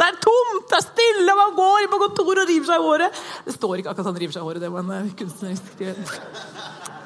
Det 0.00 0.08
er 0.08 0.22
tomt, 0.26 0.66
det 0.72 0.80
er 0.80 0.88
stille, 0.88 1.38
man 1.38 1.54
går 1.54 1.86
på 1.92 2.02
kontoret 2.02 2.42
og 2.42 2.50
river 2.50 2.72
seg 2.72 2.82
i 2.82 2.88
håret. 2.88 3.26
Det 3.46 3.54
står 3.54 3.76
ikke 3.76 3.92
akkurat 3.92 4.08
at 4.08 4.10
han 4.10 4.22
river 4.24 4.34
seg 4.34 4.42
i 4.42 4.48
håret, 4.48 4.64
det 4.64 4.72
var 4.74 4.88
en 4.88 5.12
kunstnerisk 5.20 5.76
kunstnerisk 5.76 6.98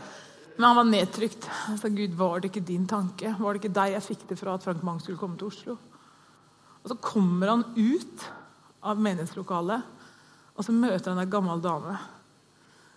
Men 0.57 0.69
han 0.69 0.77
var 0.77 0.87
nedtrykt. 0.87 1.49
Han 1.67 1.79
sa, 1.79 1.91
Gud, 1.91 2.15
var 2.15 2.41
det 2.41 2.53
ikke 2.53 2.67
din 2.67 2.87
tanke? 2.87 3.33
Var 3.39 3.55
det 3.55 3.63
ikke 3.63 3.75
deg 3.75 3.97
jeg 3.97 4.07
fikk 4.07 4.25
det 4.31 4.39
fra 4.39 4.55
at 4.55 4.63
Frank 4.67 4.85
Mang 4.87 5.01
skulle 5.03 5.19
komme 5.19 5.39
til 5.41 5.51
Oslo? 5.51 5.77
Og 6.85 6.93
så 6.93 6.97
kommer 7.03 7.51
han 7.51 7.65
ut 7.75 8.27
av 8.85 9.01
menighetslokalet. 9.03 9.91
Og 10.55 10.67
så 10.67 10.75
møter 10.77 11.11
han 11.11 11.23
ei 11.25 11.31
gammel 11.31 11.63
dame. 11.65 11.97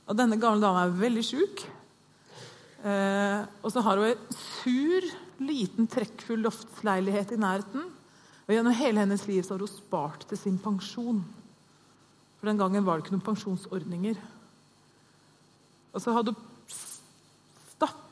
Og 0.08 0.18
Denne 0.20 0.38
gamle 0.40 0.62
dama 0.62 0.86
er 0.86 1.00
veldig 1.00 1.24
sjuk. 1.26 1.64
Eh, 2.86 3.40
og 3.64 3.74
så 3.74 3.82
har 3.84 3.98
hun 3.98 4.12
ei 4.12 4.18
sur, 4.38 5.08
liten, 5.42 5.90
trekkfull 5.90 6.46
loftsleilighet 6.46 7.34
i 7.34 7.40
nærheten. 7.42 7.88
Og 8.46 8.54
Gjennom 8.54 8.78
hele 8.78 9.02
hennes 9.02 9.26
liv 9.28 9.42
så 9.44 9.56
har 9.56 9.66
hun 9.66 9.72
spart 9.72 10.28
til 10.30 10.40
sin 10.40 10.60
pensjon. 10.62 11.24
For 12.38 12.52
Den 12.52 12.62
gangen 12.62 12.86
var 12.86 12.98
det 12.98 13.08
ikke 13.08 13.18
noen 13.18 13.26
pensjonsordninger. 13.26 14.22
Og 15.96 16.04
så 16.04 16.14
hadde 16.14 16.36
hun 16.36 16.54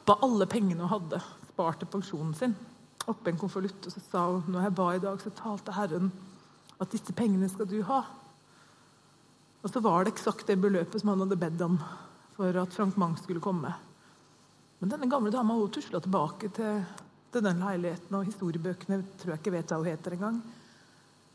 stappa 0.06 0.22
alle 0.26 0.46
pengene 0.46 0.84
hun 0.86 0.92
hadde 0.92 1.18
spart 1.50 1.80
til 1.82 1.90
pensjonen 1.90 2.34
sin, 2.38 2.52
oppi 3.10 3.32
en 3.32 3.40
konvolutt. 3.42 3.88
Og 3.88 3.94
så 3.94 4.02
sa 4.06 4.26
hun 4.30 4.52
når 4.54 4.68
jeg 4.68 4.76
ba 4.78 4.90
i 4.94 5.02
dag, 5.02 5.22
så 5.22 5.32
talte 5.34 5.74
Herren 5.74 6.12
at 6.78 6.92
disse 6.92 7.14
pengene 7.18 7.50
skal 7.50 7.66
du 7.66 7.80
ha. 7.88 8.04
Og 9.64 9.72
så 9.72 9.82
var 9.82 10.06
det 10.06 10.14
eksakt 10.14 10.46
det 10.46 10.60
beløpet 10.62 11.02
som 11.02 11.10
han 11.10 11.24
hadde 11.24 11.40
bedt 11.42 11.64
om 11.66 11.80
for 12.36 12.60
at 12.62 12.76
Frank 12.76 13.00
Mang 13.02 13.16
skulle 13.18 13.42
komme. 13.42 13.72
Men 14.78 14.92
denne 14.92 15.10
gamle 15.10 15.34
dama 15.34 15.56
hun 15.58 15.74
tusla 15.74 16.04
tilbake 16.04 16.52
til, 16.54 16.84
til, 17.32 17.42
den 17.42 17.66
leiligheten, 17.66 18.20
og 18.20 18.30
historiebøkene 18.30 19.02
tror 19.18 19.34
jeg 19.34 19.42
ikke 19.42 19.56
vet 19.56 19.74
hva 19.74 19.82
hun 19.82 19.90
heter 19.90 20.18
engang. 20.20 20.40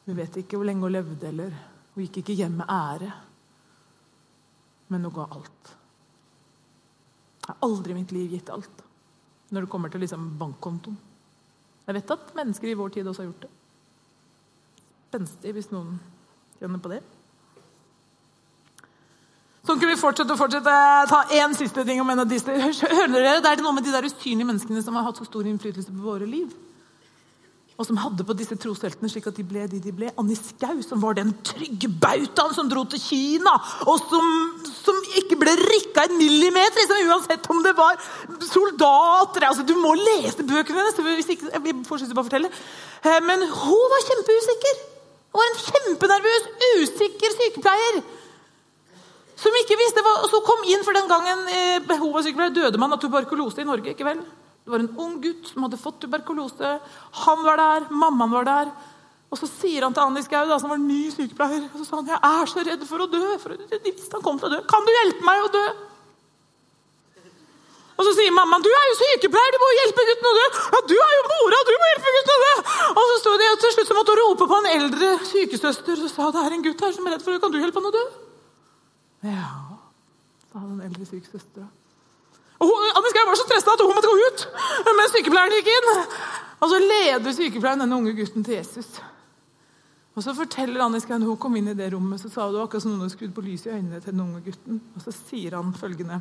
Hun 0.06 0.20
vet 0.20 0.40
ikke 0.44 0.60
hvor 0.60 0.70
lenge 0.70 0.86
hun 0.86 0.94
levde, 0.94 1.26
eller 1.26 1.58
hun 1.96 2.06
gikk 2.06 2.22
ikke 2.22 2.38
hjem 2.44 2.60
med 2.60 2.70
ære. 2.70 3.10
Men 4.94 5.08
hun 5.08 5.18
ga 5.18 5.26
alt. 5.40 5.76
Jeg 7.50 7.56
har 7.56 7.66
aldri 7.66 7.90
i 7.90 7.98
mitt 7.98 8.12
liv 8.14 8.34
gitt 8.36 8.50
alt 8.54 8.82
når 9.50 9.64
det 9.64 9.70
kommer 9.72 9.90
til 9.90 9.98
liksom 10.04 10.28
bankkontoen. 10.38 10.98
Jeg 11.88 11.96
vet 11.96 12.12
at 12.14 12.28
mennesker 12.38 12.70
i 12.70 12.76
vår 12.78 12.92
tid 12.94 13.08
også 13.10 13.24
har 13.24 13.26
gjort 13.32 13.46
det. 13.48 13.48
Spenstig 15.08 15.54
hvis 15.56 15.72
noen 15.72 15.96
kjenner 16.60 16.78
på 16.84 16.92
det. 16.92 17.00
Sånn 19.66 19.80
kunne 19.80 19.96
vi 19.96 19.98
fortsette 19.98 20.36
og 20.36 20.38
fortsette. 20.38 20.76
Ta 21.10 21.24
én 21.34 21.58
siste 21.58 21.82
ting 21.88 21.98
om 22.04 22.14
en 22.14 22.22
av 22.22 22.30
disse. 22.30 22.54
Hører 22.54 23.10
dere? 23.16 23.40
Det 23.42 23.50
er 23.50 23.64
noe 23.64 23.74
med 23.74 23.88
de 23.88 23.96
der 23.96 24.06
usynlige 24.06 24.46
menneskene 24.46 24.84
som 24.86 24.94
har 25.00 25.08
hatt 25.08 25.18
så 25.18 25.26
stor 25.26 25.50
innflytelse 25.50 25.90
på 25.90 26.06
våre 26.06 26.30
liv 26.30 26.54
og 27.80 27.86
som 27.88 27.96
hadde 27.96 28.26
på 28.28 28.34
disse 28.36 28.56
trosheltene 28.60 29.08
slik 29.08 29.24
at 29.30 29.38
de 29.40 29.44
ble 29.46 29.62
de 29.72 29.78
de 29.80 29.92
ble. 29.96 30.10
Annie 30.20 30.36
Skau, 30.36 30.82
som 30.84 31.00
var 31.00 31.16
den 31.16 31.30
trygge 31.48 31.88
bautaen 31.88 32.52
som 32.52 32.68
dro 32.68 32.82
til 32.92 33.00
Kina, 33.00 33.54
og 33.88 34.02
som, 34.04 34.26
som 34.68 34.98
ikke 35.16 35.38
ble 35.40 35.54
rikka 35.56 36.04
en 36.04 36.18
millimeter, 36.20 36.76
liksom, 36.76 37.08
uansett 37.08 37.48
om 37.54 37.62
det 37.64 37.72
var 37.78 37.96
soldater 38.50 39.46
altså, 39.48 39.64
Du 39.64 39.72
må 39.80 39.94
lese 39.96 40.44
bøkene 40.44 40.82
hennes! 40.82 41.00
Hvis 41.22 41.32
ikke, 41.32 41.48
jeg 41.56 41.78
får 41.88 42.04
bare 42.12 42.26
fortelle. 42.28 42.52
Eh, 43.00 43.20
men 43.24 43.46
hun 43.48 43.86
var 43.94 44.04
kjempeusikker. 44.10 44.82
Hun 45.30 45.40
var 45.40 45.48
en 45.48 45.60
kjempenervøs, 45.64 46.50
usikker 46.82 47.36
sykepleier. 47.38 48.02
Som 49.40 49.56
ikke 49.62 49.80
visste 49.80 50.04
hva, 50.04 50.18
så 50.28 50.42
kom 50.44 50.68
inn 50.68 50.84
for 50.84 51.00
den 51.00 51.08
gangen 51.08 51.48
eh, 51.48 51.96
hun 51.96 52.12
var 52.12 52.28
sykepleier, 52.28 52.52
døde 52.60 52.82
man 52.82 52.92
av 52.92 53.00
tuberkulose 53.00 53.64
i 53.64 53.68
Norge. 53.72 53.96
ikke 53.96 54.08
vel? 54.10 54.20
Det 54.70 54.76
var 54.76 54.84
en 54.86 55.02
ung 55.02 55.14
gutt 55.18 55.48
som 55.50 55.64
hadde 55.66 55.78
fått 55.82 55.96
tuberkulose. 55.98 56.68
Han 57.24 57.40
var 57.42 57.58
der, 57.58 57.88
mammaen 57.90 58.30
var 58.30 58.44
der. 58.46 58.68
Og 59.26 59.38
så 59.38 59.48
sier 59.50 59.82
han 59.82 59.94
til 59.94 60.04
Anni 60.04 60.22
Skau, 60.22 60.46
som 60.62 60.70
var 60.70 60.78
ny 60.78 61.08
sykepleier, 61.10 61.64
og 61.72 61.80
så 61.80 61.86
sa 61.88 61.96
han, 61.98 62.06
'Jeg 62.06 62.22
er 62.22 62.46
så 62.46 62.62
redd 62.66 62.82
for 62.86 63.02
å 63.02 63.10
dø.' 63.10 63.38
For 63.42 63.58
de 63.58 63.78
visste 63.82 64.14
han 64.14 64.22
kom 64.22 64.38
til 64.38 64.46
å 64.46 64.52
dø. 64.54 64.60
'Kan 64.62 64.86
du 64.86 64.90
hjelpe 64.94 65.26
meg 65.26 65.38
å 65.42 65.50
dø?' 65.50 65.74
Og 67.98 68.02
så 68.06 68.12
sier 68.14 68.30
mammaen, 68.30 68.62
'Du 68.62 68.70
er 68.70 68.86
jo 68.90 68.94
sykepleier, 69.02 69.50
du 69.50 69.58
må 69.58 69.70
hjelpe 69.80 70.06
gutten 70.06 70.30
å 70.30 70.34
dø.' 70.38 70.46
'Ja, 70.70 70.80
du 70.86 70.96
er 71.02 71.12
jo 71.18 71.24
mora, 71.34 71.58
du 71.66 71.74
må 71.82 71.90
hjelpe 71.90 72.14
gutten 72.14 72.34
å 72.36 72.40
dø.' 72.46 72.62
Og 72.94 73.04
så 73.10 73.16
sto 73.18 73.32
de, 73.42 73.50
og 73.50 73.58
til 73.58 73.74
slutt 73.74 73.90
så 73.90 73.98
måtte 73.98 74.14
hun 74.14 74.22
rope 74.22 74.46
på 74.46 74.56
en 74.62 74.70
eldre 74.78 75.08
sykesøster 75.26 75.96
og 75.98 76.10
sa, 76.14 76.30
'Det 76.30 76.46
er 76.46 76.52
en 76.54 76.62
gutt 76.62 76.80
her 76.80 76.92
som 76.94 77.06
er 77.06 77.10
redd 77.18 77.26
for 77.26 77.34
å 77.34 77.42
Kan 77.42 77.50
du 77.50 77.58
hjelpe 77.58 77.82
han 77.82 77.90
å 77.90 77.96
dø?' 77.98 78.10
Ja, 79.34 79.50
sa 80.46 80.58
den 80.62 80.80
eldre 80.86 81.04
sykesøstera. 81.10 81.66
Anne 82.60 83.10
Skau 83.12 83.26
var 83.26 83.38
så 83.38 83.46
stressa 83.46 83.72
at 83.72 83.82
hun 83.84 83.94
måtte 83.96 84.10
gå 84.10 84.26
ut 84.26 84.42
mens 84.98 85.14
sykepleieren 85.14 85.54
gikk 85.56 85.70
inn. 85.72 85.92
Og 86.60 86.68
så 86.68 86.80
leder 86.82 87.32
sykepleieren 87.32 87.84
denne 87.84 87.96
unge 87.96 88.12
gutten 88.18 88.44
til 88.44 88.58
Jesus. 88.58 88.90
Og 90.14 90.24
Så 90.24 90.34
forteller 90.36 90.82
Anne 90.84 91.00
Skau 91.00 91.16
når 91.16 91.32
hun 91.32 91.40
kom 91.40 91.56
inn 91.56 91.70
i 91.72 91.76
det 91.78 91.92
rommet, 91.94 92.20
så 92.20 92.28
sa 92.28 92.48
hun 92.48 92.58
akkurat 92.60 92.84
som 92.84 92.92
noen 92.92 93.06
hadde 93.06 93.14
skrudd 93.14 93.32
på 93.36 93.44
lyset 93.46 93.70
i 93.70 93.76
øynene 93.78 94.00
til 94.02 94.12
den 94.12 94.24
unge 94.26 94.42
gutten. 94.44 94.80
Og 94.96 95.04
så 95.04 95.14
sier 95.14 95.56
han 95.56 95.72
følgende 95.72 96.20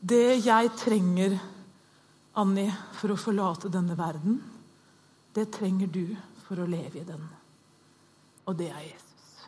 Det 0.00 0.44
jeg 0.44 0.72
trenger, 0.76 1.38
Annie, 2.36 2.74
for 2.98 3.14
å 3.14 3.16
forlate 3.16 3.70
denne 3.72 3.96
verden, 3.96 4.42
det 5.34 5.48
trenger 5.54 5.88
du 5.88 6.16
for 6.44 6.60
å 6.60 6.68
leve 6.68 7.00
i 7.00 7.06
den. 7.08 7.22
Og 8.44 8.58
det 8.58 8.68
er 8.68 8.82
Jesus. 8.82 9.46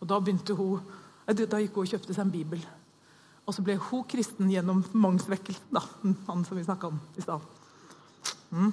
Og 0.00 0.08
Da 0.08 0.18
begynte 0.20 0.54
hun, 0.58 0.84
da 1.26 1.62
gikk 1.62 1.78
hun 1.78 1.86
og 1.86 1.94
kjøpte 1.94 2.12
seg 2.12 2.26
en 2.26 2.34
bibel. 2.34 2.66
Og 3.50 3.54
så 3.56 3.64
ble 3.66 3.74
hun 3.82 4.04
kristen 4.06 4.50
gjennom 4.52 4.84
mangsvekkelsen, 4.94 5.72
da. 5.74 5.82
Han 6.28 6.44
som 6.46 6.54
vi 6.54 6.62
snakka 6.62 6.86
om 6.86 7.00
i 7.18 7.24
stad. 7.24 7.42
Mm. 8.54 8.70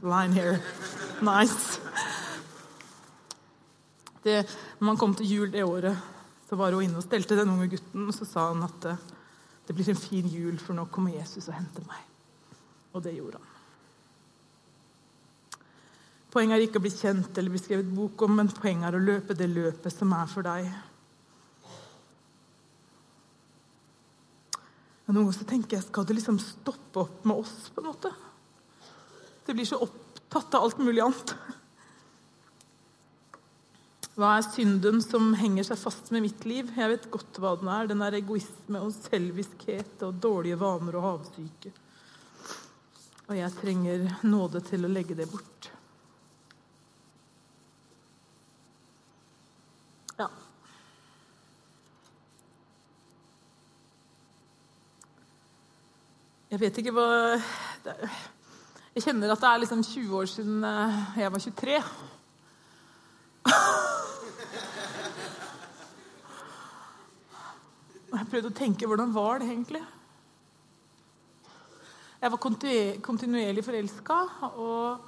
line 0.00 0.32
here. 0.32 0.56
Nice. 1.20 1.80
Det, 4.24 4.48
når 4.78 4.86
man 4.86 4.96
kom 4.96 5.12
til 5.14 5.28
jul 5.28 5.52
det 5.52 5.64
året, 5.64 6.00
så 6.48 6.56
var 6.56 6.72
hun 6.72 6.84
inne 6.84 6.96
og 6.96 7.04
stelte 7.04 7.36
den 7.36 7.52
unge 7.52 7.68
gutten. 7.74 8.08
Og 8.08 8.16
så 8.16 8.24
sa 8.24 8.48
han 8.54 8.64
at 8.64 8.88
eh, 8.88 9.06
det 9.68 9.76
blir 9.76 9.92
en 9.92 10.00
fin 10.00 10.32
jul, 10.32 10.56
for 10.56 10.76
nå 10.76 10.88
kommer 10.88 11.18
Jesus 11.18 11.48
og 11.50 11.58
henter 11.60 11.84
meg. 11.84 12.00
Og 12.96 13.04
det 13.04 13.18
gjorde 13.18 13.36
han. 13.36 13.56
Poenget 16.32 16.56
er 16.56 16.64
ikke 16.64 16.80
å 16.80 16.84
bli 16.88 16.94
kjent 16.94 17.36
eller 17.36 17.52
bli 17.52 17.60
skrevet 17.60 17.92
bok 17.92 18.24
om, 18.24 18.38
men 18.40 18.48
poenget 18.48 18.88
er 18.88 18.96
å 18.96 19.08
løpe 19.12 19.36
det 19.36 19.52
løpet 19.52 19.92
som 19.92 20.16
er 20.16 20.28
for 20.30 20.48
deg. 20.48 20.72
Og 25.10 25.14
noen 25.16 25.24
ganger 25.26 25.40
så 25.40 25.44
tenker 25.50 25.74
jeg 25.74 25.88
skal 25.88 26.04
det 26.06 26.14
liksom 26.20 26.36
stoppe 26.38 27.00
opp 27.02 27.24
med 27.26 27.40
oss, 27.42 27.54
på 27.74 27.82
en 27.82 27.88
måte? 27.90 28.12
Det 29.42 29.56
blir 29.58 29.66
så 29.66 29.80
opptatt 29.82 30.54
av 30.54 30.68
alt 30.68 30.78
mulig 30.78 31.02
annet. 31.02 31.32
Hva 34.14 34.36
er 34.36 34.46
synden 34.46 35.02
som 35.02 35.32
henger 35.34 35.66
seg 35.66 35.80
fast 35.82 36.12
med 36.14 36.22
mitt 36.28 36.46
liv? 36.46 36.70
Jeg 36.78 36.92
vet 36.92 37.10
godt 37.10 37.42
hva 37.42 37.56
den 37.58 37.72
er. 37.74 37.90
Den 37.90 38.06
er 38.06 38.20
egoisme 38.20 38.84
og 38.86 38.94
selviskhet 38.94 40.06
og 40.06 40.22
dårlige 40.22 40.60
vaner 40.60 41.00
og 41.00 41.06
havsyke. 41.08 41.74
Og 43.26 43.34
jeg 43.34 43.56
trenger 43.58 44.06
nåde 44.30 44.62
til 44.70 44.86
å 44.86 44.92
legge 44.94 45.18
det 45.18 45.26
bort. 45.32 45.59
Jeg 56.50 56.58
vet 56.58 56.78
ikke 56.80 56.90
hva 56.90 57.04
Jeg 58.90 59.04
kjenner 59.04 59.30
at 59.30 59.38
det 59.38 59.46
er 59.46 59.60
liksom 59.62 59.84
20 59.86 60.14
år 60.18 60.26
siden 60.26 60.64
eh, 60.66 60.96
jeg 61.22 61.30
var 61.30 61.38
23. 61.44 61.76
Og 68.10 68.16
Jeg 68.18 68.26
prøvde 68.32 68.50
å 68.50 68.56
tenke 68.58 68.88
hvordan 68.90 69.14
var 69.14 69.38
det 69.38 69.46
egentlig? 69.52 69.84
Jeg 72.20 72.34
var 72.34 72.42
kontinuerlig 72.42 73.64
forelska, 73.64 74.18
eh, 74.50 74.98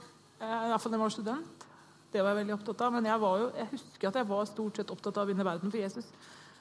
iallfall 0.47 0.95
da 0.95 0.97
jeg 0.97 1.03
var 1.03 1.17
student. 1.17 1.67
Det 2.15 2.23
var 2.23 2.31
jeg 2.31 2.41
veldig 2.45 2.55
opptatt 2.61 2.87
av. 2.87 2.95
Men 2.95 3.11
jeg, 3.11 3.19
jo, 3.19 3.51
jeg, 3.59 3.67
husker 3.75 4.13
at 4.13 4.21
jeg 4.23 4.31
var 4.31 4.47
stort 4.53 4.79
sett 4.79 4.95
opptatt 4.95 5.19
av 5.19 5.27
å 5.27 5.31
vinne 5.35 5.51
verden 5.51 5.75
for 5.75 5.83
Jesus. 5.83 6.07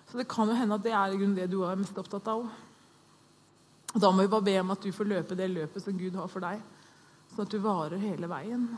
Så 0.10 0.18
det 0.18 0.26
kan 0.34 0.50
jo 0.50 0.58
hende 0.58 0.82
at 0.82 0.86
det 0.90 0.98
er 0.98 1.14
det 1.38 1.50
du 1.54 1.62
er 1.70 1.78
mest 1.78 2.02
opptatt 2.02 2.34
av 2.34 2.38
òg. 2.48 2.50
Da 3.94 4.12
må 4.12 4.24
vi 4.24 4.32
bare 4.32 4.48
be 4.48 4.56
om 4.62 4.72
at 4.72 4.86
du 4.86 4.92
får 4.96 5.10
løpe 5.10 5.36
det 5.36 5.50
løpet 5.52 5.84
som 5.84 5.98
Gud 6.00 6.16
har 6.16 6.30
for 6.32 6.44
deg, 6.44 6.62
sånn 7.34 7.44
at 7.44 7.52
du 7.52 7.60
varer 7.64 8.00
hele 8.00 8.30
veien. 8.32 8.70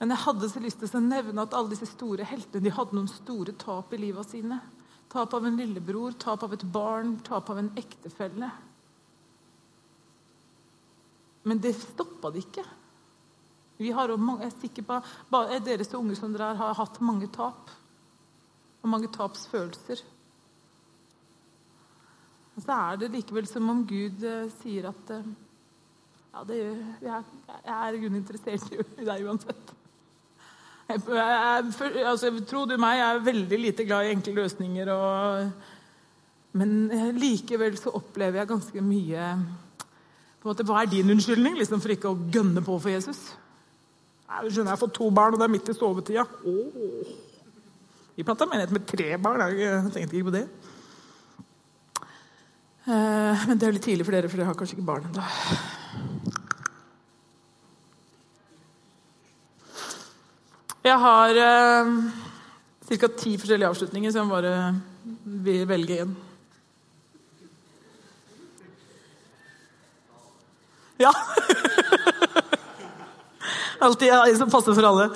Men 0.00 0.12
jeg 0.12 0.24
hadde 0.26 0.48
så 0.52 0.60
lyst 0.60 0.82
til 0.82 0.98
å 0.98 1.04
nevne 1.04 1.44
at 1.46 1.54
alle 1.56 1.72
disse 1.72 1.88
store 1.88 2.26
heltene 2.28 2.66
de 2.66 2.72
hadde 2.74 2.96
noen 2.98 3.08
store 3.08 3.54
tap 3.56 3.94
i 3.96 4.00
livet 4.02 4.28
sine. 4.28 4.58
Tap 5.12 5.32
av 5.38 5.46
en 5.46 5.56
lillebror, 5.56 6.16
tap 6.20 6.42
av 6.44 6.52
et 6.52 6.64
barn, 6.68 7.14
tap 7.24 7.48
av 7.52 7.62
en 7.62 7.70
ektefelle. 7.78 8.50
Men 11.46 11.62
det 11.62 11.76
stoppa 11.78 12.32
det 12.34 12.42
ikke. 12.42 12.66
Vi 13.78 13.92
har, 13.94 14.10
mange, 14.18 14.44
jeg 14.44 14.52
er 14.52 14.60
sikker 14.60 14.86
på 14.88 14.98
bare 15.30 15.60
Dere 15.64 15.84
så 15.86 16.00
unge 16.00 16.16
som 16.18 16.32
dere 16.32 16.50
er, 16.50 16.60
har 16.60 16.76
hatt 16.76 17.00
mange 17.04 17.28
tap. 17.32 17.70
Og 18.82 18.90
mange 18.90 19.08
tapsfølelser. 19.14 20.02
Og 22.56 22.64
så 22.64 22.72
er 22.72 23.00
det 23.00 23.12
likevel 23.12 23.48
som 23.48 23.68
om 23.68 23.82
Gud 23.88 24.22
eh, 24.24 24.46
sier 24.62 24.88
at 24.88 25.10
eh, 25.12 25.26
ja, 26.32 26.44
det, 26.48 26.60
jeg, 27.04 27.24
er 27.64 27.98
interessert 28.08 28.72
i 28.72 29.04
deg 29.10 29.26
uansett. 29.28 29.74
Jeg, 30.86 31.02
jeg, 31.10 32.04
altså, 32.06 32.30
tro 32.46 32.64
du 32.68 32.76
meg, 32.80 33.00
jeg 33.00 33.08
er 33.08 33.26
veldig 33.26 33.58
lite 33.60 33.86
glad 33.88 34.06
i 34.06 34.14
enkle 34.14 34.36
løsninger. 34.40 34.92
Og, 34.94 35.48
men 36.56 36.74
likevel 37.18 37.76
så 37.80 37.92
opplever 37.98 38.40
jeg 38.40 38.52
ganske 38.54 38.84
mye 38.84 39.30
på 40.46 40.46
en 40.46 40.54
måte, 40.54 40.64
Hva 40.68 40.84
er 40.84 40.90
din 40.92 41.10
unnskyldning 41.10 41.56
liksom, 41.58 41.80
for 41.82 41.90
ikke 41.90 42.12
å 42.12 42.18
gønne 42.30 42.62
på 42.62 42.76
for 42.78 42.92
Jesus? 42.92 43.18
Jeg 44.26 44.52
skjønner 44.52 44.70
jeg 44.70 44.76
har 44.76 44.78
fått 44.78 44.94
to 44.94 45.08
barn, 45.10 45.34
og 45.34 45.40
det 45.40 45.46
er 45.48 45.52
midt 45.52 45.70
i 45.72 45.74
sovetida. 45.74 46.22
Oh. 46.46 47.08
Vi 48.14 48.24
planta 48.24 48.46
menighet 48.46 48.74
med 48.74 48.86
tre 48.86 49.08
barn. 49.18 49.42
Jeg 49.58 49.90
tenkte 49.94 50.16
ikke 50.16 50.28
på 50.28 50.34
det. 50.36 50.44
Eh, 52.86 53.46
men 53.48 53.58
det 53.58 53.66
er 53.66 53.72
litt 53.74 53.82
tidlig 53.82 54.04
for 54.06 54.14
dere, 54.14 54.28
for 54.30 54.38
dere 54.38 54.46
har 54.46 54.54
kanskje 54.58 54.76
ikke 54.76 54.86
barn 54.86 55.06
ennå. 55.08 55.22
Jeg 60.86 60.98
har 61.02 61.40
eh, 61.42 61.90
ca. 62.86 63.08
ti 63.18 63.32
forskjellige 63.42 63.70
avslutninger, 63.72 64.10
så 64.14 64.20
jeg 64.20 64.28
må 64.28 64.36
bare 64.36 64.52
vil 65.46 65.64
velge 65.66 65.96
én. 66.04 66.12
Ja. 71.02 71.10
Alltid 73.86 74.14
en 74.14 74.38
som 74.38 74.54
passer 74.54 74.74
for 74.78 74.88
alle. 74.88 75.06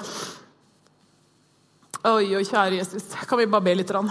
Oi, 2.11 2.27
oi, 2.35 2.45
kjære 2.45 2.83
Jesus. 2.83 3.05
Kan 3.31 3.39
vi 3.39 3.47
bare 3.47 3.65
be 3.65 3.79
litt? 3.79 3.95
Rann? 3.95 4.11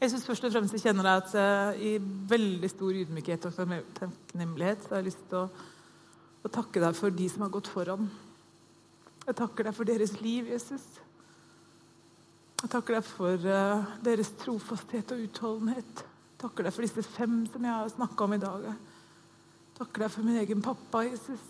Jeg 0.00 0.12
syns 0.12 0.24
først 0.28 0.46
og 0.48 0.54
fremst 0.54 0.74
jeg 0.78 0.86
kjenner 0.86 1.06
deg 1.06 1.24
at 1.24 1.34
uh, 1.36 1.82
i 1.82 1.96
veldig 2.00 2.70
stor 2.72 3.02
ydmykhet 3.02 3.50
og 3.50 3.60
takknemlighet 3.98 4.86
så 4.86 4.94
har 4.94 5.02
jeg 5.02 5.10
lyst 5.10 5.26
til 5.28 5.42
å 5.42 5.44
å 6.40 6.50
takke 6.52 6.80
deg 6.80 6.96
for 6.96 7.12
de 7.12 7.28
som 7.28 7.44
har 7.44 7.52
gått 7.52 7.68
foran. 7.70 8.08
Jeg 9.26 9.36
takker 9.38 9.68
deg 9.68 9.76
for 9.76 9.88
deres 9.88 10.14
liv, 10.22 10.48
Jesus. 10.48 10.84
Jeg 12.60 12.72
takker 12.72 12.96
deg 12.96 13.08
for 13.08 13.44
uh, 13.44 13.90
deres 14.04 14.32
trofasthet 14.40 15.12
og 15.14 15.24
utholdenhet. 15.26 16.04
Jeg 16.04 16.40
takker 16.40 16.66
deg 16.66 16.76
for 16.76 16.86
disse 16.86 17.04
fem 17.04 17.42
som 17.52 17.66
jeg 17.66 17.76
har 17.76 17.92
snakka 17.92 18.26
om 18.26 18.36
i 18.36 18.40
dag. 18.40 18.70
Jeg 18.70 19.76
takker 19.80 20.06
deg 20.06 20.14
for 20.14 20.28
min 20.28 20.40
egen 20.40 20.64
pappa, 20.64 21.04
Jesus. 21.08 21.44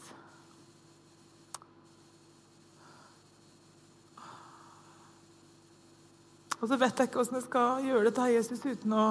Og 6.61 6.68
så 6.68 6.76
vet 6.76 6.98
jeg 6.98 7.08
ikke 7.08 7.20
hvordan 7.20 7.38
jeg 7.40 7.46
skal 7.46 7.86
gjøre 7.88 8.04
dette, 8.08 8.26
her, 8.26 8.36
Jesus, 8.36 8.66
uten 8.66 8.96
å 8.96 9.06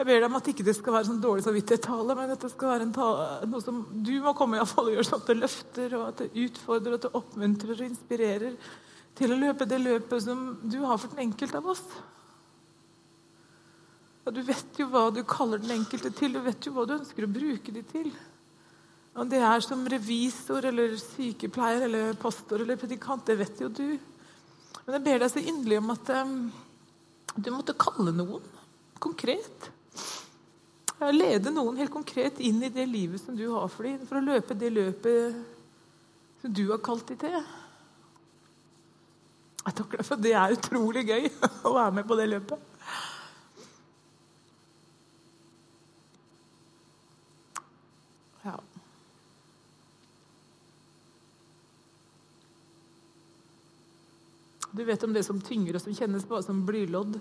jeg 0.00 0.06
ber 0.08 0.22
deg 0.22 0.30
om 0.30 0.36
at 0.38 0.46
ikke 0.48 0.64
det 0.64 0.72
skal 0.78 0.94
være 0.94 1.06
sånn 1.10 1.18
dårlig 1.20 1.42
samvittighet-tale, 1.44 2.14
men 2.16 2.30
at 2.32 2.40
det 2.40 2.48
skal 2.54 2.70
være 2.70 2.86
tale, 2.94 3.24
noe 3.52 3.60
som 3.60 3.82
du 4.06 4.14
må 4.24 4.32
komme 4.38 4.56
i 4.56 4.62
fall 4.64 4.86
og 4.88 4.94
gjøre 4.94 5.08
sånn 5.10 5.20
at 5.20 5.26
det 5.28 5.36
løfter, 5.36 5.96
og 5.98 6.04
at 6.06 6.22
det 6.22 6.44
utfordrer, 6.46 6.94
og 6.94 6.96
at 6.96 7.04
det 7.04 7.18
oppmuntrer 7.18 7.74
og 7.74 7.90
inspirerer 7.90 8.54
til 9.20 9.34
å 9.34 9.38
løpe 9.42 9.66
det 9.68 9.80
løpet 9.82 10.24
som 10.24 10.46
du 10.62 10.78
har 10.86 10.96
for 11.02 11.12
den 11.12 11.26
enkelte 11.26 11.60
av 11.60 11.68
oss. 11.74 11.82
Og 14.24 14.32
Du 14.38 14.40
vet 14.46 14.80
jo 14.80 14.86
hva 14.88 15.04
du 15.12 15.20
kaller 15.28 15.60
den 15.60 15.74
enkelte 15.74 16.14
til, 16.16 16.32
du 16.32 16.40
vet 16.48 16.64
jo 16.64 16.72
hva 16.78 16.86
du 16.88 16.96
ønsker 16.96 17.26
å 17.26 17.34
bruke 17.34 17.76
dem 17.76 17.86
til. 17.92 18.08
Om 19.20 19.28
det 19.28 19.42
er 19.44 19.60
som 19.66 19.84
revisor 19.84 20.64
eller 20.70 20.96
sykepleier 21.02 21.84
eller 21.90 22.16
pastor 22.20 22.64
eller 22.64 22.80
predikant, 22.80 23.26
det 23.28 23.36
vet 23.40 23.60
jo 23.60 23.68
du. 23.68 23.98
Men 24.86 24.96
jeg 24.96 25.06
ber 25.10 25.20
deg 25.20 25.32
så 25.34 25.44
inderlig 25.44 25.80
om 25.82 25.92
at 25.92 26.12
um, 26.22 26.36
du 27.36 27.50
måtte 27.54 27.76
kalle 27.78 28.12
noen 28.14 28.44
konkret. 29.00 29.70
Lede 31.14 31.52
noen 31.54 31.78
helt 31.80 31.92
konkret 31.92 32.40
inn 32.44 32.60
i 32.62 32.72
det 32.72 32.84
livet 32.88 33.22
som 33.22 33.36
du 33.36 33.46
har 33.54 33.70
for 33.72 33.88
dem, 33.88 34.02
for 34.08 34.20
å 34.20 34.24
løpe 34.24 34.56
det 34.58 34.72
løpet 34.74 35.38
som 36.42 36.52
du 36.56 36.66
har 36.70 36.82
kalt 36.84 37.08
dem 37.08 37.20
til. 37.20 37.38
Jeg 39.60 39.76
takker 39.76 40.04
for 40.04 40.20
det 40.20 40.34
er 40.36 40.56
utrolig 40.56 41.06
gøy 41.08 41.30
å 41.68 41.74
være 41.76 41.96
med 42.00 42.08
på 42.08 42.18
det 42.20 42.28
løpet. 42.34 42.69
Du 54.80 54.84
vet 54.84 55.02
om 55.02 55.12
det 55.12 55.20
som 55.26 55.36
tynger 55.44 55.76
og 55.76 55.82
som 55.84 55.92
kjennes 55.92 56.22
bare 56.24 56.40
som 56.40 56.62
blylodd. 56.64 57.18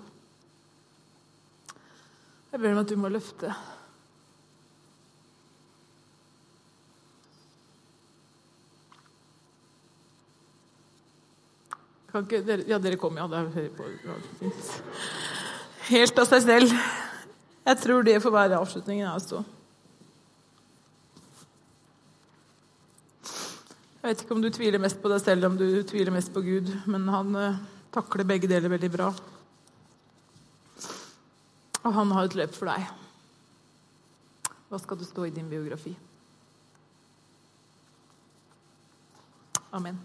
Jeg 2.54 2.62
ber 2.62 2.72
om 2.72 2.80
at 2.80 2.88
du 2.88 2.96
må 2.96 3.10
løfte. 3.12 3.52
Kan 12.14 12.24
ikke 12.24 12.40
dere, 12.48 12.64
ja, 12.72 12.80
dere 12.80 12.96
kom, 12.96 13.20
ja. 13.20 13.28
Helt 15.92 16.24
av 16.24 16.32
seg 16.32 16.48
selv. 16.48 16.80
Jeg 17.68 17.84
tror 17.84 18.08
det 18.08 18.22
får 18.24 18.38
være 18.40 18.64
avslutningen. 18.64 19.12
Altså. 19.12 19.44
Jeg 24.00 24.14
vet 24.14 24.22
ikke 24.24 24.36
om 24.38 24.44
du 24.44 24.48
tviler 24.56 24.80
mest 24.80 25.02
på 25.04 25.10
deg 25.12 25.20
selv 25.20 25.42
eller 25.42 25.52
om 25.52 25.58
du 25.60 25.84
tviler 25.84 26.14
mest 26.16 26.32
på 26.32 26.40
Gud, 26.46 26.70
men 26.88 27.08
han 27.12 27.36
eh, 27.36 27.58
takler 27.92 28.28
begge 28.28 28.48
deler 28.48 28.72
veldig 28.72 28.90
bra. 28.94 29.10
Og 31.84 31.92
han 31.98 32.14
har 32.16 32.30
et 32.30 32.38
løp 32.40 32.56
for 32.56 32.72
deg. 32.72 32.88
Hva 34.70 34.80
skal 34.80 35.02
det 35.02 35.10
stå 35.10 35.28
i 35.28 35.34
din 35.36 35.52
biografi? 35.52 35.92
Amen. 39.76 40.00